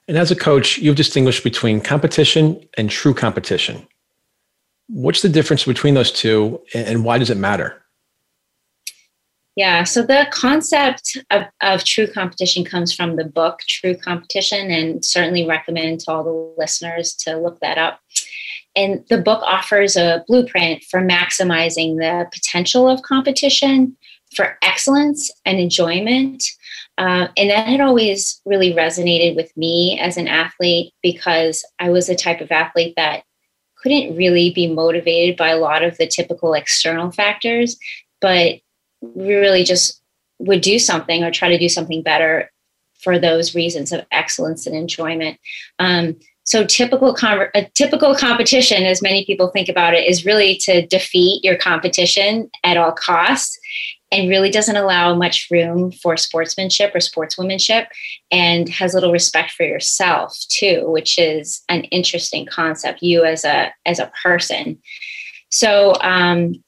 And 0.07 0.19
as 0.19 0.31
a 0.31 0.37
coach, 0.37 0.79
you've 0.79 0.97
distinguished 0.97 1.45
between 1.45 1.81
competition 1.81 2.63
and 2.77 2.91
true 2.91 3.15
competition. 3.15 3.87
What's 4.89 5.23
the 5.23 5.31
difference 5.31 5.65
between 5.65 5.95
those 5.95 6.13
two 6.13 6.61
and 6.75 7.05
why 7.05 7.19
does 7.19 7.31
it 7.31 7.39
matter? 7.39 7.81
Yeah, 9.57 9.85
so 9.85 10.03
the 10.03 10.27
concept 10.33 11.17
of, 11.31 11.45
of 11.61 11.85
true 11.85 12.09
competition 12.09 12.65
comes 12.65 12.93
from 12.93 13.15
the 13.15 13.25
book 13.25 13.61
True 13.69 13.97
Competition, 13.97 14.71
and 14.73 15.05
certainly 15.05 15.47
recommend 15.47 16.01
to 16.01 16.11
all 16.11 16.25
the 16.25 16.55
listeners 16.61 17.15
to 17.21 17.37
look 17.37 17.61
that 17.61 17.79
up. 17.79 18.01
And 18.75 19.05
the 19.09 19.19
book 19.19 19.41
offers 19.45 19.97
a 19.97 20.25
blueprint 20.27 20.83
for 20.83 21.01
maximizing 21.01 21.99
the 21.99 22.29
potential 22.33 22.89
of 22.89 23.03
competition 23.03 23.97
for 24.35 24.59
excellence 24.63 25.31
and 25.45 25.59
enjoyment. 25.59 26.45
Uh, 26.97 27.29
and 27.37 27.51
that 27.51 27.67
had 27.67 27.81
always 27.81 28.41
really 28.45 28.73
resonated 28.73 29.35
with 29.35 29.55
me 29.57 29.99
as 30.01 30.17
an 30.17 30.29
athlete 30.29 30.93
because 31.03 31.65
I 31.79 31.91
was 31.91 32.07
the 32.07 32.15
type 32.15 32.41
of 32.41 32.53
athlete 32.53 32.95
that 32.97 33.25
couldn't 33.77 34.17
really 34.17 34.51
be 34.51 34.67
motivated 34.67 35.37
by 35.37 35.51
a 35.51 35.59
lot 35.59 35.83
of 35.83 35.97
the 35.99 36.07
typical 36.07 36.55
external 36.55 37.11
factors, 37.11 37.77
but 38.21 38.61
really 39.03 39.65
just 39.65 40.01
would 40.39 40.61
do 40.61 40.79
something 40.79 41.23
or 41.23 41.31
try 41.31 41.49
to 41.49 41.59
do 41.59 41.69
something 41.69 42.03
better 42.03 42.51
for 43.01 43.19
those 43.19 43.55
reasons 43.55 43.93
of 43.93 44.05
excellence 44.11 44.67
and 44.67 44.75
enjoyment. 44.75 45.39
Um, 45.79 46.17
so 46.45 46.65
typical 46.65 47.15
com- 47.15 47.49
a 47.55 47.65
typical 47.75 48.15
competition, 48.15 48.85
as 48.85 49.03
many 49.03 49.25
people 49.25 49.49
think 49.49 49.69
about 49.69 49.95
it, 49.95 50.07
is 50.07 50.27
really 50.27 50.57
to 50.59 50.87
defeat 50.87 51.45
your 51.45 51.57
competition 51.57 52.51
at 52.65 52.77
all 52.77 52.93
costs, 52.93 53.59
and 54.11 54.29
really 54.29 54.51
doesn't 54.51 54.77
allow 54.77 55.15
much 55.15 55.49
room 55.51 55.91
for 55.91 56.17
sportsmanship 56.17 56.95
or 56.95 56.99
sportswomanship, 56.99 57.87
and 58.31 58.69
has 58.69 58.95
little 58.95 59.13
respect 59.13 59.53
for 59.53 59.65
yourself 59.65 60.39
too, 60.49 60.85
which 60.87 61.19
is 61.19 61.63
an 61.69 61.85
interesting 61.85 62.47
concept. 62.47 63.03
You 63.03 63.25
as 63.25 63.45
a 63.45 63.73
as 63.87 63.99
a 63.99 64.13
person. 64.23 64.79
So 65.51 65.95
um, 66.01 66.63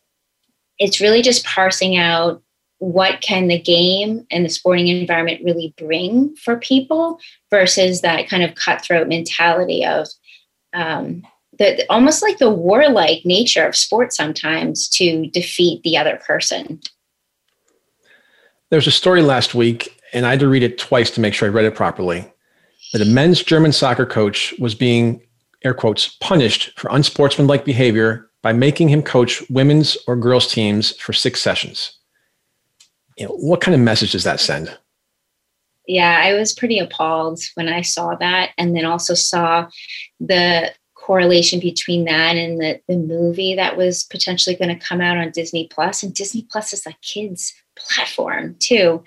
it's 0.78 1.01
really 1.01 1.22
just 1.22 1.45
parsing 1.45 1.97
out 1.97 2.43
what 2.78 3.20
can 3.20 3.49
the 3.49 3.59
game 3.59 4.26
and 4.30 4.45
the 4.45 4.51
sporting 4.51 4.89
environment 4.89 5.41
really 5.43 5.74
bring 5.78 6.37
for 6.37 6.57
people 6.57 7.18
versus 7.51 8.03
that 8.03 8.28
kind 8.28 8.43
of 8.43 8.55
cutthroat 8.55 9.09
mentality 9.09 9.84
of 9.84 10.07
um, 10.74 11.22
the 11.59 11.87
almost 11.91 12.22
like 12.22 12.39
the 12.39 12.51
warlike 12.51 13.24
nature 13.24 13.64
of 13.66 13.74
sports 13.74 14.16
sometimes 14.16 14.89
to 14.91 15.26
defeat 15.28 15.82
the 15.82 15.97
other 15.97 16.20
person. 16.26 16.80
There's 18.70 18.86
a 18.86 18.92
story 18.92 19.22
last 19.22 19.54
week, 19.54 20.00
and 20.12 20.26
I 20.26 20.30
had 20.30 20.40
to 20.40 20.48
read 20.48 20.62
it 20.62 20.78
twice 20.78 21.10
to 21.12 21.20
make 21.20 21.34
sure 21.34 21.48
I 21.48 21.52
read 21.52 21.64
it 21.64 21.74
properly. 21.74 22.32
That 22.92 23.02
a 23.02 23.06
men's 23.06 23.42
German 23.42 23.72
soccer 23.72 24.06
coach 24.06 24.54
was 24.58 24.74
being, 24.74 25.20
air 25.64 25.74
quotes, 25.74 26.16
punished 26.20 26.78
for 26.78 26.88
unsportsmanlike 26.90 27.64
behavior 27.64 28.30
by 28.42 28.52
making 28.52 28.88
him 28.88 29.02
coach 29.02 29.42
women's 29.50 29.96
or 30.06 30.16
girls' 30.16 30.50
teams 30.50 30.96
for 30.96 31.12
six 31.12 31.42
sessions 31.42 31.96
you 33.16 33.26
know, 33.26 33.34
what 33.34 33.60
kind 33.60 33.74
of 33.74 33.80
message 33.80 34.12
does 34.12 34.24
that 34.24 34.40
send? 34.40 34.76
Yeah, 35.86 36.20
I 36.22 36.34
was 36.34 36.52
pretty 36.52 36.78
appalled 36.78 37.40
when 37.54 37.68
I 37.68 37.80
saw 37.80 38.14
that, 38.16 38.50
and 38.58 38.76
then 38.76 38.84
also 38.84 39.14
saw 39.14 39.68
the 40.18 40.72
correlation 40.94 41.60
between 41.60 42.04
that 42.06 42.36
and 42.36 42.60
the, 42.60 42.80
the 42.88 42.96
movie 42.96 43.54
that 43.54 43.76
was 43.76 44.04
potentially 44.04 44.56
going 44.56 44.76
to 44.76 44.86
come 44.86 45.00
out 45.00 45.16
on 45.16 45.30
Disney 45.30 45.68
Plus. 45.68 46.02
And 46.02 46.12
Disney 46.12 46.46
Plus 46.50 46.72
is 46.72 46.84
a 46.86 46.92
kids 47.02 47.54
platform 47.89 48.57
too. 48.59 49.03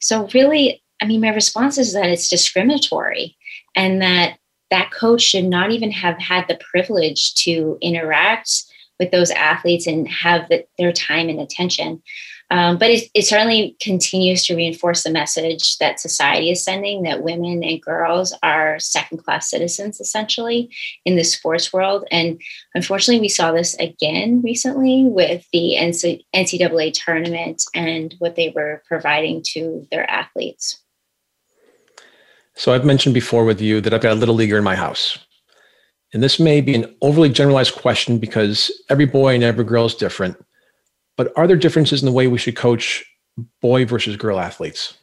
So 0.00 0.28
really, 0.34 0.82
I 1.00 1.06
mean, 1.06 1.20
my 1.20 1.34
response 1.34 1.78
is 1.78 1.92
that 1.92 2.08
it's 2.08 2.28
discriminatory 2.28 3.36
and 3.76 4.00
that 4.02 4.38
that 4.70 4.90
coach 4.90 5.22
should 5.22 5.44
not 5.44 5.70
even 5.70 5.90
have 5.90 6.18
had 6.18 6.46
the 6.48 6.58
privilege 6.72 7.34
to 7.34 7.78
interact 7.80 8.64
with 8.98 9.10
those 9.10 9.30
athletes 9.30 9.86
and 9.86 10.08
have 10.08 10.48
the, 10.48 10.64
their 10.78 10.92
time 10.92 11.28
and 11.28 11.40
attention. 11.40 12.02
Um, 12.50 12.76
but 12.78 12.90
it, 12.90 13.10
it, 13.14 13.24
certainly 13.24 13.74
continues 13.80 14.44
to 14.44 14.54
reinforce 14.54 15.02
the 15.02 15.10
message 15.10 15.78
that 15.78 15.98
society 15.98 16.50
is 16.50 16.62
sending 16.62 17.02
that 17.02 17.22
women 17.22 17.64
and 17.64 17.82
girls 17.82 18.34
are 18.42 18.78
second 18.78 19.24
class 19.24 19.48
citizens 19.48 19.98
essentially 19.98 20.70
in 21.06 21.16
the 21.16 21.24
sports 21.24 21.72
world. 21.72 22.06
And 22.10 22.40
unfortunately, 22.74 23.20
we 23.20 23.28
saw 23.28 23.50
this 23.50 23.74
again 23.76 24.42
recently 24.42 25.04
with 25.04 25.46
the 25.52 25.76
NCAA 25.78 26.92
tournament 26.92 27.64
and 27.74 28.14
what 28.18 28.36
they 28.36 28.52
were 28.54 28.82
providing 28.86 29.42
to 29.52 29.86
their 29.90 30.08
athletes. 30.08 30.78
So 32.56 32.72
I've 32.72 32.84
mentioned 32.84 33.14
before 33.14 33.44
with 33.44 33.60
you 33.60 33.80
that 33.80 33.92
I've 33.92 34.00
got 34.00 34.12
a 34.12 34.16
little 34.20 34.34
leaguer 34.34 34.58
in 34.58 34.64
my 34.64 34.76
house. 34.76 35.18
And 36.12 36.22
this 36.22 36.38
may 36.38 36.60
be 36.60 36.74
an 36.76 36.94
overly 37.02 37.28
generalized 37.28 37.74
question 37.74 38.18
because 38.18 38.70
every 38.88 39.06
boy 39.06 39.34
and 39.34 39.42
every 39.42 39.64
girl 39.64 39.86
is 39.86 39.94
different. 39.96 40.36
But 41.16 41.32
are 41.36 41.46
there 41.46 41.56
differences 41.56 42.02
in 42.02 42.06
the 42.06 42.12
way 42.12 42.26
we 42.26 42.38
should 42.38 42.56
coach 42.56 43.04
boy 43.60 43.84
versus 43.84 44.16
girl 44.16 44.40
athletes? 44.40 44.98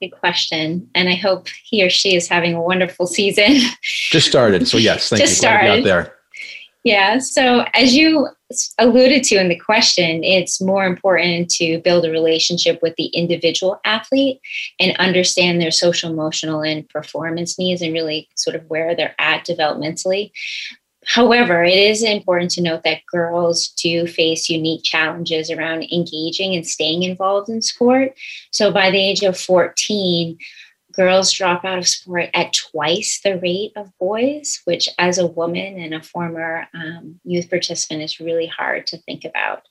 Good 0.00 0.10
question. 0.10 0.88
And 0.94 1.08
I 1.08 1.14
hope 1.14 1.46
he 1.64 1.84
or 1.84 1.90
she 1.90 2.16
is 2.16 2.26
having 2.26 2.54
a 2.54 2.62
wonderful 2.62 3.06
season. 3.06 3.58
Just 3.82 4.26
started. 4.26 4.66
So, 4.66 4.76
yes, 4.76 5.08
thank 5.08 5.20
Just 5.20 5.34
you. 5.34 5.36
Started. 5.36 5.70
out 5.70 5.84
there. 5.84 6.14
Yeah. 6.84 7.18
So, 7.18 7.64
as 7.74 7.94
you 7.94 8.28
alluded 8.78 9.22
to 9.24 9.36
in 9.36 9.48
the 9.48 9.58
question, 9.58 10.24
it's 10.24 10.60
more 10.60 10.84
important 10.84 11.48
to 11.50 11.78
build 11.78 12.04
a 12.04 12.10
relationship 12.10 12.80
with 12.82 12.94
the 12.96 13.06
individual 13.06 13.80
athlete 13.84 14.40
and 14.80 14.96
understand 14.96 15.60
their 15.60 15.70
social, 15.70 16.10
emotional, 16.10 16.62
and 16.62 16.88
performance 16.88 17.56
needs 17.56 17.80
and 17.80 17.92
really 17.92 18.28
sort 18.34 18.56
of 18.56 18.64
where 18.68 18.96
they're 18.96 19.14
at 19.20 19.46
developmentally. 19.46 20.32
However, 21.06 21.64
it 21.64 21.76
is 21.76 22.02
important 22.02 22.52
to 22.52 22.62
note 22.62 22.84
that 22.84 23.04
girls 23.10 23.68
do 23.68 24.06
face 24.06 24.48
unique 24.48 24.84
challenges 24.84 25.50
around 25.50 25.84
engaging 25.92 26.54
and 26.54 26.66
staying 26.66 27.02
involved 27.02 27.48
in 27.48 27.60
sport. 27.60 28.14
So 28.52 28.70
by 28.70 28.90
the 28.90 29.00
age 29.00 29.22
of 29.22 29.36
14, 29.36 30.38
girls 30.92 31.32
drop 31.32 31.64
out 31.64 31.78
of 31.78 31.88
sport 31.88 32.30
at 32.34 32.52
twice 32.52 33.20
the 33.24 33.38
rate 33.38 33.72
of 33.76 33.90
boys, 33.98 34.60
which, 34.64 34.88
as 34.98 35.18
a 35.18 35.26
woman 35.26 35.80
and 35.80 35.94
a 35.94 36.02
former 36.02 36.68
um, 36.74 37.18
youth 37.24 37.50
participant, 37.50 38.02
is 38.02 38.20
really 38.20 38.46
hard 38.46 38.86
to 38.88 38.98
think 38.98 39.24
about. 39.24 39.62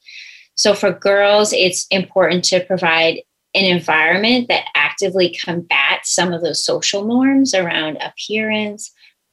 So, 0.56 0.74
for 0.74 0.92
girls, 0.92 1.54
it's 1.54 1.88
important 1.92 2.44
to 2.46 2.60
provide 2.66 3.22
an 3.54 3.66
environment 3.66 4.48
that 4.48 4.66
actively 4.76 5.38
combats 5.44 6.14
some 6.14 6.34
of 6.34 6.42
those 6.42 6.66
social 6.66 7.06
norms 7.06 7.54
around 7.54 7.98
appearance, 7.98 8.92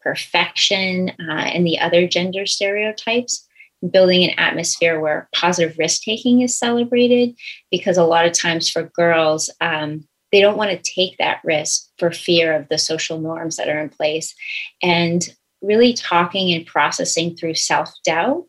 perfection, 0.09 1.11
uh, 1.21 1.49
and 1.53 1.67
the 1.67 1.79
other 1.79 2.07
gender 2.07 2.47
stereotypes. 2.47 3.45
building 3.93 4.25
an 4.25 4.37
atmosphere 4.39 4.99
where 4.99 5.29
positive 5.33 5.79
risk 5.79 6.03
taking 6.03 6.41
is 6.41 6.59
celebrated 6.59 7.33
because 7.71 7.97
a 7.97 8.03
lot 8.03 8.27
of 8.27 8.33
times 8.33 8.69
for 8.69 8.83
girls 8.83 9.49
um, 9.61 10.05
they 10.33 10.41
don't 10.41 10.57
want 10.57 10.71
to 10.73 10.93
take 10.93 11.17
that 11.19 11.41
risk 11.45 11.89
for 11.97 12.11
fear 12.11 12.53
of 12.57 12.69
the 12.69 12.77
social 12.77 13.21
norms 13.21 13.55
that 13.57 13.69
are 13.69 13.79
in 13.79 13.89
place 13.89 14.35
and 14.83 15.33
really 15.63 15.93
talking 15.93 16.53
and 16.53 16.67
processing 16.67 17.37
through 17.37 17.55
self-doubt 17.55 18.45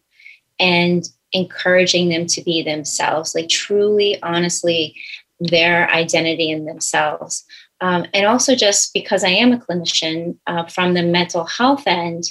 and 0.59 1.03
encouraging 1.31 2.09
them 2.09 2.25
to 2.25 2.41
be 2.41 2.63
themselves 2.63 3.35
like 3.35 3.49
truly 3.49 4.19
honestly 4.23 4.95
their 5.39 5.87
identity 5.91 6.49
in 6.49 6.65
themselves 6.65 7.45
um, 7.81 8.05
and 8.13 8.25
also 8.25 8.55
just 8.55 8.93
because 8.93 9.23
i 9.23 9.29
am 9.29 9.51
a 9.51 9.57
clinician 9.57 10.37
uh, 10.47 10.65
from 10.65 10.93
the 10.93 11.03
mental 11.03 11.45
health 11.45 11.83
end 11.85 12.23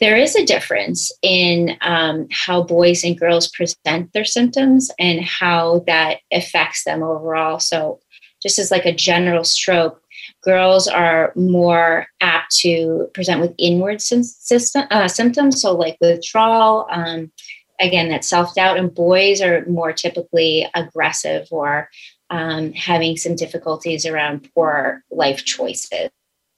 there 0.00 0.16
is 0.16 0.36
a 0.36 0.44
difference 0.44 1.10
in 1.22 1.76
um, 1.80 2.28
how 2.30 2.62
boys 2.62 3.02
and 3.02 3.18
girls 3.18 3.48
present 3.48 4.12
their 4.12 4.24
symptoms 4.24 4.90
and 4.98 5.24
how 5.24 5.82
that 5.86 6.18
affects 6.32 6.84
them 6.84 7.02
overall. 7.02 7.58
So, 7.58 8.00
just 8.40 8.60
as 8.60 8.70
like 8.70 8.86
a 8.86 8.94
general 8.94 9.42
stroke, 9.42 10.00
girls 10.42 10.86
are 10.86 11.32
more 11.34 12.06
apt 12.20 12.54
to 12.58 13.08
present 13.12 13.40
with 13.40 13.54
inward 13.58 14.00
system, 14.00 14.84
uh, 14.90 15.08
symptoms, 15.08 15.60
so 15.60 15.74
like 15.74 15.98
withdrawal, 16.00 16.86
um, 16.90 17.32
again, 17.80 18.08
that 18.10 18.24
self 18.24 18.54
doubt, 18.54 18.76
and 18.76 18.94
boys 18.94 19.40
are 19.40 19.66
more 19.66 19.92
typically 19.92 20.68
aggressive 20.76 21.48
or 21.50 21.88
um, 22.30 22.72
having 22.72 23.16
some 23.16 23.34
difficulties 23.34 24.06
around 24.06 24.48
poor 24.54 25.02
life 25.10 25.44
choices. 25.44 26.10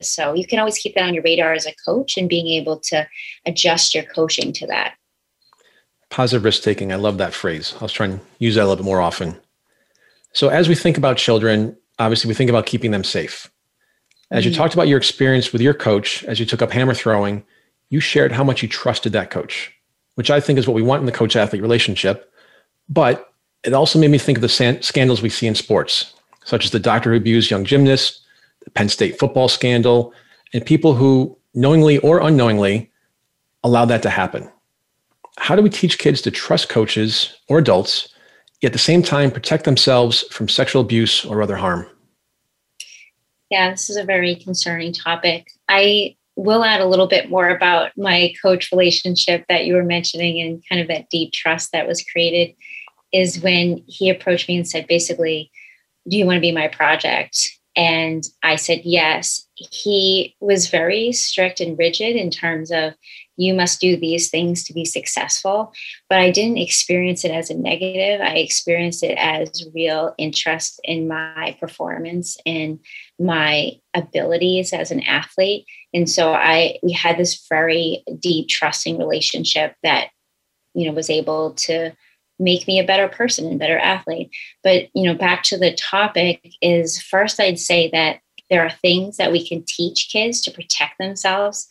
So 0.03 0.35
you 0.35 0.47
can 0.47 0.59
always 0.59 0.79
keep 0.79 0.95
that 0.95 1.05
on 1.05 1.15
your 1.15 1.23
radar 1.23 1.53
as 1.53 1.67
a 1.67 1.75
coach 1.85 2.17
and 2.17 2.29
being 2.29 2.49
able 2.49 2.79
to 2.81 3.07
adjust 3.47 3.95
your 3.95 4.05
coaching 4.05 4.53
to 4.55 4.67
that. 4.67 4.95
Positive 6.09 6.45
risk 6.45 6.63
taking. 6.63 6.93
I 6.93 6.97
love 6.97 7.19
that 7.19 7.35
phrase. 7.35 7.75
I 7.79 7.85
was 7.85 7.93
trying 7.93 8.19
to 8.19 8.25
use 8.39 8.55
that 8.55 8.63
a 8.63 8.67
little 8.67 8.77
bit 8.77 8.85
more 8.85 9.01
often. 9.01 9.39
So 10.33 10.49
as 10.49 10.69
we 10.69 10.75
think 10.75 10.97
about 10.97 11.19
children, 11.19 11.77
obviously 11.99 12.29
we 12.29 12.35
think 12.35 12.51
about 12.51 12.67
keeping 12.67 12.91
them 12.91 13.05
safe. 13.05 13.51
As 14.31 14.45
you 14.45 14.51
mm-hmm. 14.51 14.59
talked 14.59 14.75
about 14.75 14.89
your 14.89 14.99
experience 14.99 15.53
with 15.53 15.61
your 15.61 15.75
coach, 15.75 16.25
as 16.25 16.41
you 16.41 16.47
took 16.47 16.63
up 16.63 16.71
hammer 16.71 16.95
throwing, 16.95 17.45
you 17.91 18.01
shared 18.01 18.33
how 18.33 18.45
much 18.45 18.63
you 18.63 18.69
trusted 18.69 19.13
that 19.13 19.31
coach, 19.31 19.73
which 20.15 20.31
I 20.31 20.41
think 20.41 20.59
is 20.59 20.67
what 20.67 20.75
we 20.75 20.83
want 20.83 21.01
in 21.01 21.07
the 21.07 21.13
coach 21.13 21.37
athlete 21.37 21.63
relationship. 21.63 22.33
But 22.89 23.30
it 23.65 23.73
also 23.73 23.99
made 23.99 24.11
me 24.11 24.19
think 24.19 24.39
of 24.39 24.43
the 24.43 24.49
san- 24.49 24.83
scandals 24.83 25.23
we 25.23 25.29
see 25.29 25.47
in 25.47 25.55
sports, 25.55 26.15
such 26.45 26.65
as 26.65 26.71
the 26.71 26.79
doctor 26.79 27.11
who 27.11 27.17
abused 27.17 27.51
young 27.51 27.65
gymnasts, 27.65 28.25
the 28.65 28.71
Penn 28.71 28.89
State 28.89 29.19
football 29.19 29.49
scandal, 29.49 30.13
and 30.53 30.65
people 30.65 30.95
who 30.95 31.37
knowingly 31.55 31.99
or 31.99 32.21
unknowingly 32.21 32.91
allow 33.63 33.85
that 33.85 34.03
to 34.03 34.11
happen. 34.11 34.51
How 35.39 35.57
do 35.57 35.63
we 35.63 35.71
teach 35.71 35.99
kids 35.99 36.21
to 36.23 36.31
trust 36.31 36.69
coaches 36.69 37.35
or 37.49 37.59
adults, 37.59 38.09
yet 38.61 38.69
at 38.69 38.73
the 38.73 38.79
same 38.79 39.03
time 39.03 39.31
protect 39.31 39.65
themselves 39.65 40.23
from 40.31 40.49
sexual 40.49 40.83
abuse 40.83 41.25
or 41.25 41.43
other 41.43 41.57
harm? 41.57 41.87
Yeah, 43.51 43.71
this 43.71 43.91
is 43.91 43.97
a 43.97 44.05
very 44.05 44.37
concerning 44.37 44.93
topic. 44.93 45.49
I 45.69 46.17
will 46.37 46.65
add 46.65 46.81
a 46.81 46.87
little 46.87 47.09
bit 47.09 47.29
more 47.29 47.49
about 47.49 47.91
my 47.97 48.33
coach 48.41 48.71
relationship 48.71 49.45
that 49.49 49.67
you 49.67 49.75
were 49.75 49.85
mentioning 49.85 50.41
and 50.41 50.63
kind 50.69 50.81
of 50.81 50.89
that 50.89 51.11
deep 51.11 51.33
trust 51.33 51.73
that 51.73 51.87
was 51.87 52.03
created 52.03 52.55
is 53.13 53.41
when 53.41 53.83
he 53.87 54.11
approached 54.11 54.49
me 54.49 54.57
and 54.57 54.69
said 54.69 54.87
basically 54.87 55.51
do 56.09 56.17
you 56.17 56.25
want 56.25 56.37
to 56.37 56.41
be 56.41 56.53
my 56.53 56.69
project 56.69 57.61
and 57.77 58.25
I 58.43 58.57
said 58.57 58.81
yes. 58.85 59.47
He 59.55 60.35
was 60.41 60.69
very 60.69 61.13
strict 61.13 61.61
and 61.61 61.79
rigid 61.79 62.17
in 62.17 62.31
terms 62.31 62.71
of 62.71 62.95
you 63.37 63.55
must 63.55 63.81
do 63.81 63.97
these 63.97 64.29
things 64.29 64.65
to 64.65 64.75
be 64.75 64.85
successful. 64.85 65.73
But 66.09 66.19
I 66.19 66.31
didn't 66.31 66.59
experience 66.59 67.25
it 67.25 67.31
as 67.31 67.49
a 67.49 67.55
negative. 67.55 68.21
I 68.21 68.37
experienced 68.37 69.03
it 69.03 69.17
as 69.17 69.67
real 69.75 70.15
interest 70.19 70.81
in 70.85 71.09
my 71.09 71.57
performance 71.61 72.37
and 72.45 72.81
my 73.19 73.73
abilities 73.95 74.73
as 74.73 74.91
an 74.91 75.01
athlete. 75.05 75.65
And 75.95 76.11
so 76.11 76.33
I 76.33 76.79
we 76.83 76.93
had 76.93 77.19
this 77.19 77.47
very 77.49 78.03
deep 78.19 78.49
trusting 78.49 78.99
relationship 78.99 79.75
that 79.83 80.09
you 80.75 80.87
know 80.87 80.93
was 80.93 81.09
able 81.09 81.53
to 81.53 81.93
make 82.41 82.67
me 82.67 82.81
a 82.81 82.87
better 82.87 83.07
person 83.07 83.47
and 83.47 83.59
better 83.59 83.79
athlete. 83.79 84.31
But, 84.65 84.89
you 84.95 85.05
know, 85.05 85.15
back 85.15 85.43
to 85.45 85.59
the 85.59 85.75
topic 85.75 86.55
is 86.61 87.01
first 87.01 87.39
I'd 87.39 87.59
say 87.59 87.91
that 87.91 88.21
there 88.49 88.65
are 88.65 88.71
things 88.71 89.17
that 89.19 89.31
we 89.31 89.47
can 89.47 89.65
teach 89.67 90.09
kids 90.11 90.41
to 90.43 90.51
protect 90.51 90.99
themselves, 90.99 91.69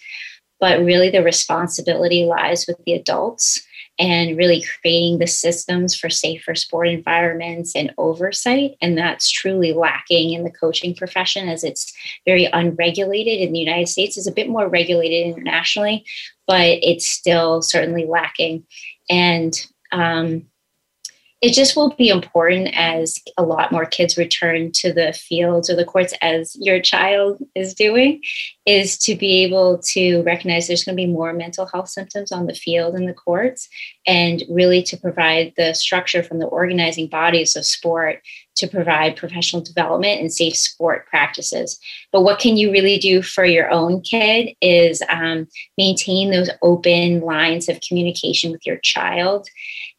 but 0.59 0.79
really 0.79 1.09
the 1.09 1.23
responsibility 1.23 2.23
lies 2.23 2.65
with 2.67 2.77
the 2.85 2.93
adults 2.93 3.65
and 3.99 4.37
really 4.37 4.63
creating 4.63 5.19
the 5.19 5.27
systems 5.27 5.93
for 5.93 6.09
safer 6.09 6.55
sport 6.55 6.87
environments 6.87 7.75
and 7.75 7.93
oversight. 7.97 8.77
And 8.81 8.97
that's 8.97 9.29
truly 9.29 9.73
lacking 9.73 10.31
in 10.31 10.45
the 10.45 10.51
coaching 10.51 10.95
profession 10.95 11.49
as 11.49 11.65
it's 11.65 11.93
very 12.25 12.45
unregulated 12.45 13.41
in 13.41 13.51
the 13.51 13.59
United 13.59 13.89
States. 13.89 14.17
It's 14.17 14.27
a 14.27 14.31
bit 14.31 14.47
more 14.47 14.69
regulated 14.69 15.27
internationally, 15.27 16.05
but 16.47 16.79
it's 16.81 17.09
still 17.09 17.61
certainly 17.61 18.05
lacking. 18.05 18.63
And 19.09 19.53
um, 19.91 20.45
it 21.41 21.53
just 21.53 21.75
will 21.75 21.95
be 21.95 22.09
important 22.09 22.69
as 22.73 23.17
a 23.37 23.43
lot 23.43 23.71
more 23.71 23.85
kids 23.85 24.17
return 24.17 24.71
to 24.73 24.91
the 24.91 25.13
fields 25.13 25.69
or 25.69 25.75
the 25.75 25.85
courts 25.85 26.13
as 26.21 26.55
your 26.59 26.81
child 26.81 27.41
is 27.55 27.73
doing 27.73 28.21
is 28.65 28.97
to 28.97 29.15
be 29.15 29.43
able 29.43 29.77
to 29.77 30.21
recognize 30.23 30.67
there's 30.67 30.83
going 30.83 30.97
to 30.97 31.01
be 31.01 31.11
more 31.11 31.31
mental 31.31 31.65
health 31.65 31.87
symptoms 31.87 32.31
on 32.31 32.45
the 32.45 32.53
field 32.53 32.93
and 32.93 33.07
the 33.07 33.13
courts 33.13 33.69
and 34.05 34.43
really 34.49 34.83
to 34.83 34.97
provide 34.97 35.53
the 35.55 35.73
structure 35.73 36.21
from 36.21 36.39
the 36.39 36.45
organizing 36.45 37.07
bodies 37.07 37.55
of 37.55 37.65
sport 37.65 38.21
to 38.55 38.67
provide 38.67 39.15
professional 39.15 39.61
development 39.61 40.19
and 40.19 40.33
safe 40.33 40.55
sport 40.55 41.07
practices. 41.07 41.79
But 42.11 42.23
what 42.23 42.39
can 42.39 42.57
you 42.57 42.71
really 42.71 42.97
do 42.97 43.21
for 43.21 43.45
your 43.45 43.71
own 43.71 44.01
kid 44.01 44.53
is 44.61 45.01
um, 45.07 45.47
maintain 45.77 46.31
those 46.31 46.49
open 46.61 47.21
lines 47.21 47.69
of 47.69 47.79
communication 47.79 48.51
with 48.51 48.65
your 48.65 48.77
child 48.77 49.47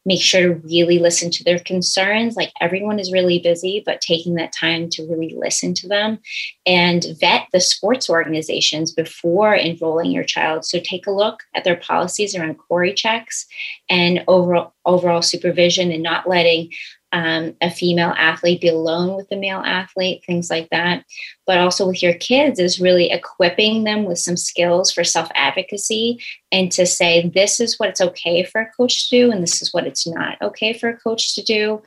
make 0.06 0.22
sure 0.22 0.42
to 0.42 0.54
really 0.66 0.98
listen 0.98 1.30
to 1.30 1.44
their 1.44 1.58
concerns. 1.58 2.36
Like 2.36 2.52
everyone 2.60 2.98
is 2.98 3.12
really 3.12 3.38
busy, 3.38 3.82
but 3.84 4.00
taking 4.00 4.34
that 4.34 4.52
time 4.52 4.88
to 4.90 5.06
really 5.06 5.34
listen 5.36 5.74
to 5.74 5.88
them 5.88 6.18
and 6.66 7.04
vet 7.20 7.46
the 7.52 7.60
sports 7.60 8.08
organizations 8.08 8.92
before 8.92 9.54
enrolling 9.54 10.10
your 10.10 10.24
child. 10.24 10.64
So 10.64 10.80
take 10.80 11.06
a 11.06 11.12
look 11.12 11.42
at 11.54 11.64
their 11.64 11.76
policies 11.76 12.34
around 12.34 12.56
CORI 12.56 12.94
checks 12.94 13.46
and 13.88 14.24
overall 14.26 14.74
overall 14.86 15.22
supervision 15.22 15.92
and 15.92 16.02
not 16.02 16.28
letting 16.28 16.70
um, 17.12 17.56
a 17.60 17.70
female 17.70 18.14
athlete 18.16 18.60
be 18.60 18.68
alone 18.68 19.16
with 19.16 19.30
a 19.32 19.36
male 19.36 19.62
athlete, 19.64 20.22
things 20.24 20.48
like 20.50 20.68
that. 20.70 21.04
But 21.46 21.58
also 21.58 21.86
with 21.86 22.02
your 22.02 22.14
kids 22.14 22.58
is 22.58 22.80
really 22.80 23.10
equipping 23.10 23.84
them 23.84 24.04
with 24.04 24.18
some 24.18 24.36
skills 24.36 24.92
for 24.92 25.02
self 25.02 25.28
advocacy 25.34 26.22
and 26.52 26.70
to 26.72 26.86
say, 26.86 27.28
this 27.28 27.60
is 27.60 27.78
what 27.78 27.88
it's 27.88 28.00
okay 28.00 28.44
for 28.44 28.60
a 28.60 28.70
coach 28.76 29.08
to 29.08 29.16
do, 29.16 29.32
and 29.32 29.42
this 29.42 29.60
is 29.62 29.72
what 29.72 29.86
it's 29.86 30.06
not 30.06 30.40
okay 30.40 30.72
for 30.72 30.88
a 30.88 30.96
coach 30.96 31.34
to 31.34 31.42
do. 31.42 31.82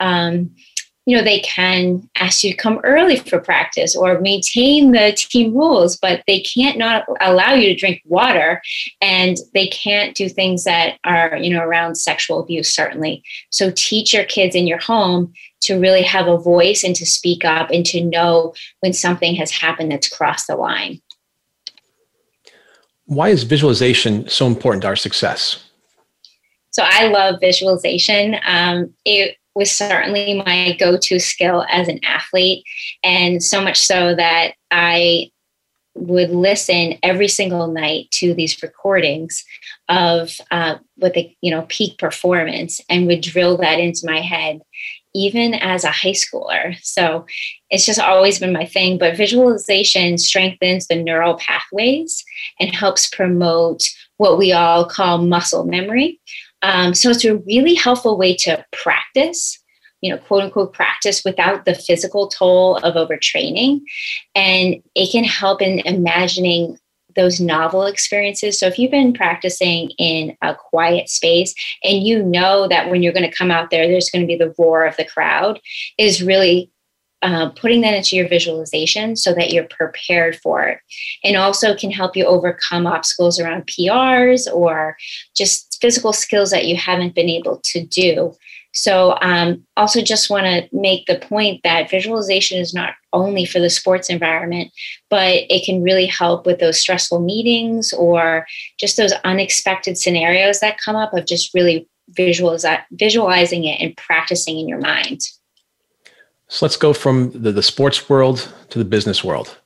Um, 0.00 0.54
you 1.04 1.16
know, 1.16 1.22
they 1.22 1.40
can 1.40 2.08
ask 2.16 2.44
you 2.44 2.52
to 2.52 2.56
come 2.56 2.80
early 2.84 3.16
for 3.16 3.40
practice 3.40 3.96
or 3.96 4.20
maintain 4.20 4.92
the 4.92 5.12
team 5.16 5.52
rules, 5.52 5.96
but 5.96 6.22
they 6.28 6.40
can't 6.40 6.78
not 6.78 7.04
allow 7.20 7.54
you 7.54 7.68
to 7.68 7.74
drink 7.74 8.00
water 8.04 8.62
and 9.00 9.38
they 9.52 9.66
can't 9.66 10.14
do 10.14 10.28
things 10.28 10.62
that 10.62 10.98
are, 11.04 11.36
you 11.36 11.52
know, 11.52 11.62
around 11.62 11.96
sexual 11.96 12.38
abuse, 12.38 12.72
certainly. 12.72 13.22
So 13.50 13.72
teach 13.74 14.14
your 14.14 14.24
kids 14.24 14.54
in 14.54 14.68
your 14.68 14.78
home 14.78 15.32
to 15.62 15.80
really 15.80 16.02
have 16.02 16.28
a 16.28 16.38
voice 16.38 16.84
and 16.84 16.94
to 16.94 17.06
speak 17.06 17.44
up 17.44 17.70
and 17.70 17.84
to 17.86 18.04
know 18.04 18.54
when 18.80 18.92
something 18.92 19.34
has 19.36 19.50
happened 19.50 19.90
that's 19.90 20.08
crossed 20.08 20.46
the 20.46 20.56
line. 20.56 21.00
Why 23.06 23.30
is 23.30 23.42
visualization 23.42 24.28
so 24.28 24.46
important 24.46 24.82
to 24.82 24.88
our 24.88 24.96
success? 24.96 25.64
So 26.70 26.84
I 26.86 27.08
love 27.08 27.36
visualization. 27.40 28.36
Um, 28.46 28.94
it 29.04 29.36
was 29.54 29.70
certainly 29.70 30.42
my 30.42 30.76
go 30.78 30.96
to 30.96 31.18
skill 31.18 31.64
as 31.70 31.88
an 31.88 32.00
athlete. 32.04 32.64
And 33.02 33.42
so 33.42 33.60
much 33.60 33.80
so 33.80 34.14
that 34.14 34.54
I 34.70 35.30
would 35.94 36.30
listen 36.30 36.98
every 37.02 37.28
single 37.28 37.66
night 37.66 38.10
to 38.10 38.34
these 38.34 38.62
recordings 38.62 39.44
of 39.88 40.32
uh, 40.50 40.76
what 40.96 41.14
the 41.14 41.34
you 41.42 41.50
know 41.50 41.66
peak 41.68 41.98
performance 41.98 42.80
and 42.88 43.06
would 43.06 43.20
drill 43.20 43.56
that 43.58 43.78
into 43.78 44.00
my 44.04 44.20
head 44.20 44.60
even 45.14 45.52
as 45.52 45.84
a 45.84 45.90
high 45.90 46.12
schooler 46.12 46.74
so 46.82 47.26
it's 47.68 47.84
just 47.84 48.00
always 48.00 48.38
been 48.38 48.52
my 48.52 48.64
thing 48.64 48.96
but 48.96 49.16
visualization 49.16 50.16
strengthens 50.16 50.86
the 50.86 50.96
neural 50.96 51.34
pathways 51.34 52.24
and 52.58 52.74
helps 52.74 53.10
promote 53.10 53.82
what 54.16 54.38
we 54.38 54.52
all 54.52 54.86
call 54.86 55.18
muscle 55.18 55.64
memory 55.64 56.18
um, 56.62 56.94
so 56.94 57.10
it's 57.10 57.24
a 57.24 57.36
really 57.38 57.74
helpful 57.74 58.16
way 58.16 58.36
to 58.36 58.64
practice, 58.72 59.58
you 60.00 60.10
know, 60.10 60.18
quote 60.18 60.44
unquote 60.44 60.72
practice 60.72 61.22
without 61.24 61.64
the 61.64 61.74
physical 61.74 62.28
toll 62.28 62.76
of 62.78 62.94
overtraining. 62.94 63.80
And 64.34 64.82
it 64.94 65.10
can 65.10 65.24
help 65.24 65.60
in 65.60 65.80
imagining 65.80 66.78
those 67.14 67.40
novel 67.40 67.84
experiences. 67.84 68.58
So 68.58 68.66
if 68.66 68.78
you've 68.78 68.90
been 68.90 69.12
practicing 69.12 69.90
in 69.98 70.36
a 70.40 70.54
quiet 70.54 71.08
space 71.08 71.54
and 71.84 72.02
you 72.02 72.22
know 72.22 72.68
that 72.68 72.90
when 72.90 73.02
you're 73.02 73.12
going 73.12 73.28
to 73.28 73.36
come 73.36 73.50
out 73.50 73.70
there, 73.70 73.86
there's 73.86 74.08
going 74.08 74.22
to 74.22 74.26
be 74.26 74.36
the 74.36 74.54
roar 74.58 74.86
of 74.86 74.96
the 74.96 75.04
crowd, 75.04 75.60
is 75.98 76.22
really 76.22 76.70
uh, 77.22 77.50
putting 77.50 77.82
that 77.82 77.94
into 77.94 78.16
your 78.16 78.28
visualization 78.28 79.14
so 79.14 79.32
that 79.32 79.52
you're 79.52 79.64
prepared 79.64 80.36
for 80.36 80.66
it 80.66 80.78
and 81.22 81.36
also 81.36 81.76
can 81.76 81.90
help 81.90 82.16
you 82.16 82.24
overcome 82.24 82.84
obstacles 82.84 83.38
around 83.38 83.64
prs 83.66 84.52
or 84.52 84.96
just 85.36 85.71
physical 85.82 86.12
skills 86.12 86.50
that 86.50 86.66
you 86.66 86.76
haven't 86.76 87.14
been 87.14 87.28
able 87.28 87.58
to 87.58 87.84
do 87.84 88.34
so 88.74 89.18
um, 89.20 89.62
also 89.76 90.00
just 90.00 90.30
want 90.30 90.46
to 90.46 90.66
make 90.72 91.04
the 91.04 91.18
point 91.18 91.60
that 91.62 91.90
visualization 91.90 92.58
is 92.58 92.72
not 92.72 92.94
only 93.12 93.44
for 93.44 93.60
the 93.60 93.68
sports 93.68 94.08
environment 94.08 94.70
but 95.10 95.34
it 95.50 95.64
can 95.66 95.82
really 95.82 96.06
help 96.06 96.46
with 96.46 96.58
those 96.58 96.80
stressful 96.80 97.20
meetings 97.20 97.92
or 97.92 98.46
just 98.78 98.96
those 98.96 99.12
unexpected 99.24 99.98
scenarios 99.98 100.60
that 100.60 100.78
come 100.78 100.96
up 100.96 101.12
of 101.12 101.26
just 101.26 101.52
really 101.52 101.86
visualize- 102.10 102.64
visualizing 102.92 103.64
it 103.64 103.78
and 103.80 103.96
practicing 103.96 104.58
in 104.58 104.68
your 104.68 104.80
mind 104.80 105.20
so 106.52 106.66
let's 106.66 106.76
go 106.76 106.92
from 106.92 107.30
the, 107.30 107.50
the 107.50 107.62
sports 107.62 108.10
world 108.10 108.52
to 108.68 108.78
the 108.78 108.84
business 108.84 109.24
world. 109.24 109.56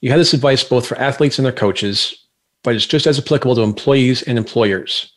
You 0.00 0.10
had 0.10 0.18
this 0.18 0.34
advice 0.34 0.64
both 0.64 0.84
for 0.84 0.98
athletes 0.98 1.38
and 1.38 1.46
their 1.46 1.52
coaches, 1.52 2.26
but 2.64 2.74
it's 2.74 2.86
just 2.86 3.06
as 3.06 3.20
applicable 3.20 3.54
to 3.54 3.62
employees 3.62 4.20
and 4.22 4.36
employers. 4.36 5.12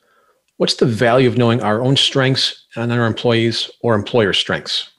What's 0.57 0.75
the 0.75 0.85
value 0.85 1.27
of 1.27 1.37
knowing 1.37 1.61
our 1.61 1.81
own 1.81 1.97
strengths 1.97 2.65
and 2.75 2.91
our 2.91 3.05
employees 3.05 3.69
or 3.81 3.93
employers' 3.93 4.37
strengths? 4.37 4.89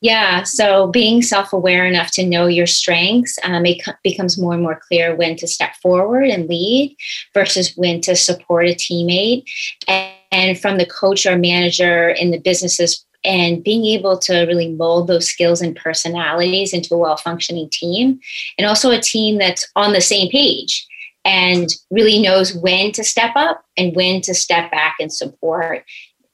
Yeah, 0.00 0.42
so 0.42 0.88
being 0.88 1.22
self 1.22 1.52
aware 1.52 1.86
enough 1.86 2.10
to 2.12 2.26
know 2.26 2.46
your 2.46 2.66
strengths, 2.66 3.38
um, 3.44 3.64
it 3.64 3.82
becomes 4.02 4.38
more 4.38 4.52
and 4.52 4.62
more 4.62 4.80
clear 4.88 5.14
when 5.14 5.36
to 5.36 5.46
step 5.46 5.76
forward 5.76 6.24
and 6.24 6.48
lead 6.48 6.96
versus 7.34 7.72
when 7.76 8.00
to 8.02 8.16
support 8.16 8.66
a 8.66 8.74
teammate. 8.74 9.44
And, 9.86 10.12
and 10.32 10.58
from 10.58 10.78
the 10.78 10.86
coach 10.86 11.26
or 11.26 11.36
manager 11.36 12.08
in 12.08 12.30
the 12.30 12.40
businesses 12.40 13.04
and 13.22 13.62
being 13.62 13.84
able 13.84 14.18
to 14.18 14.40
really 14.46 14.70
mold 14.70 15.06
those 15.06 15.28
skills 15.28 15.60
and 15.60 15.76
personalities 15.76 16.72
into 16.72 16.94
a 16.94 16.98
well 16.98 17.16
functioning 17.16 17.68
team 17.70 18.18
and 18.58 18.66
also 18.66 18.90
a 18.90 19.00
team 19.00 19.38
that's 19.38 19.70
on 19.76 19.92
the 19.92 20.00
same 20.00 20.28
page 20.30 20.86
and 21.24 21.68
really 21.90 22.20
knows 22.20 22.54
when 22.54 22.92
to 22.92 23.04
step 23.04 23.32
up 23.36 23.64
and 23.76 23.94
when 23.94 24.20
to 24.22 24.34
step 24.34 24.70
back 24.70 24.96
and 25.00 25.12
support 25.12 25.84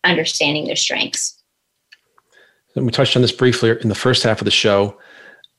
understanding 0.05 0.64
their 0.64 0.76
strengths. 0.76 1.43
And 2.74 2.86
we 2.86 2.93
touched 2.93 3.16
on 3.16 3.22
this 3.22 3.32
briefly 3.32 3.76
in 3.80 3.89
the 3.89 3.95
first 3.95 4.22
half 4.22 4.41
of 4.41 4.45
the 4.45 4.51
show. 4.51 4.99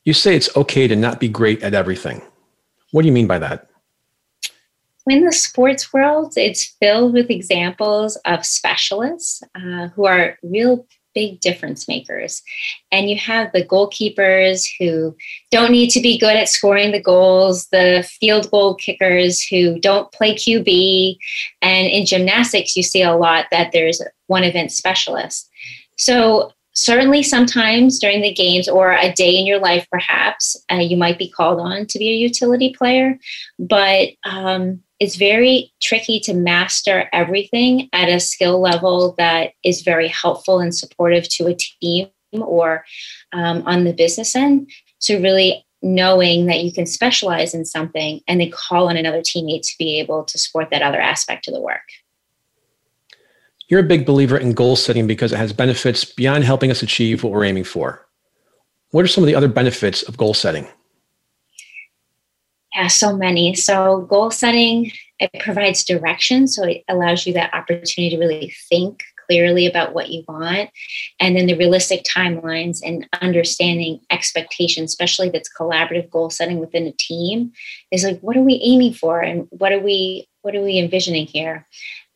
You 0.04 0.14
say 0.14 0.34
it's 0.34 0.54
okay 0.56 0.88
to 0.88 0.96
not 0.96 1.20
be 1.20 1.28
great 1.28 1.62
at 1.62 1.74
everything. 1.74 2.22
What 2.92 3.02
do 3.02 3.08
you 3.08 3.12
mean 3.12 3.26
by 3.26 3.38
that? 3.38 3.70
in 5.08 5.24
the 5.24 5.32
sports 5.32 5.92
world, 5.92 6.34
it's 6.36 6.76
filled 6.80 7.12
with 7.12 7.30
examples 7.30 8.16
of 8.24 8.46
specialists 8.46 9.42
uh, 9.54 9.88
who 9.88 10.06
are 10.06 10.38
real 10.42 10.86
big 11.14 11.40
difference 11.40 11.88
makers. 11.88 12.42
And 12.92 13.10
you 13.10 13.16
have 13.16 13.52
the 13.52 13.64
goalkeepers 13.64 14.66
who 14.78 15.16
don't 15.50 15.72
need 15.72 15.90
to 15.90 16.00
be 16.00 16.18
good 16.18 16.36
at 16.36 16.48
scoring 16.48 16.92
the 16.92 17.02
goals, 17.02 17.66
the 17.68 18.08
field 18.20 18.50
goal 18.50 18.74
kickers 18.74 19.42
who 19.42 19.78
don't 19.78 20.10
play 20.12 20.34
QB. 20.34 21.16
And 21.62 21.86
in 21.86 22.06
gymnastics, 22.06 22.76
you 22.76 22.82
see 22.82 23.02
a 23.02 23.16
lot 23.16 23.46
that 23.50 23.72
there's 23.72 24.02
one 24.26 24.44
event 24.44 24.72
specialist. 24.72 25.48
So, 25.96 26.52
certainly 26.72 27.22
sometimes 27.22 27.98
during 27.98 28.22
the 28.22 28.32
games 28.32 28.68
or 28.68 28.92
a 28.92 29.12
day 29.12 29.36
in 29.36 29.44
your 29.44 29.58
life, 29.58 29.86
perhaps, 29.90 30.56
uh, 30.70 30.76
you 30.76 30.96
might 30.96 31.18
be 31.18 31.28
called 31.28 31.60
on 31.60 31.84
to 31.86 31.98
be 31.98 32.08
a 32.10 32.14
utility 32.14 32.72
player. 32.72 33.18
But 33.58 34.10
um, 34.24 34.80
it's 35.00 35.16
very 35.16 35.72
tricky 35.80 36.20
to 36.20 36.34
master 36.34 37.08
everything 37.12 37.88
at 37.92 38.10
a 38.10 38.20
skill 38.20 38.60
level 38.60 39.14
that 39.16 39.52
is 39.64 39.80
very 39.80 40.08
helpful 40.08 40.60
and 40.60 40.74
supportive 40.74 41.26
to 41.30 41.46
a 41.46 41.54
team 41.54 42.10
or 42.32 42.84
um, 43.32 43.62
on 43.66 43.84
the 43.84 43.94
business 43.94 44.36
end. 44.36 44.70
So, 44.98 45.18
really 45.18 45.66
knowing 45.82 46.44
that 46.44 46.62
you 46.62 46.70
can 46.70 46.84
specialize 46.84 47.54
in 47.54 47.64
something 47.64 48.20
and 48.28 48.38
then 48.38 48.50
call 48.50 48.90
on 48.90 48.98
another 48.98 49.22
teammate 49.22 49.62
to 49.62 49.74
be 49.78 49.98
able 49.98 50.24
to 50.24 50.38
support 50.38 50.68
that 50.70 50.82
other 50.82 51.00
aspect 51.00 51.48
of 51.48 51.54
the 51.54 51.60
work. 51.60 51.80
You're 53.68 53.80
a 53.80 53.84
big 53.84 54.04
believer 54.04 54.36
in 54.36 54.52
goal 54.52 54.76
setting 54.76 55.06
because 55.06 55.32
it 55.32 55.36
has 55.36 55.54
benefits 55.54 56.04
beyond 56.04 56.44
helping 56.44 56.70
us 56.70 56.82
achieve 56.82 57.24
what 57.24 57.32
we're 57.32 57.44
aiming 57.44 57.64
for. 57.64 58.06
What 58.90 59.04
are 59.04 59.08
some 59.08 59.24
of 59.24 59.28
the 59.28 59.34
other 59.34 59.48
benefits 59.48 60.02
of 60.02 60.18
goal 60.18 60.34
setting? 60.34 60.68
Yeah, 62.74 62.86
so 62.86 63.16
many. 63.16 63.54
So 63.54 64.02
goal 64.02 64.30
setting, 64.30 64.92
it 65.18 65.30
provides 65.40 65.84
direction. 65.84 66.46
So 66.46 66.64
it 66.64 66.84
allows 66.88 67.26
you 67.26 67.32
that 67.34 67.52
opportunity 67.52 68.10
to 68.10 68.18
really 68.18 68.54
think 68.68 69.02
clearly 69.26 69.66
about 69.66 69.94
what 69.94 70.10
you 70.10 70.24
want. 70.26 70.70
And 71.20 71.36
then 71.36 71.46
the 71.46 71.56
realistic 71.56 72.04
timelines 72.04 72.78
and 72.84 73.08
understanding 73.20 74.00
expectations, 74.10 74.90
especially 74.90 75.28
if 75.28 75.34
it's 75.34 75.50
collaborative 75.52 76.10
goal 76.10 76.30
setting 76.30 76.58
within 76.58 76.86
a 76.86 76.92
team, 76.92 77.52
is 77.90 78.04
like 78.04 78.20
what 78.20 78.36
are 78.36 78.42
we 78.42 78.60
aiming 78.62 78.94
for 78.94 79.20
and 79.20 79.46
what 79.50 79.72
are 79.72 79.80
we 79.80 80.28
what 80.42 80.56
are 80.56 80.62
we 80.62 80.78
envisioning 80.78 81.26
here? 81.26 81.66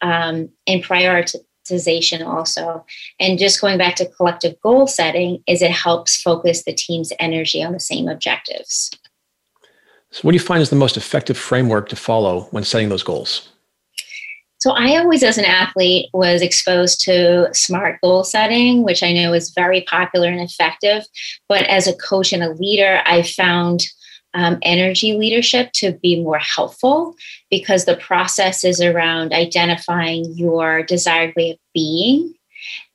Um, 0.00 0.50
and 0.66 0.82
prioritization 0.82 2.26
also 2.26 2.84
and 3.18 3.38
just 3.38 3.61
going 3.61 3.78
back 3.78 3.96
to 3.96 4.11
collective 4.11 4.61
goal 4.61 4.86
setting 4.86 5.42
is 5.46 5.62
it 5.62 5.70
helps 5.70 6.20
focus 6.20 6.64
the 6.64 6.74
team's 6.74 7.12
energy 7.18 7.62
on 7.62 7.72
the 7.72 7.80
same 7.80 8.07
objectives 8.07 8.90
so, 10.14 10.20
what 10.22 10.30
do 10.30 10.36
you 10.36 10.44
find 10.44 10.62
is 10.62 10.70
the 10.70 10.76
most 10.76 10.96
effective 10.96 11.36
framework 11.36 11.88
to 11.88 11.96
follow 11.96 12.42
when 12.52 12.62
setting 12.62 12.88
those 12.88 13.02
goals? 13.02 13.48
So, 14.58 14.70
I 14.70 14.96
always, 14.96 15.24
as 15.24 15.38
an 15.38 15.44
athlete, 15.44 16.08
was 16.12 16.40
exposed 16.40 17.00
to 17.06 17.48
SMART 17.52 18.00
goal 18.00 18.22
setting, 18.22 18.84
which 18.84 19.02
I 19.02 19.12
know 19.12 19.32
is 19.32 19.50
very 19.50 19.80
popular 19.80 20.28
and 20.28 20.40
effective. 20.40 21.04
But 21.48 21.64
as 21.64 21.88
a 21.88 21.96
coach 21.96 22.32
and 22.32 22.44
a 22.44 22.52
leader, 22.52 23.02
I 23.04 23.22
found 23.22 23.82
um, 24.34 24.58
energy 24.62 25.14
leadership 25.14 25.72
to 25.72 25.98
be 26.00 26.22
more 26.22 26.38
helpful 26.38 27.16
because 27.50 27.84
the 27.84 27.96
process 27.96 28.62
is 28.62 28.80
around 28.80 29.32
identifying 29.32 30.26
your 30.36 30.84
desired 30.84 31.34
way 31.34 31.50
of 31.50 31.58
being 31.74 32.34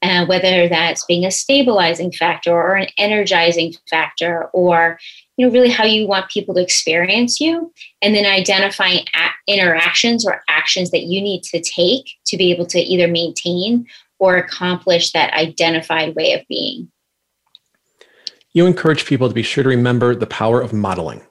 uh, 0.01 0.25
whether 0.25 0.67
that's 0.69 1.05
being 1.05 1.25
a 1.25 1.31
stabilizing 1.31 2.11
factor 2.11 2.51
or 2.51 2.75
an 2.75 2.87
energizing 2.97 3.73
factor 3.89 4.45
or 4.53 4.99
you 5.39 5.45
know 5.45 5.53
really 5.53 5.69
how 5.69 5.85
you 5.85 6.05
want 6.05 6.29
people 6.29 6.53
to 6.53 6.61
experience 6.61 7.39
you 7.39 7.71
and 8.01 8.13
then 8.13 8.25
identifying 8.25 9.05
interactions 9.47 10.27
or 10.27 10.41
actions 10.49 10.91
that 10.91 11.03
you 11.03 11.21
need 11.21 11.43
to 11.43 11.61
take 11.61 12.11
to 12.25 12.35
be 12.35 12.51
able 12.51 12.65
to 12.65 12.77
either 12.77 13.07
maintain 13.07 13.87
or 14.19 14.35
accomplish 14.35 15.13
that 15.13 15.33
identified 15.33 16.13
way 16.13 16.33
of 16.33 16.41
being. 16.49 16.91
You 18.51 18.65
encourage 18.65 19.05
people 19.05 19.29
to 19.29 19.33
be 19.33 19.41
sure 19.41 19.63
to 19.63 19.69
remember 19.69 20.13
the 20.13 20.27
power 20.27 20.59
of 20.59 20.73
modeling. 20.73 21.21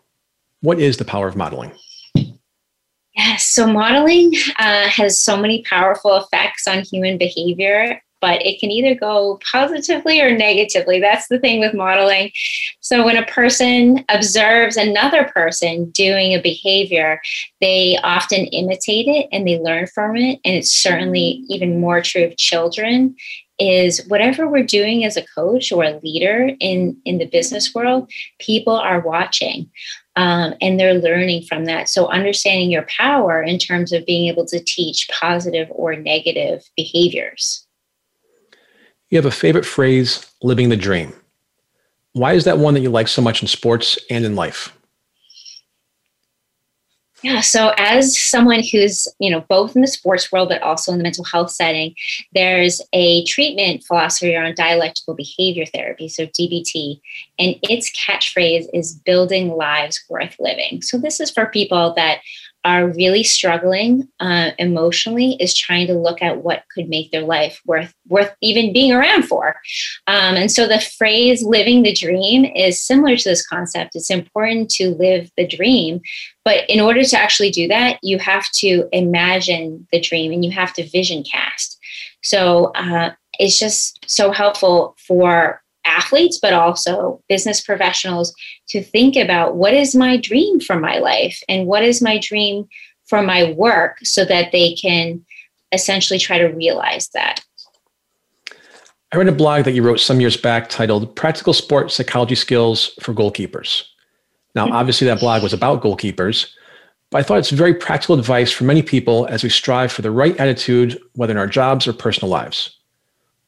What 0.62 0.80
is 0.80 0.96
the 0.96 1.04
power 1.04 1.28
of 1.28 1.36
modeling? 1.36 1.72
Yes, 3.14 3.46
so 3.46 3.66
modeling 3.66 4.32
uh, 4.58 4.88
has 4.88 5.20
so 5.20 5.36
many 5.36 5.62
powerful 5.64 6.16
effects 6.16 6.66
on 6.66 6.82
human 6.82 7.18
behavior 7.18 8.00
but 8.20 8.44
it 8.44 8.60
can 8.60 8.70
either 8.70 8.94
go 8.94 9.38
positively 9.50 10.20
or 10.20 10.36
negatively. 10.36 11.00
That's 11.00 11.28
the 11.28 11.38
thing 11.38 11.60
with 11.60 11.74
modeling. 11.74 12.30
So 12.80 13.04
when 13.04 13.16
a 13.16 13.26
person 13.26 14.04
observes 14.08 14.76
another 14.76 15.24
person 15.34 15.90
doing 15.90 16.32
a 16.32 16.42
behavior, 16.42 17.20
they 17.60 17.98
often 18.02 18.46
imitate 18.46 19.06
it 19.08 19.28
and 19.32 19.46
they 19.46 19.58
learn 19.58 19.86
from 19.86 20.16
it. 20.16 20.40
And 20.44 20.56
it's 20.56 20.72
certainly 20.72 21.44
even 21.48 21.80
more 21.80 22.00
true 22.00 22.24
of 22.24 22.36
children 22.36 23.16
is 23.58 24.06
whatever 24.06 24.48
we're 24.48 24.62
doing 24.62 25.04
as 25.04 25.16
a 25.16 25.26
coach 25.34 25.72
or 25.72 25.82
a 25.82 25.98
leader 26.02 26.50
in 26.60 26.96
in 27.04 27.18
the 27.18 27.26
business 27.26 27.74
world 27.74 28.10
people 28.38 28.74
are 28.74 29.00
watching 29.00 29.68
um, 30.16 30.54
and 30.60 30.78
they're 30.78 30.94
learning 30.94 31.42
from 31.42 31.64
that 31.64 31.88
so 31.88 32.06
understanding 32.06 32.70
your 32.70 32.86
power 32.88 33.42
in 33.42 33.58
terms 33.58 33.92
of 33.92 34.06
being 34.06 34.28
able 34.28 34.46
to 34.46 34.62
teach 34.62 35.08
positive 35.08 35.66
or 35.70 35.96
negative 35.96 36.62
behaviors 36.76 37.66
you 39.10 39.18
have 39.18 39.26
a 39.26 39.30
favorite 39.30 39.66
phrase, 39.66 40.26
living 40.42 40.68
the 40.68 40.76
dream. 40.76 41.12
Why 42.12 42.34
is 42.34 42.44
that 42.44 42.58
one 42.58 42.74
that 42.74 42.80
you 42.80 42.90
like 42.90 43.08
so 43.08 43.22
much 43.22 43.42
in 43.42 43.48
sports 43.48 43.98
and 44.10 44.24
in 44.24 44.34
life? 44.34 44.72
Yeah, 47.22 47.40
so 47.40 47.72
as 47.76 48.16
someone 48.16 48.62
who's, 48.70 49.08
you 49.18 49.28
know, 49.28 49.44
both 49.48 49.74
in 49.74 49.82
the 49.82 49.88
sports 49.88 50.30
world 50.30 50.50
but 50.50 50.62
also 50.62 50.92
in 50.92 50.98
the 50.98 51.02
mental 51.02 51.24
health 51.24 51.50
setting, 51.50 51.94
there's 52.32 52.80
a 52.92 53.24
treatment 53.24 53.82
philosophy 53.82 54.36
around 54.36 54.54
dialectical 54.54 55.14
behavior 55.14 55.66
therapy, 55.66 56.08
so 56.08 56.26
DBT, 56.26 57.00
and 57.38 57.56
its 57.62 57.90
catchphrase 57.90 58.66
is 58.72 58.94
building 58.94 59.48
lives 59.48 60.00
worth 60.08 60.36
living. 60.38 60.80
So 60.80 60.96
this 60.96 61.18
is 61.18 61.30
for 61.30 61.46
people 61.46 61.92
that 61.94 62.20
are 62.64 62.88
really 62.88 63.22
struggling 63.22 64.08
uh, 64.20 64.50
emotionally 64.58 65.36
is 65.40 65.54
trying 65.54 65.86
to 65.86 65.94
look 65.94 66.20
at 66.22 66.42
what 66.42 66.64
could 66.74 66.88
make 66.88 67.10
their 67.10 67.22
life 67.22 67.60
worth 67.64 67.94
worth 68.08 68.34
even 68.40 68.72
being 68.72 68.92
around 68.92 69.24
for. 69.24 69.56
Um, 70.06 70.36
and 70.36 70.50
so 70.50 70.66
the 70.66 70.80
phrase 70.80 71.42
"living 71.42 71.82
the 71.82 71.92
dream" 71.92 72.44
is 72.44 72.82
similar 72.82 73.16
to 73.16 73.28
this 73.28 73.46
concept. 73.46 73.92
It's 73.94 74.10
important 74.10 74.70
to 74.70 74.90
live 74.90 75.30
the 75.36 75.46
dream, 75.46 76.00
but 76.44 76.68
in 76.68 76.80
order 76.80 77.04
to 77.04 77.18
actually 77.18 77.50
do 77.50 77.68
that, 77.68 77.98
you 78.02 78.18
have 78.18 78.50
to 78.56 78.88
imagine 78.92 79.86
the 79.92 80.00
dream 80.00 80.32
and 80.32 80.44
you 80.44 80.50
have 80.50 80.72
to 80.74 80.88
vision 80.88 81.22
cast. 81.22 81.78
So 82.22 82.72
uh, 82.74 83.12
it's 83.38 83.58
just 83.58 83.98
so 84.06 84.32
helpful 84.32 84.96
for 85.06 85.62
athletes, 85.88 86.38
but 86.40 86.52
also 86.52 87.22
business 87.28 87.60
professionals 87.60 88.34
to 88.68 88.82
think 88.82 89.16
about 89.16 89.56
what 89.56 89.74
is 89.74 89.94
my 89.94 90.16
dream 90.16 90.60
for 90.60 90.78
my 90.78 90.98
life 90.98 91.42
and 91.48 91.66
what 91.66 91.82
is 91.82 92.02
my 92.02 92.18
dream 92.18 92.68
for 93.06 93.22
my 93.22 93.52
work 93.52 93.98
so 94.02 94.24
that 94.24 94.52
they 94.52 94.74
can 94.74 95.24
essentially 95.72 96.18
try 96.18 96.38
to 96.38 96.46
realize 96.46 97.08
that. 97.14 97.40
I 99.10 99.16
read 99.16 99.28
a 99.28 99.32
blog 99.32 99.64
that 99.64 99.72
you 99.72 99.82
wrote 99.82 100.00
some 100.00 100.20
years 100.20 100.36
back 100.36 100.68
titled 100.68 101.16
Practical 101.16 101.54
Sport 101.54 101.90
Psychology 101.90 102.34
Skills 102.34 102.92
for 103.00 103.14
Goalkeepers. 103.14 103.84
Now, 104.54 104.66
mm-hmm. 104.66 104.74
obviously, 104.74 105.06
that 105.06 105.20
blog 105.20 105.42
was 105.42 105.54
about 105.54 105.82
goalkeepers, 105.82 106.52
but 107.10 107.18
I 107.18 107.22
thought 107.22 107.38
it's 107.38 107.50
very 107.50 107.74
practical 107.74 108.18
advice 108.18 108.52
for 108.52 108.64
many 108.64 108.82
people 108.82 109.26
as 109.26 109.42
we 109.42 109.48
strive 109.48 109.90
for 109.90 110.02
the 110.02 110.10
right 110.10 110.36
attitude, 110.36 111.00
whether 111.14 111.30
in 111.30 111.38
our 111.38 111.46
jobs 111.46 111.86
or 111.88 111.94
personal 111.94 112.30
lives. 112.30 112.77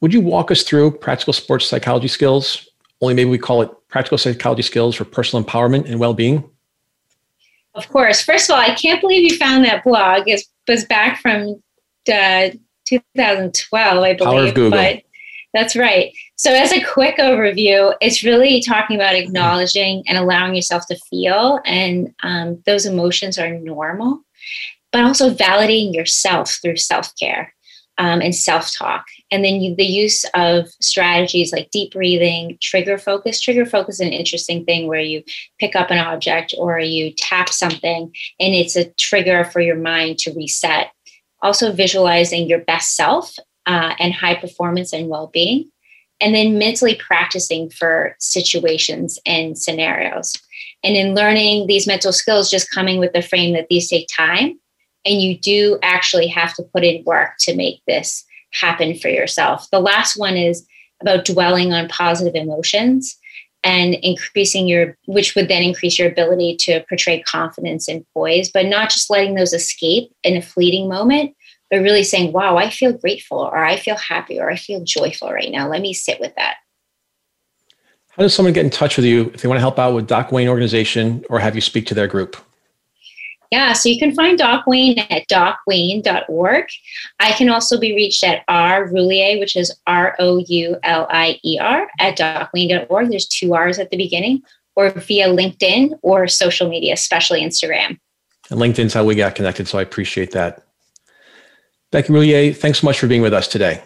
Would 0.00 0.14
you 0.14 0.20
walk 0.20 0.50
us 0.50 0.62
through 0.62 0.92
practical 0.92 1.32
sports 1.32 1.66
psychology 1.66 2.08
skills? 2.08 2.68
Only 3.00 3.14
maybe 3.14 3.30
we 3.30 3.38
call 3.38 3.62
it 3.62 3.70
practical 3.88 4.18
psychology 4.18 4.62
skills 4.62 4.96
for 4.96 5.04
personal 5.04 5.44
empowerment 5.44 5.86
and 5.86 5.98
well 5.98 6.14
being? 6.14 6.48
Of 7.74 7.88
course. 7.88 8.22
First 8.22 8.50
of 8.50 8.54
all, 8.54 8.60
I 8.60 8.74
can't 8.74 9.00
believe 9.00 9.30
you 9.30 9.36
found 9.38 9.64
that 9.64 9.84
blog. 9.84 10.28
It 10.28 10.42
was 10.66 10.84
back 10.84 11.20
from 11.20 11.62
uh, 12.12 12.50
2012, 12.84 13.98
I 14.02 14.14
believe. 14.14 14.18
Power 14.18 14.46
of 14.46 14.54
Google. 14.54 14.70
But 14.70 15.02
that's 15.52 15.76
right. 15.76 16.12
So, 16.36 16.52
as 16.52 16.72
a 16.72 16.82
quick 16.82 17.18
overview, 17.18 17.94
it's 18.00 18.22
really 18.22 18.62
talking 18.62 18.96
about 18.96 19.14
acknowledging 19.14 20.04
and 20.06 20.16
allowing 20.16 20.54
yourself 20.54 20.86
to 20.86 20.96
feel, 21.10 21.60
and 21.64 22.14
um, 22.22 22.62
those 22.66 22.86
emotions 22.86 23.38
are 23.38 23.58
normal, 23.58 24.20
but 24.92 25.02
also 25.02 25.34
validating 25.34 25.92
yourself 25.92 26.58
through 26.62 26.76
self 26.76 27.12
care 27.16 27.52
um, 27.98 28.20
and 28.20 28.34
self 28.34 28.72
talk. 28.72 29.04
And 29.30 29.44
then 29.44 29.60
you, 29.60 29.76
the 29.76 29.84
use 29.84 30.24
of 30.34 30.68
strategies 30.80 31.52
like 31.52 31.70
deep 31.70 31.92
breathing, 31.92 32.58
trigger 32.60 32.98
focus. 32.98 33.40
Trigger 33.40 33.64
focus 33.64 33.96
is 33.96 34.00
an 34.00 34.12
interesting 34.12 34.64
thing 34.64 34.86
where 34.86 35.00
you 35.00 35.22
pick 35.58 35.76
up 35.76 35.90
an 35.90 35.98
object 35.98 36.54
or 36.58 36.78
you 36.78 37.12
tap 37.16 37.48
something 37.50 38.12
and 38.40 38.54
it's 38.54 38.76
a 38.76 38.90
trigger 38.94 39.44
for 39.44 39.60
your 39.60 39.76
mind 39.76 40.18
to 40.18 40.32
reset. 40.32 40.90
Also, 41.42 41.72
visualizing 41.72 42.48
your 42.48 42.60
best 42.60 42.96
self 42.96 43.34
uh, 43.66 43.94
and 43.98 44.12
high 44.12 44.34
performance 44.34 44.92
and 44.92 45.08
well 45.08 45.28
being. 45.32 45.70
And 46.20 46.34
then 46.34 46.58
mentally 46.58 46.96
practicing 46.96 47.70
for 47.70 48.14
situations 48.18 49.18
and 49.24 49.56
scenarios. 49.56 50.34
And 50.82 50.94
in 50.94 51.14
learning 51.14 51.66
these 51.66 51.86
mental 51.86 52.12
skills, 52.12 52.50
just 52.50 52.70
coming 52.70 52.98
with 52.98 53.14
the 53.14 53.22
frame 53.22 53.54
that 53.54 53.68
these 53.70 53.88
take 53.88 54.06
time 54.14 54.58
and 55.04 55.20
you 55.20 55.38
do 55.38 55.78
actually 55.82 56.26
have 56.28 56.54
to 56.54 56.62
put 56.62 56.84
in 56.84 57.04
work 57.04 57.30
to 57.40 57.56
make 57.56 57.82
this 57.86 58.24
happen 58.52 58.98
for 58.98 59.08
yourself. 59.08 59.68
The 59.70 59.80
last 59.80 60.16
one 60.16 60.36
is 60.36 60.66
about 61.00 61.24
dwelling 61.24 61.72
on 61.72 61.88
positive 61.88 62.34
emotions 62.34 63.16
and 63.62 63.94
increasing 63.94 64.66
your 64.68 64.96
which 65.06 65.34
would 65.34 65.48
then 65.48 65.62
increase 65.62 65.98
your 65.98 66.08
ability 66.08 66.56
to 66.56 66.84
portray 66.88 67.20
confidence 67.22 67.88
and 67.88 68.06
poise 68.14 68.50
but 68.50 68.66
not 68.66 68.88
just 68.90 69.10
letting 69.10 69.34
those 69.34 69.52
escape 69.52 70.10
in 70.22 70.36
a 70.36 70.42
fleeting 70.42 70.88
moment 70.88 71.34
but 71.70 71.80
really 71.80 72.02
saying 72.02 72.32
wow 72.32 72.56
i 72.56 72.70
feel 72.70 72.92
grateful 72.92 73.38
or 73.38 73.58
i 73.58 73.76
feel 73.76 73.96
happy 73.96 74.40
or 74.40 74.50
i 74.50 74.56
feel 74.56 74.82
joyful 74.82 75.32
right 75.32 75.50
now. 75.50 75.68
Let 75.68 75.82
me 75.82 75.92
sit 75.92 76.20
with 76.20 76.34
that. 76.36 76.56
How 78.10 78.22
does 78.22 78.34
someone 78.34 78.52
get 78.52 78.64
in 78.64 78.70
touch 78.70 78.96
with 78.96 79.06
you 79.06 79.30
if 79.34 79.42
they 79.42 79.48
want 79.48 79.56
to 79.56 79.62
help 79.62 79.78
out 79.78 79.94
with 79.94 80.06
doc 80.06 80.32
wayne 80.32 80.48
organization 80.48 81.24
or 81.28 81.38
have 81.38 81.54
you 81.54 81.60
speak 81.60 81.86
to 81.86 81.94
their 81.94 82.06
group 82.06 82.36
yeah, 83.50 83.72
so 83.72 83.88
you 83.88 83.98
can 83.98 84.14
find 84.14 84.38
Doc 84.38 84.66
Wayne 84.66 84.98
at 84.98 85.26
docwayne.org. 85.28 86.66
I 87.18 87.32
can 87.32 87.48
also 87.48 87.80
be 87.80 87.94
reached 87.94 88.22
at 88.22 88.44
R 88.46 88.88
Roulier, 88.88 89.40
which 89.40 89.56
is 89.56 89.74
R 89.86 90.14
O 90.20 90.38
U 90.38 90.76
L 90.84 91.06
I 91.10 91.40
E 91.44 91.58
R, 91.58 91.88
at 91.98 92.16
docwayne.org. 92.16 93.10
There's 93.10 93.26
two 93.26 93.54
R's 93.54 93.78
at 93.78 93.90
the 93.90 93.96
beginning, 93.96 94.42
or 94.76 94.90
via 94.90 95.28
LinkedIn 95.28 95.98
or 96.02 96.28
social 96.28 96.68
media, 96.68 96.92
especially 96.92 97.42
Instagram. 97.42 97.98
And 98.50 98.60
LinkedIn's 98.60 98.94
how 98.94 99.04
we 99.04 99.16
got 99.16 99.34
connected, 99.34 99.66
so 99.66 99.78
I 99.78 99.82
appreciate 99.82 100.30
that. 100.32 100.64
Becky 101.90 102.12
Roulier, 102.12 102.56
thanks 102.56 102.80
so 102.80 102.86
much 102.86 103.00
for 103.00 103.08
being 103.08 103.22
with 103.22 103.34
us 103.34 103.48
today. 103.48 103.82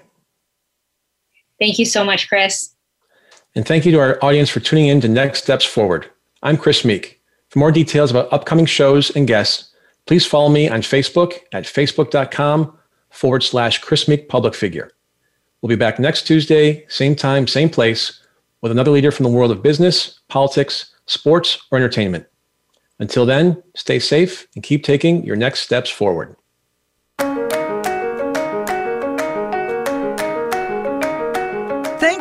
Thank 1.59 1.79
you 1.79 1.87
so 1.87 2.05
much, 2.05 2.29
Chris. 2.29 2.75
And 3.55 3.67
thank 3.67 3.87
you 3.87 3.93
to 3.93 4.01
our 4.01 4.19
audience 4.23 4.51
for 4.51 4.61
tuning 4.61 4.89
in 4.89 5.01
to 5.01 5.09
Next 5.09 5.43
Steps 5.45 5.65
Forward. 5.65 6.11
I'm 6.43 6.59
Chris 6.59 6.85
Meek. 6.85 7.23
For 7.55 7.61
more 7.61 7.71
details 7.71 8.11
about 8.11 8.33
upcoming 8.33 8.67
shows 8.67 9.15
and 9.15 9.29
guests, 9.29 9.73
please 10.07 10.27
follow 10.27 10.49
me 10.49 10.69
on 10.69 10.81
Facebook 10.81 11.39
at 11.53 11.63
facebook.com 11.63 12.77
forward 13.11 13.45
slash 13.45 13.79
Chris 13.79 14.09
Meek 14.09 14.29
Public 14.29 14.57
Figure. 14.57 14.91
We'll 15.63 15.69
be 15.69 15.77
back 15.77 16.01
next 16.01 16.27
Tuesday, 16.27 16.85
same 16.89 17.15
time, 17.15 17.47
same 17.47 17.71
place, 17.71 18.21
with 18.61 18.73
another 18.73 18.91
leader 18.91 19.13
from 19.13 19.23
the 19.23 19.31
world 19.31 19.53
of 19.53 19.63
business, 19.63 20.19
politics, 20.29 20.97
sports, 21.07 21.65
or 21.71 21.79
entertainment. 21.79 22.27
Until 22.99 23.25
then, 23.25 23.63
stay 23.77 24.01
safe 24.01 24.49
and 24.57 24.65
keep 24.65 24.83
taking 24.83 25.25
your 25.25 25.37
next 25.37 25.61
steps 25.61 25.91
forward. 25.91 26.35